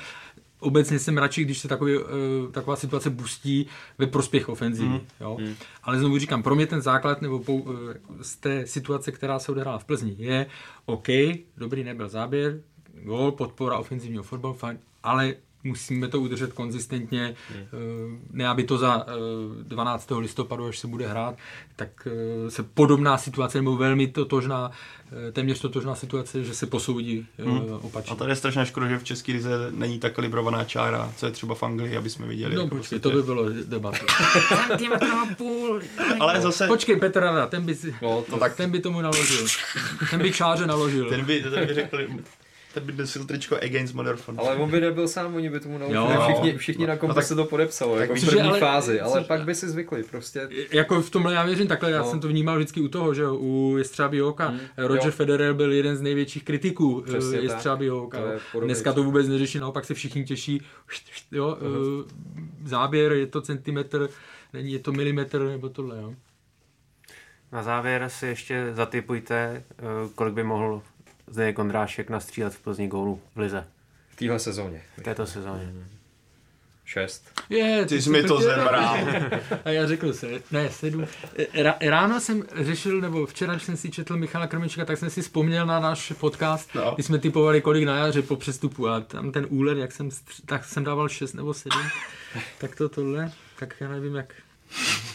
[0.59, 2.03] obecně jsem radši, když se takový, uh,
[2.51, 3.67] taková situace pustí
[3.97, 4.89] ve prospěch ofenzivy.
[4.89, 5.01] Mm.
[5.21, 5.37] Jo?
[5.39, 5.55] Mm.
[5.83, 7.73] Ale znovu říkám, pro mě ten základ nebo pou, uh,
[8.21, 10.45] z té situace, která se odehrála v Plzni, je
[10.85, 11.07] OK,
[11.57, 12.61] dobrý nebyl záběr,
[13.03, 15.33] gol, podpora ofenzivního fotbalu, fajn, ale
[15.65, 18.21] musíme to udržet konzistentně, hmm.
[18.31, 19.05] ne aby to za
[19.63, 20.11] 12.
[20.11, 21.35] Eh, listopadu, až se bude hrát,
[21.75, 24.71] tak eh, se podobná situace, nebo velmi totožná,
[25.27, 27.59] eh, téměř totožná situace, že se posoudí hmm.
[27.81, 28.11] opačně.
[28.11, 31.31] A tady je strašná škoda, že v České lize není ta kalibrovaná čára, co je
[31.31, 32.55] třeba v Anglii, aby jsme viděli.
[32.55, 34.05] No jako počkej, to by bylo debata.
[35.37, 35.81] půl.
[36.19, 36.67] Ale zase...
[36.67, 38.55] Počkej, Petr Rada, ten by, si, no, to tak...
[38.55, 39.47] ten by tomu naložil.
[40.09, 41.09] Ten by čáře naložil.
[41.09, 41.97] Ten by, ten by řekl,
[42.75, 44.45] ten by nosil tričko Against Motherfucker.
[44.45, 46.17] Ale on by nebyl sám, oni by tomu naučili.
[46.23, 49.27] Všichni, všichni na kom no, se to podepsalo, jako v první ale, fázi, ale což,
[49.27, 50.49] pak by si zvykli prostě.
[50.71, 52.09] Jako v tomhle já věřím takhle, já no.
[52.09, 54.47] jsem to vnímal vždycky u toho, že u Jestřábí oka.
[54.47, 54.59] Hmm.
[54.77, 55.11] Roger jo.
[55.11, 58.19] Federer byl jeden z největších kritiků eh, Jestřábí oka.
[58.63, 60.61] Dneska to vůbec neřeší, naopak se všichni těší.
[61.31, 62.05] Jo, uh-huh.
[62.65, 64.09] záběr, je to centimetr,
[64.53, 65.97] není je to milimetr nebo tohle.
[65.97, 66.13] Jo.
[67.51, 69.83] Na závěr si ještě zatypujte, eh,
[70.15, 70.81] kolik by mohl
[71.27, 73.67] Zdeněk Kondrášek nastřílet v Plzni gólu v Lize.
[74.09, 74.81] V téhle sezóně.
[74.97, 75.73] V této sezóně.
[76.85, 77.41] Šest.
[77.49, 78.97] Je, ty jsi mi to zebral.
[79.65, 81.07] A já řekl se, ne, sedm.
[81.81, 85.79] Ráno jsem řešil, nebo včera, jsem si četl Michala Krmička, tak jsem si vzpomněl na
[85.79, 86.91] náš podcast, no.
[86.95, 90.09] kdy jsme typovali kolik na jaře po přestupu a tam ten úler, jak jsem,
[90.45, 91.81] tak jsem dával šest nebo sedm.
[92.57, 94.33] tak to tohle, tak já nevím, jak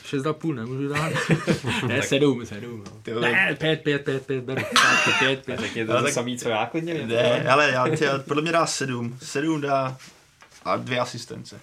[0.05, 1.12] Šest a půl nemůžu dát.
[1.87, 2.85] ne, sedm, sedm.
[3.15, 3.20] No.
[3.20, 4.62] Ne, pět, pět, pět, pět, beru.
[5.19, 5.61] Pět, pět.
[5.61, 6.12] Tak je to tak...
[6.12, 7.07] samý, co já klidně.
[7.07, 9.19] Ne, ale já tě, podle mě dá sedm.
[9.23, 9.99] Sedm dá
[10.65, 11.61] a dvě asistence.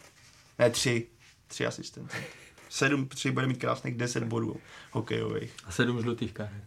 [0.60, 1.08] Ne, tři.
[1.48, 2.18] Tři asistence.
[2.70, 4.58] Sedm, tři bude mít krásných deset bodů
[4.92, 5.54] hokejových.
[5.66, 6.64] A sedm žlutých karet.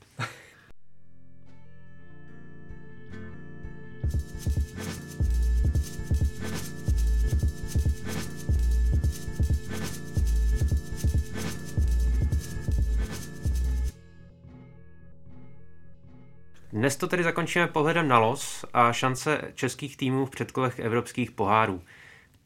[16.81, 21.83] Dnes to tedy zakončíme pohledem na los a šance českých týmů v předkolech evropských pohárů.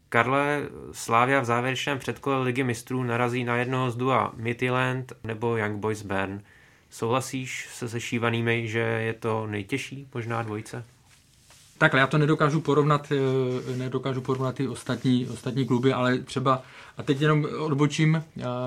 [0.09, 0.63] Karle,
[0.93, 6.03] Slávia v závěrečném předkole ligy mistrů narazí na jednoho z dua Midtjylland nebo Young Boys
[6.03, 6.43] Bern.
[6.91, 10.85] Souhlasíš se sešívanými, že je to nejtěžší možná dvojice?
[11.79, 16.63] Takhle, já to nedokážu porovnat, eh, nedokážu porovnat ty ostatní, ostatní kluby, ale třeba,
[16.97, 18.25] a teď jenom odbočím,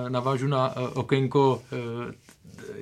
[0.10, 2.14] navážu na eh, okénko eh,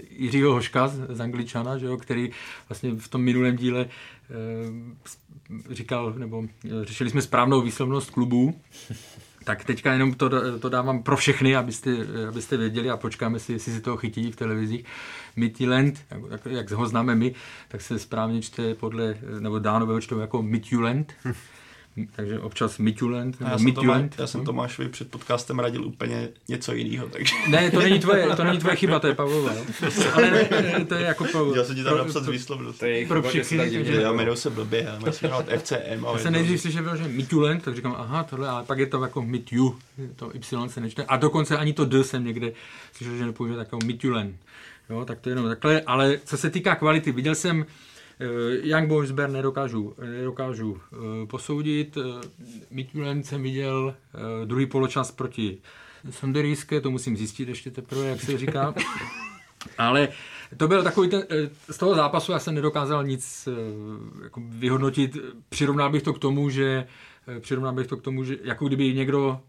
[0.10, 2.32] Jiřího Hoška z Angličana, že jo, který
[2.70, 3.88] vlastně v tom minulém díle e,
[5.74, 6.44] říkal, nebo
[6.84, 8.62] řešili jsme správnou výslovnost klubů,
[9.44, 11.92] tak teďka jenom to, to dávám pro všechny, abyste,
[12.30, 14.86] abyste věděli a počkáme si, jestli si toho chytí v televizích.
[15.36, 17.36] Midtjylland, jak, jak ho známe my,
[17.68, 21.14] tak se správně čte podle, nebo dánové čtou jako Midtjylland.
[22.16, 23.38] Takže občas Mitulent.
[23.40, 27.08] Já, jsem Mitulent, já jsem Tomášovi před podcastem radil úplně něco jiného.
[27.08, 27.36] Takže...
[27.50, 29.52] Ne, to není tvoje, to není tvoje chyba, to je Pavlova.
[30.14, 31.58] Ale ne, ne, to je jako Pavlova.
[31.58, 32.80] Já jsem ti tam napsat výslovnost.
[32.80, 33.86] To je pro všechny.
[33.86, 36.06] že já jmenuji se blbě, já musím hrát FCM.
[36.14, 39.22] Já jsem nejdřív slyšel, že Mitulent, tak říkám, aha, tohle, ale pak je to jako
[39.22, 39.80] Mitu,
[40.16, 41.04] to Y se nečte.
[41.04, 42.52] A dokonce ani to D jsem někde
[42.94, 44.34] slyšel, že nepoužije takovou Mitulen.
[44.90, 47.66] Jo, tak to je jenom takhle, ale co se týká kvality, viděl jsem
[48.62, 50.80] Young Boys Bern nedokážu, nedokážu uh,
[51.28, 51.98] posoudit.
[51.98, 52.04] Uh,
[52.72, 55.58] Midtjylland jsem viděl uh, druhý poločas proti
[56.10, 58.74] Sonderijské, to musím zjistit ještě teprve, jak se říká.
[59.78, 60.08] Ale
[60.58, 61.24] to byl takový ten,
[61.70, 63.50] z toho zápasu já jsem nedokázal nic
[64.24, 65.18] jako vyhodnotit.
[65.50, 66.88] Přirovnal bych to k tomu, že
[67.40, 69.42] přirovnal bych to k tomu, že jako kdyby někdo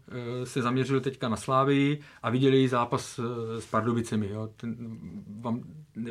[0.43, 3.19] se zaměřil teďka na Slávii a viděli zápas
[3.59, 4.29] s Pardubicemi.
[4.29, 4.49] Jo.
[4.57, 4.75] Ten,
[5.41, 5.63] vám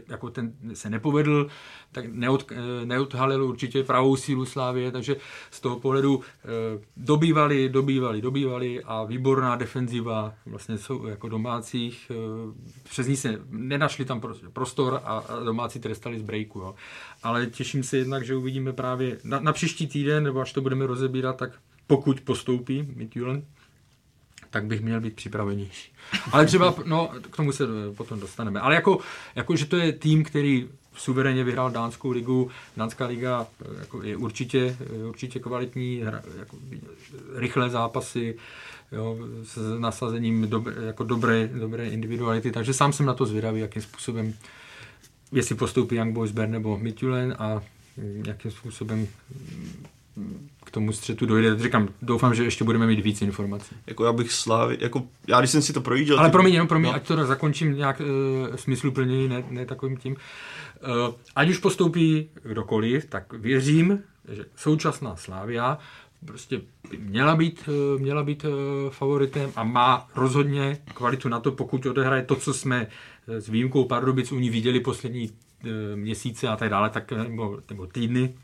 [0.09, 1.47] jako ten se nepovedl,
[1.93, 2.53] tak neod,
[2.85, 5.17] neodhalil určitě pravou sílu Slávě, takže
[5.51, 6.49] z toho pohledu eh,
[6.97, 14.05] dobývali, dobývali, dobývali a výborná defenziva vlastně jsou jako domácích, eh, přes ní se nenašli
[14.05, 14.21] tam
[14.53, 16.59] prostor a domácí trestali z breaku.
[16.59, 16.75] Jo.
[17.23, 20.87] Ale těším se jednak, že uvidíme právě na, na příští týden, nebo až to budeme
[20.87, 21.51] rozebírat, tak
[21.87, 23.45] pokud postoupí Midtjylland,
[24.51, 25.93] tak bych měl být připravenější.
[26.33, 27.65] Ale třeba, no, k tomu se
[27.97, 28.61] potom dostaneme.
[28.61, 28.99] Ale jako,
[29.35, 32.51] jako že to je tým, který suverénně vyhrál dánskou ligu.
[32.77, 33.47] Dánská liga
[33.79, 34.77] jako je určitě,
[35.09, 35.99] určitě kvalitní,
[36.39, 36.57] jako
[37.35, 38.37] rychlé zápasy,
[38.93, 43.83] jo, s nasazením dob, jako dobré, dobré individuality, takže sám jsem na to zvědavý, jakým
[43.83, 44.35] způsobem,
[45.33, 47.63] jestli postoupí Young Boys Bern nebo Midtjylland a
[48.27, 49.09] jakým způsobem
[50.65, 51.59] k tomu střetu dojde.
[51.59, 53.77] Říkám, doufám, že ještě budeme mít víc informací.
[53.87, 56.19] Jako já bych slávy, jako já když jsem si to projížděl...
[56.19, 56.95] Ale promiň, jenom promiň, no.
[56.95, 60.13] ať to zakončím nějak uh, smysluplněji, ne, ne takovým tím.
[60.13, 65.79] Uh, ať už postoupí kdokoliv, tak věřím, že současná Slávia
[66.27, 66.61] prostě
[66.91, 68.47] by měla být, eh, měla být
[68.91, 72.87] favoritem a má rozhodně kvalitu na to, pokud odehraje to, co jsme
[73.27, 75.31] s výjimkou Pardubic u ní viděli poslední
[75.95, 78.35] měsíce a tak dále, tak, nebo, nebo týdny,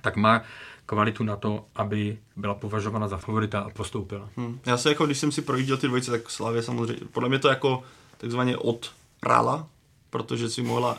[0.00, 0.42] tak má
[0.86, 4.28] kvalitu na to, aby byla považována za favorita a postoupila.
[4.36, 4.60] Hmm.
[4.66, 7.48] Já se jako, když jsem si projížděl ty dvojice, tak Slavě samozřejmě, podle mě to
[7.48, 7.82] jako
[8.18, 8.92] takzvaně od
[9.22, 9.68] Rala,
[10.10, 10.98] protože si mohla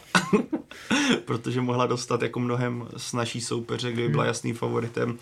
[1.25, 4.27] protože mohla dostat jako mnohem snažší soupeře, kdyby byla hmm.
[4.27, 5.17] jasným favoritem.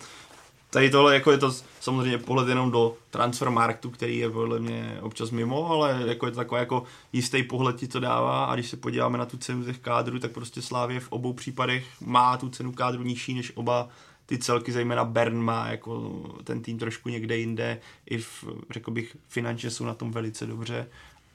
[0.70, 5.30] Tady tohle jako je to samozřejmě pohled jenom do transfermarktu, který je podle mě občas
[5.30, 6.82] mimo, ale jako je to takový jako
[7.12, 10.32] jistý pohled ti to dává a když se podíváme na tu cenu těch kádrů, tak
[10.32, 13.88] prostě Slávě v obou případech má tu cenu kádru nižší než oba
[14.26, 19.16] ty celky, zejména Bern má jako ten tým trošku někde jinde, i v, řekl bych,
[19.28, 20.88] finančně jsou na tom velice dobře,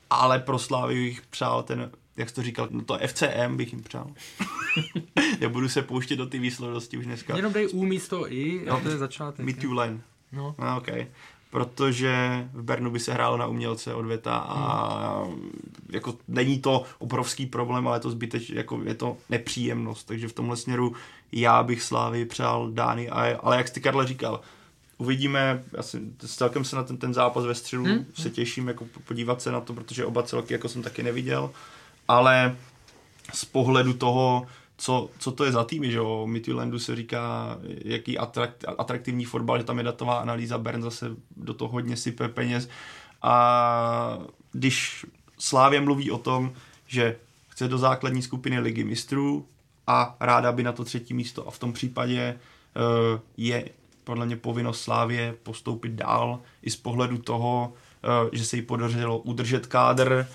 [0.10, 3.84] ale pro Slávy bych přál ten jak jsi to říkal, no to FCM bych jim
[3.84, 4.08] přál.
[5.40, 7.36] Nebudu se pouštět do ty výslednosti už dneska.
[7.36, 9.46] Jenom dej U místo I, no, to je začátek.
[9.46, 10.02] Meet you line.
[10.32, 10.56] No.
[10.60, 11.08] no okay.
[11.50, 15.52] Protože v Bernu by se hrálo na umělce odvěta a hmm.
[15.90, 20.34] jako není to obrovský problém, ale je to zbyteč, jako je to nepříjemnost, takže v
[20.34, 20.94] tomhle směru
[21.32, 24.42] já bych Slávy přál Dány, ale jak jsi Karle říkal,
[24.98, 28.06] uvidíme, já si, celkem se na ten, ten zápas ve středu hmm.
[28.14, 31.52] se těším jako podívat se na to, protože oba celky jako jsem taky neviděl.
[32.08, 32.56] Ale
[33.34, 34.48] z pohledu toho,
[34.78, 39.58] co, co to je za týmy, že jo, Midtjyllandu se říká, jaký atrakt, atraktivní fotbal,
[39.58, 42.70] že tam je datová analýza, Bern zase do toho hodně sype peněz.
[43.22, 44.20] A
[44.52, 45.06] když
[45.40, 46.54] Slávě mluví o tom,
[46.88, 47.16] že
[47.48, 49.46] chce do základní skupiny ligy mistrů
[49.92, 51.48] a ráda by na to třetí místo.
[51.48, 52.40] A v tom případě
[52.76, 53.70] uh, je
[54.04, 57.74] podle mě povinnost Slávě postoupit dál i z pohledu toho,
[58.24, 60.28] uh, že se jí podařilo udržet kádr,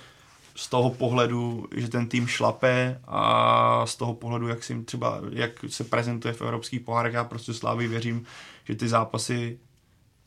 [0.57, 5.51] z toho pohledu, že ten tým šlape a z toho pohledu, jak, si třeba, jak
[5.69, 8.25] se prezentuje v evropských pohárech, já prostě Slávy věřím,
[8.65, 9.59] že ty zápasy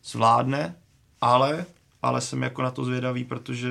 [0.03, 0.75] zvládne,
[1.21, 1.65] ale
[2.01, 3.69] ale jsem jako na to zvědavý, protože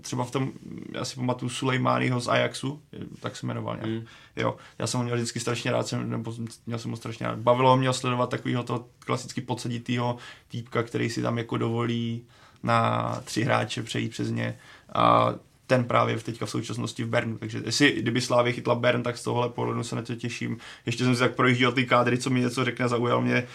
[0.00, 0.52] třeba v tom,
[0.92, 2.82] já si pamatuju Sulejmányho z Ajaxu,
[3.20, 3.90] tak se jmenoval nějak.
[3.90, 4.06] Mm.
[4.36, 6.34] Jo, já jsem ho měl vždycky strašně rád, jsem, nebo
[6.66, 7.38] měl jsem ho strašně rád.
[7.38, 10.16] Bavilo mě sledovat takového toho klasicky podsaditýho
[10.48, 12.24] týpka, který si tam jako dovolí
[12.62, 14.58] na tři hráče přejít přes ně
[14.94, 15.34] a
[15.66, 17.38] ten právě teďka v současnosti v Bernu.
[17.38, 20.58] Takže jestli, kdyby Slávě chytla Bern, tak z tohohle pohledu se na to těším.
[20.86, 23.46] Ještě jsem si tak projížděl ty kádry, co mi něco řekne, zaujal mě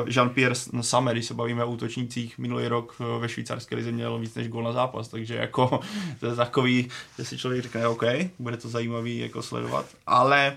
[0.00, 2.38] uh, Jean-Pierre Samer, když se bavíme o útočnících.
[2.38, 5.80] Minulý rok uh, ve švýcarské lize měl víc než gol na zápas, takže jako
[6.20, 6.88] to je takový,
[7.18, 8.04] že si člověk řekne, OK,
[8.38, 10.56] bude to zajímavý jako sledovat, ale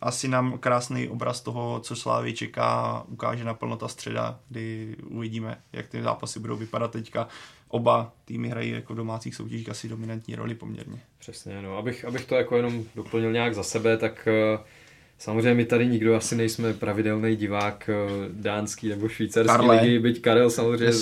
[0.00, 5.88] asi nám krásný obraz toho, co Slávy čeká, ukáže naplno ta středa, kdy uvidíme, jak
[5.88, 7.28] ty zápasy budou vypadat teďka
[7.68, 11.00] oba týmy hrají jako v domácích soutěžích asi dominantní roli poměrně.
[11.18, 11.78] Přesně, no.
[11.78, 14.60] Abych, abych to jako jenom doplnil nějak za sebe, tak uh,
[15.18, 19.80] samozřejmě my tady nikdo asi nejsme pravidelný divák uh, dánský nebo švýcarský Karle.
[19.80, 20.92] ligy, byť Karel samozřejmě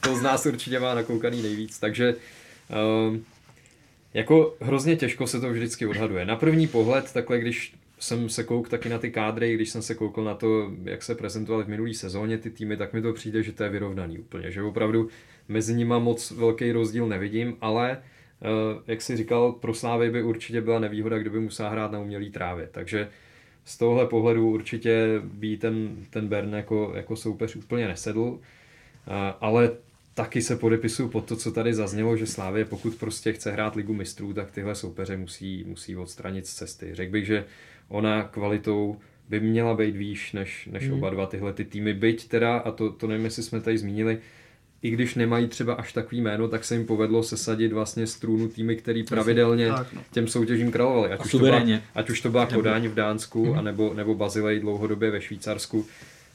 [0.00, 3.16] to z nás určitě má nakoukaný nejvíc, takže uh,
[4.14, 6.24] jako hrozně těžko se to vždycky odhaduje.
[6.24, 9.94] Na první pohled, takhle když jsem se kouk taky na ty kádry, když jsem se
[9.94, 13.42] koukal na to, jak se prezentovali v minulý sezóně ty týmy, tak mi to přijde,
[13.42, 15.08] že to je vyrovnaný úplně, že opravdu
[15.48, 18.46] mezi nimi moc velký rozdíl nevidím, ale eh,
[18.86, 22.68] jak si říkal, pro Slávy by určitě byla nevýhoda, kdyby musela hrát na umělý trávě.
[22.72, 23.08] Takže
[23.64, 29.70] z tohle pohledu určitě by ten, ten Bern jako, jako soupeř úplně nesedl, eh, ale
[30.14, 33.94] taky se podepisuju pod to, co tady zaznělo, že Slávě, pokud prostě chce hrát ligu
[33.94, 36.94] mistrů, tak tyhle soupeře musí, musí odstranit z cesty.
[36.94, 37.44] Řekl bych, že
[37.88, 38.96] ona kvalitou
[39.28, 40.98] by měla být výš než, než hmm.
[40.98, 41.94] oba dva tyhle ty týmy.
[41.94, 44.18] Byť teda, a to, to nevím, jestli jsme tady zmínili,
[44.86, 48.76] i když nemají třeba až takový jméno, tak se jim povedlo sesadit vlastně strůnu týmy,
[48.76, 50.02] který pravidelně tak, no.
[50.12, 51.12] těm soutěžím královali.
[51.12, 51.62] Ať, už to byla,
[51.94, 53.58] ať už to byla Kodáň v Dánsku, mm-hmm.
[53.58, 55.86] anebo, nebo Bazilej dlouhodobě ve Švýcarsku.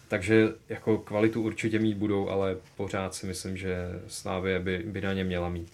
[0.08, 3.76] Takže jako kvalitu určitě mít budou, ale pořád si myslím, že
[4.08, 5.72] Slávě by, by na ně měla mít.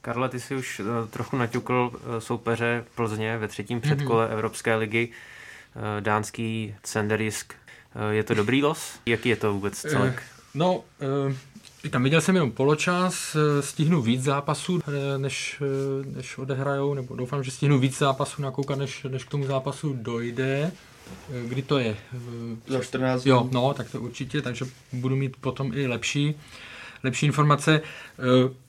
[0.00, 4.32] Karle, ty si už uh, trochu naťukl uh, soupeře Plzně ve třetím předkole mm-hmm.
[4.32, 5.08] Evropské ligy.
[5.08, 7.54] Uh, dánský Senderisk.
[8.10, 8.98] Je to dobrý los?
[9.06, 10.22] Jaký je to vůbec celek?
[10.54, 10.84] No,
[11.90, 14.80] tam viděl jsem jenom poločas, stihnu víc zápasů,
[15.16, 15.62] než,
[16.16, 20.72] než odehrajou, nebo doufám, že stihnu víc zápasů nakoukat, než, než k tomu zápasu dojde.
[21.48, 21.96] Kdy to je?
[22.66, 26.34] Za 14 Jo, no, tak to určitě, takže budu mít potom i lepší
[27.04, 27.80] lepší informace.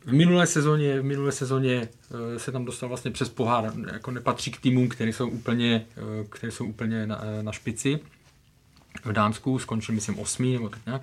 [0.06, 1.90] V minulé sezóně, v minulé sezóně
[2.38, 5.86] se tam dostal vlastně přes pohár, jako nepatří k týmům, které jsou úplně,
[6.30, 8.00] které jsou úplně na, na špici.
[9.06, 11.02] V Dánsku skončil, myslím, osmý nebo tak nějak.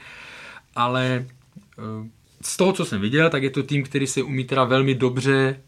[0.77, 1.27] Ale
[2.43, 5.61] z toho, co jsem viděl, tak je to tým, který se umí teda velmi dobře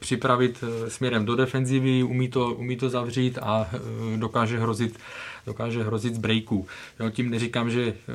[0.00, 3.70] připravit směrem do defenzivy, umí to, umí to zavřít a
[4.16, 4.98] dokáže hrozit
[5.46, 6.66] dokáže hrozit z breaků.
[7.00, 8.12] Jo, tím neříkám, že eh,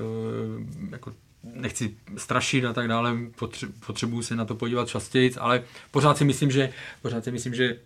[0.91, 1.13] jako
[1.43, 3.17] nechci strašit a tak dále,
[3.85, 7.77] potřebuju se na to podívat častěji, ale pořád si myslím, že, pořád si myslím, že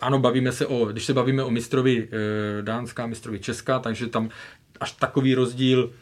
[0.00, 4.30] ano, bavíme se o, když se bavíme o mistrovi e, Dánska, mistrovi Česka, takže tam
[4.80, 5.92] až takový rozdíl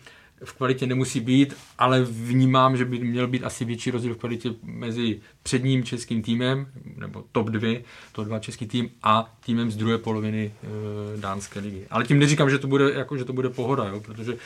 [0.47, 4.51] v kvalitě nemusí být, ale vnímám, že by měl být asi větší rozdíl v kvalitě
[4.63, 6.67] mezi předním českým týmem,
[6.97, 7.83] nebo top 2,
[8.13, 11.87] to dva český tým, a týmem z druhé poloviny e, dánské ligy.
[11.91, 14.37] Ale tím neříkám, že to bude, jako, že to bude pohoda, jo, protože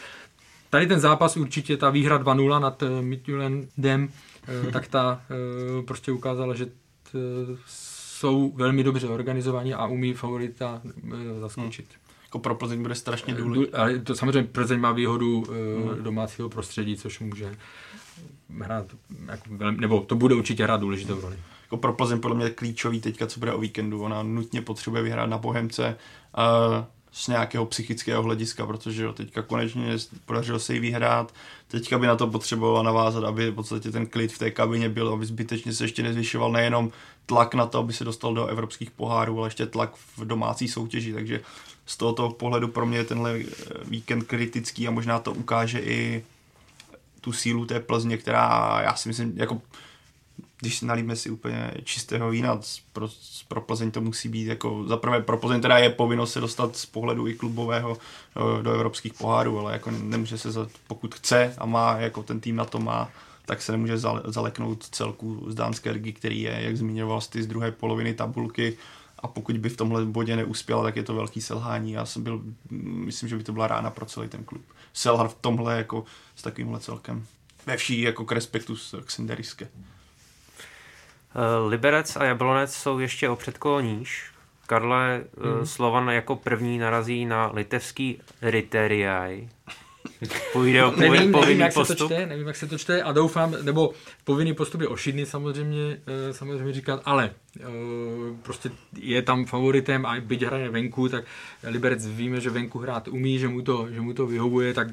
[0.70, 4.08] tady ten zápas určitě, ta výhra 2-0 nad e, Midtjyllandem,
[4.68, 6.72] e, tak ta e, prostě ukázala, že t,
[7.66, 11.86] jsou velmi dobře organizovaní a umí favorita e, zaskočit.
[11.88, 13.76] Hmm jako pro Plzeň bude strašně důležité.
[13.76, 17.56] Ale to samozřejmě Plzeň má výhodu uh, domácího prostředí, což může
[18.58, 18.86] hrát,
[19.26, 21.36] jako velmi, nebo to bude určitě hrát důležitou roli.
[21.62, 24.02] Jako pro Plzeň podle mě klíčový teďka, co bude o víkendu.
[24.02, 25.96] Ona nutně potřebuje vyhrát na Bohemce
[26.38, 31.34] uh, z nějakého psychického hlediska, protože jo, teďka konečně podařilo se jí vyhrát.
[31.68, 35.12] Teďka by na to potřebovala navázat, aby v podstatě ten klid v té kabině byl,
[35.12, 36.90] aby zbytečně se ještě nezvyšoval nejenom
[37.26, 41.12] tlak na to, aby se dostal do evropských pohárů, ale ještě tlak v domácí soutěži,
[41.12, 41.40] takže
[41.90, 43.44] z tohoto pohledu pro mě je tenhle eh,
[43.84, 46.24] víkend kritický a možná to ukáže i
[47.20, 49.60] tu sílu té Plzně, která já si myslím, jako
[50.60, 52.60] když si nalíme si úplně čistého vína,
[52.92, 53.08] pro,
[53.48, 56.76] pro Plzeň to musí být jako, za prvé pro Plzeň teda je povinnost se dostat
[56.76, 57.98] z pohledu i klubového
[58.34, 62.40] do, do evropských pohárů, ale jako nemůže se, za, pokud chce a má, jako ten
[62.40, 63.10] tým na to má,
[63.46, 68.14] tak se nemůže zaleknout celku z dánské ligy, který je, jak zmiňoval, z druhé poloviny
[68.14, 68.76] tabulky
[69.20, 71.92] a pokud by v tomhle bodě neuspěla, tak je to velký selhání.
[71.92, 74.62] Já jsem byl, myslím, že by to byla rána pro celý ten klub.
[74.92, 76.04] Selhat v tomhle jako
[76.36, 77.26] s takovýmhle celkem.
[77.66, 79.68] Ve vší jako k respektu k Sinderiske.
[81.34, 84.30] Eh, Liberec a Jablonec jsou ještě o předkolo níž.
[84.66, 85.24] Karle,
[85.58, 85.66] mm.
[85.66, 89.48] Slovan jako první narazí na litevský Riteriaj.
[90.52, 91.98] Půjde o nevím, nevím, jak postup.
[91.98, 93.92] Se to čte, nevím, jak se to čte a doufám, nebo
[94.24, 97.30] povinný postup je ošidný samozřejmě, eh, samozřejmě říkat, ale
[97.60, 97.62] eh,
[98.42, 101.24] prostě je tam favoritem a byť hraje venku, tak
[101.62, 104.88] Liberec víme, že venku hrát umí, že mu to, že mu to vyhovuje, tak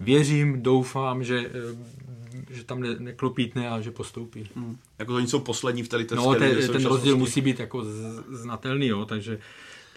[0.00, 2.06] věřím, doufám, že eh,
[2.50, 4.48] že tam ne, neklopítne a že postoupí.
[4.56, 4.78] Hmm.
[4.98, 7.84] Jako to oni jsou poslední v té No, te, ten rozdíl musí být jako
[8.28, 9.38] znatelný, jo, takže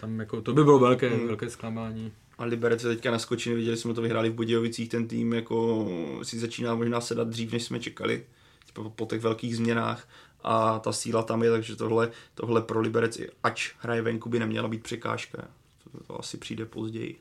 [0.00, 1.26] tam jako, to by bylo velké, hmm.
[1.26, 2.12] velké zklamání.
[2.40, 5.88] A Liberec teďka naskočili, viděli jsme to vyhráli v Budějovicích, ten tým jako
[6.22, 8.24] si začíná možná sedat dřív, než jsme čekali
[8.72, 10.08] po, po těch velkých změnách
[10.44, 14.68] a ta síla tam je, takže tohle, tohle pro Liberec, ač hraje venku, by neměla
[14.68, 15.48] být překážka.
[15.92, 17.20] To, to asi přijde později.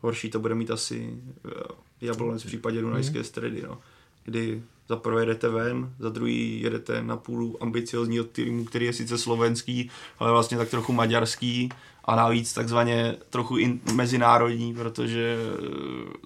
[0.00, 1.52] Horší to bude mít asi uh,
[2.00, 3.24] Jablonec v případě Dunajské mhm.
[3.24, 3.78] stredy, no.
[4.24, 9.18] kdy za prvé jedete ven, za druhý jedete na půl ambiciozního týmu, který je sice
[9.18, 11.68] slovenský, ale vlastně tak trochu maďarský
[12.06, 15.68] a navíc takzvaně trochu in, mezinárodní, protože eh,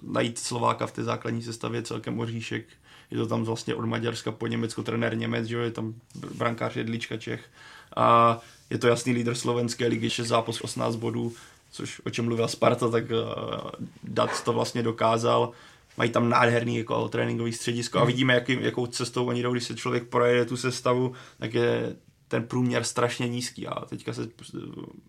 [0.03, 2.65] najít Slováka v té základní sestavě je celkem oříšek.
[3.11, 5.93] Je to tam vlastně od Maďarska po Německo trenér Němec, že je tam
[6.35, 7.45] brankář Jedlička Čech.
[7.95, 8.39] A
[8.69, 11.33] je to jasný lídr slovenské ligy, 6 zápas 18 bodů,
[11.71, 13.69] což o čem mluvila Sparta, tak uh,
[14.03, 15.51] Dac to vlastně dokázal.
[15.97, 18.07] Mají tam nádherný jako tréninkový středisko a hmm.
[18.07, 21.95] vidíme, jaký, jakou cestou oni jdou, když se člověk projede tu sestavu, tak je
[22.31, 24.27] ten průměr strašně nízký a teďka se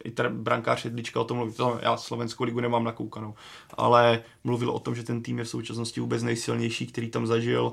[0.05, 3.35] i ten brankář Jedlička o tom mluví, to já Slovenskou ligu nemám nakoukanou,
[3.75, 7.73] ale mluvil o tom, že ten tým je v současnosti vůbec nejsilnější, který tam zažil,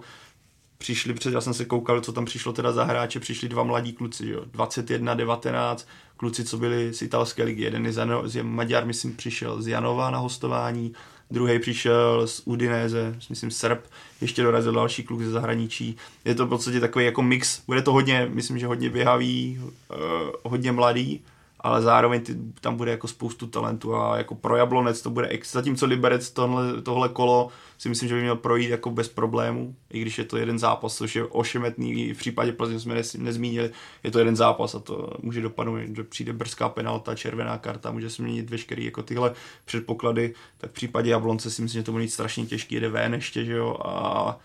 [0.78, 3.94] přišli před, já jsem se koukal, co tam přišlo teda za hráče, přišli dva mladí
[3.94, 7.94] kluci, jo, 21, 19, kluci, co byli z italské ligy, jeden je,
[8.26, 10.94] z, Maďar, myslím, přišel z Janova na hostování,
[11.32, 13.80] druhý přišel z Udinéze, myslím Srb,
[14.22, 15.98] ještě dorazil další kluk ze zahraničí.
[16.26, 19.98] Je to v podstatě takový jako mix, bude to hodně, myslím, že hodně běhavý, uh,
[20.44, 21.22] hodně mladý,
[21.60, 25.52] ale zároveň ty, tam bude jako spoustu talentu a jako pro Jablonec to bude ex.
[25.52, 30.02] Zatímco Liberec tohle, tohle kolo si myslím, že by měl projít jako bez problémů, i
[30.02, 33.72] když je to jeden zápas, což je ošemetný, v případě Plzeň jsme nezmínili,
[34.04, 38.10] je to jeden zápas a to může dopadnout, že přijde brzká penalta, červená karta, může
[38.10, 39.34] se měnit veškerý jako tyhle
[39.66, 43.14] předpoklady, tak v případě Jablonce si myslím, že to bude mít strašně těžký, jede ven
[43.14, 44.40] ještě, že jo, a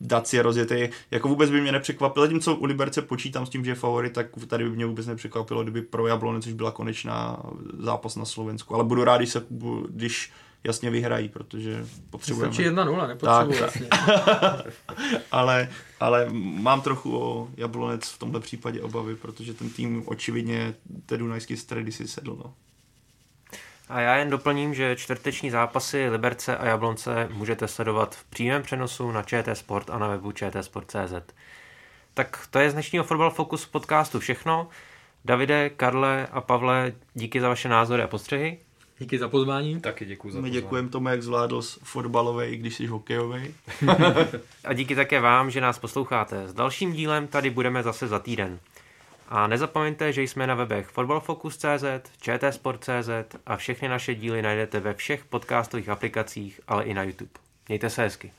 [0.00, 3.74] Dacia rozjetý, jako vůbec by mě nepřekvapilo, zatímco u Liberce počítám s tím, že je
[3.74, 7.42] favorit, tak tady by mě vůbec nepřekvapilo, kdyby pro Jablonec už byla konečná
[7.78, 9.46] zápas na Slovensku, ale budu rád, když, se,
[9.88, 10.32] když
[10.64, 12.54] jasně vyhrají, protože potřebujeme.
[12.54, 13.88] Stačí 1-0, nepotřebuji tak, jasně.
[15.32, 15.68] ale,
[16.00, 20.74] ale mám trochu o Jablonec v tomhle případě obavy, protože ten tým očividně
[21.06, 22.36] té Dunajské stredy si sedl.
[22.44, 22.54] No.
[23.90, 29.10] A já jen doplním, že čtvrteční zápasy Liberce a Jablonce můžete sledovat v přímém přenosu
[29.10, 31.34] na ČT Sport a na webu čtsport.cz.
[32.14, 34.68] Tak to je z dnešního Football Focus podcastu všechno.
[35.24, 38.58] Davide, Karle a Pavle, díky za vaše názory a postřehy.
[38.98, 39.80] Díky za pozvání.
[39.80, 40.62] Taky děkuji za My pozvání.
[40.62, 43.54] děkujeme tomu, jak zvládl fotbalový, i když jsi hokejový.
[44.64, 46.48] A díky také vám, že nás posloucháte.
[46.48, 48.58] S dalším dílem tady budeme zase za týden.
[49.30, 51.84] A nezapomeňte, že jsme na webech fotbalfocus.cz,
[52.20, 57.30] čtsport.cz a všechny naše díly najdete ve všech podcastových aplikacích, ale i na YouTube.
[57.68, 58.32] Mějte se hezky.